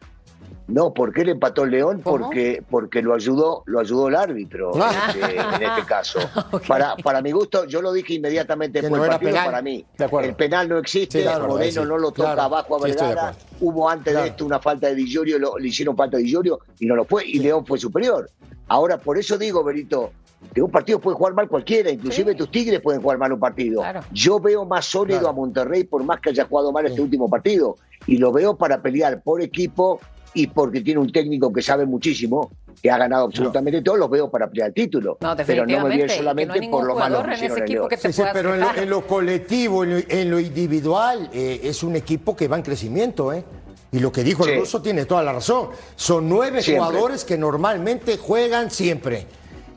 No, 0.67 0.93
¿por 0.93 1.11
qué 1.13 1.25
le 1.25 1.31
empató 1.31 1.63
el 1.63 1.71
León? 1.71 2.01
¿Cómo? 2.01 2.25
Porque, 2.25 2.63
porque 2.69 3.01
lo 3.01 3.13
ayudó, 3.13 3.63
lo 3.65 3.79
ayudó 3.79 4.07
el 4.07 4.15
árbitro 4.15 4.71
Ah. 4.75 5.07
este, 5.09 5.35
en 5.35 5.63
este 5.63 5.83
caso. 5.85 6.19
Para, 6.67 6.95
para 6.97 7.21
mi 7.21 7.31
gusto, 7.31 7.65
yo 7.65 7.81
lo 7.81 7.91
dije 7.91 8.13
inmediatamente 8.13 8.81
después 8.81 8.97
no 8.97 9.03
del 9.03 9.11
partido, 9.11 9.31
penal. 9.31 9.45
para 9.45 9.61
mí. 9.61 9.85
El 10.23 10.35
penal 10.35 10.69
no 10.69 10.77
existe, 10.77 11.21
Sí, 11.23 11.27
ahí 11.27 11.41
Moreno 11.41 11.81
sí. 11.83 11.87
no 11.87 11.97
lo 11.97 12.11
toca 12.11 12.33
Claro. 12.33 12.41
abajo 12.43 12.75
a 12.77 12.79
Vergara. 12.83 13.33
Hubo 13.59 13.89
antes 13.89 14.11
Claro. 14.13 14.23
de 14.23 14.29
esto 14.29 14.45
una 14.45 14.59
falta 14.59 14.87
de 14.87 14.95
Di 14.95 15.05
Giorgio, 15.07 15.37
lo- 15.39 15.57
le 15.57 15.67
hicieron 15.67 15.95
falta 15.97 16.15
de 16.17 16.23
Di 16.23 16.29
Giorgio 16.29 16.59
y 16.79 16.85
no 16.85 16.95
lo 16.95 17.03
fue, 17.05 17.25
y 17.27 17.39
León 17.39 17.65
fue 17.65 17.77
superior. 17.77 18.29
Ahora, 18.69 18.97
por 18.97 19.17
eso 19.17 19.37
digo, 19.37 19.63
Berito, 19.65 20.11
que 20.53 20.61
un 20.61 20.71
partido 20.71 20.99
puede 20.99 21.17
jugar 21.17 21.33
mal 21.33 21.47
cualquiera, 21.49 21.89
inclusive 21.91 22.31
Sí. 22.31 22.37
tus 22.37 22.49
Tigres 22.49 22.79
pueden 22.79 23.01
jugar 23.01 23.17
mal 23.17 23.33
un 23.33 23.39
partido. 23.39 23.81
Claro. 23.81 24.01
Yo 24.11 24.39
veo 24.39 24.63
más 24.65 24.85
sólido 24.85 25.19
Claro. 25.19 25.33
a 25.33 25.33
Monterrey 25.33 25.83
por 25.83 26.03
más 26.03 26.19
que 26.21 26.29
haya 26.29 26.45
jugado 26.45 26.71
mal 26.71 26.85
este 26.85 27.01
último 27.01 27.29
partido. 27.29 27.75
Y 28.07 28.17
lo 28.17 28.31
veo 28.31 28.55
para 28.55 28.81
pelear 28.81 29.21
por 29.21 29.41
equipo 29.41 29.99
y 30.33 30.47
porque 30.47 30.81
tiene 30.81 30.99
un 30.99 31.11
técnico 31.11 31.51
que 31.51 31.61
sabe 31.61 31.85
muchísimo, 31.85 32.51
que 32.81 32.89
ha 32.89 32.97
ganado 32.97 33.25
absolutamente 33.25 33.81
todo, 33.81 33.97
los 33.97 34.09
veo 34.09 34.29
para 34.31 34.49
pelear 34.49 34.69
el 34.69 34.73
título. 34.73 35.17
No, 35.21 35.35
pero 35.45 35.65
no 35.65 35.83
me 35.83 35.89
viene 35.95 36.07
no 36.07 36.13
solamente 36.13 36.67
por 36.69 36.85
lo 36.85 36.95
malo 36.95 37.23
que 37.23 37.33
hicieron 37.33 37.57
en 37.59 37.99
Sí, 37.99 38.13
sí, 38.13 38.23
pero 38.33 38.55
en 38.55 38.61
lo, 38.61 38.75
en 38.75 38.89
lo 38.89 39.05
colectivo, 39.07 39.83
en 39.83 39.91
lo, 39.91 39.97
en 40.07 40.31
lo 40.31 40.39
individual, 40.39 41.29
eh, 41.33 41.59
es 41.63 41.83
un 41.83 41.95
equipo 41.95 42.35
que 42.35 42.47
va 42.47 42.57
en 42.57 42.63
crecimiento, 42.63 43.33
¿eh? 43.33 43.43
Y 43.91 43.99
lo 43.99 44.11
que 44.11 44.23
dijo 44.23 44.45
Sí. 44.45 44.51
el 44.51 44.59
ruso 44.61 44.81
tiene 44.81 45.05
toda 45.05 45.21
la 45.21 45.33
razón. 45.33 45.67
Son 45.97 46.27
nueve 46.29 46.61
Siempre. 46.61 46.85
jugadores 46.87 47.25
que 47.25 47.37
normalmente 47.37 48.17
juegan 48.17 48.71
siempre. 48.71 49.27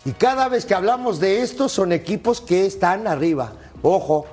Y 0.05 0.13
cada 0.13 0.49
vez 0.49 0.65
que 0.67 0.75
hablamos 0.75 1.19
de 1.19 1.43
esto, 1.43 1.69
son 1.69 1.93
equipos 1.93 2.41
que 2.41 2.65
están 2.65 3.09
arriba. 3.09 3.55
Ojo, 3.83 4.25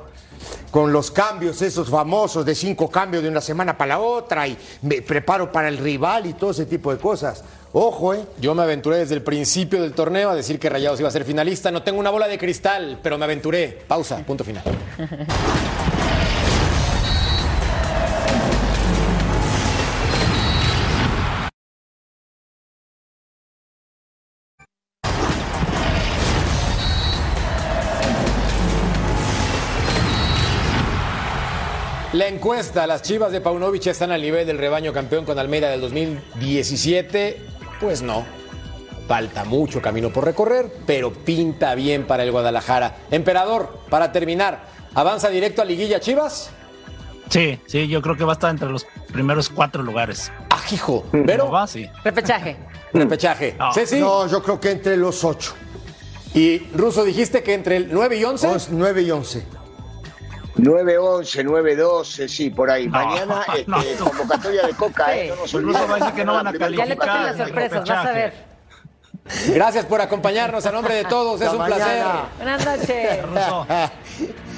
con 0.71 0.91
los 0.93 1.11
cambios 1.11 1.61
esos 1.61 1.89
famosos 1.89 2.45
de 2.45 2.55
cinco 2.55 2.89
cambios 2.89 3.21
de 3.21 3.29
una 3.29 3.41
semana 3.41 3.77
para 3.77 3.89
la 3.89 3.99
otra 3.99 4.47
y 4.47 4.57
me 4.81 5.01
preparo 5.01 5.51
para 5.51 5.67
el 5.67 5.77
rival 5.77 6.25
y 6.25 6.33
todo 6.33 6.51
ese 6.51 6.65
tipo 6.65 6.91
de 6.91 6.97
cosas. 6.97 7.43
Ojo, 7.73 8.13
¿eh? 8.13 8.25
Yo 8.39 8.53
me 8.53 8.63
aventuré 8.63 8.97
desde 8.97 9.15
el 9.15 9.21
principio 9.21 9.81
del 9.81 9.93
torneo 9.93 10.29
a 10.29 10.35
decir 10.35 10.59
que 10.59 10.69
Rayados 10.69 10.99
iba 10.99 11.07
a 11.07 11.11
ser 11.11 11.23
finalista. 11.23 11.71
No 11.71 11.83
tengo 11.83 11.99
una 11.99 12.09
bola 12.09 12.27
de 12.27 12.37
cristal, 12.37 12.99
pero 13.01 13.17
me 13.17 13.25
aventuré. 13.25 13.79
Pausa, 13.87 14.17
punto 14.25 14.43
final. 14.43 14.63
La 32.21 32.27
encuesta, 32.27 32.85
las 32.85 33.01
Chivas 33.01 33.31
de 33.31 33.41
Paunovic 33.41 33.87
están 33.87 34.11
al 34.11 34.21
nivel 34.21 34.45
del 34.45 34.59
rebaño 34.59 34.93
campeón 34.93 35.25
con 35.25 35.39
Almeida 35.39 35.71
del 35.71 35.81
2017. 35.81 37.41
Pues 37.79 38.03
no. 38.03 38.23
Falta 39.07 39.43
mucho 39.43 39.81
camino 39.81 40.11
por 40.13 40.25
recorrer, 40.25 40.71
pero 40.85 41.11
pinta 41.11 41.73
bien 41.73 42.05
para 42.05 42.21
el 42.21 42.31
Guadalajara. 42.31 42.95
Emperador, 43.09 43.79
para 43.89 44.11
terminar, 44.11 44.65
¿avanza 44.93 45.29
directo 45.29 45.63
a 45.63 45.65
Liguilla 45.65 45.99
Chivas? 45.99 46.51
Sí, 47.29 47.59
sí, 47.65 47.87
yo 47.87 48.03
creo 48.03 48.15
que 48.15 48.23
va 48.23 48.33
a 48.33 48.35
estar 48.35 48.51
entre 48.51 48.69
los 48.69 48.85
primeros 49.11 49.49
cuatro 49.49 49.81
lugares. 49.81 50.31
¡Ah, 50.51 50.61
hijo! 50.71 51.03
¿No 51.11 51.25
¿Pero? 51.25 51.49
va? 51.49 51.65
Sí. 51.65 51.89
Repechaje. 52.03 52.55
Repechaje. 52.93 53.55
No. 53.57 53.73
Ceci. 53.73 53.99
No, 53.99 54.27
yo 54.27 54.43
creo 54.43 54.59
que 54.59 54.69
entre 54.69 54.95
los 54.95 55.23
ocho. 55.23 55.55
Y 56.35 56.59
Ruso, 56.75 57.03
dijiste 57.03 57.41
que 57.41 57.55
entre 57.55 57.77
el 57.77 57.89
9 57.91 58.15
y 58.15 58.23
11. 58.25 58.47
Once, 58.47 58.67
nueve 58.71 59.01
y 59.01 59.09
once. 59.09 59.43
9-11, 60.61 61.43
9-12, 61.45 62.27
sí, 62.27 62.49
por 62.49 62.69
ahí. 62.69 62.85
No, 62.87 62.91
Mañana 62.91 63.41
este, 63.55 63.65
no. 63.99 64.05
convocatoria 64.11 64.67
de 64.67 64.73
Coca, 64.73 65.05
Sí. 65.11 65.19
¿eh? 65.19 65.27
No 65.29 65.35
nos 65.41 65.53
El 65.53 65.63
ruso 65.63 65.87
va 65.87 65.95
a 65.95 65.99
decir 65.99 66.13
que 66.13 66.25
no 66.25 66.33
van 66.35 66.47
a 66.47 66.49
primera 66.51 66.75
Ya 66.75 66.85
le 66.85 66.95
tocan 66.95 67.07
las 67.25 67.35
Calificar, 67.35 67.47
sorpresas, 67.47 67.89
vas 67.89 68.05
a 68.05 68.11
ver. 68.11 68.33
Gracias 69.53 69.85
por 69.85 70.01
acompañarnos 70.01 70.65
a 70.65 70.71
nombre 70.71 70.95
de 70.95 71.03
todos. 71.05 71.39
Es 71.41 71.49
un 71.53 71.63
placer. 71.65 72.03
Buenas 72.37 72.65
noches. 72.65 73.19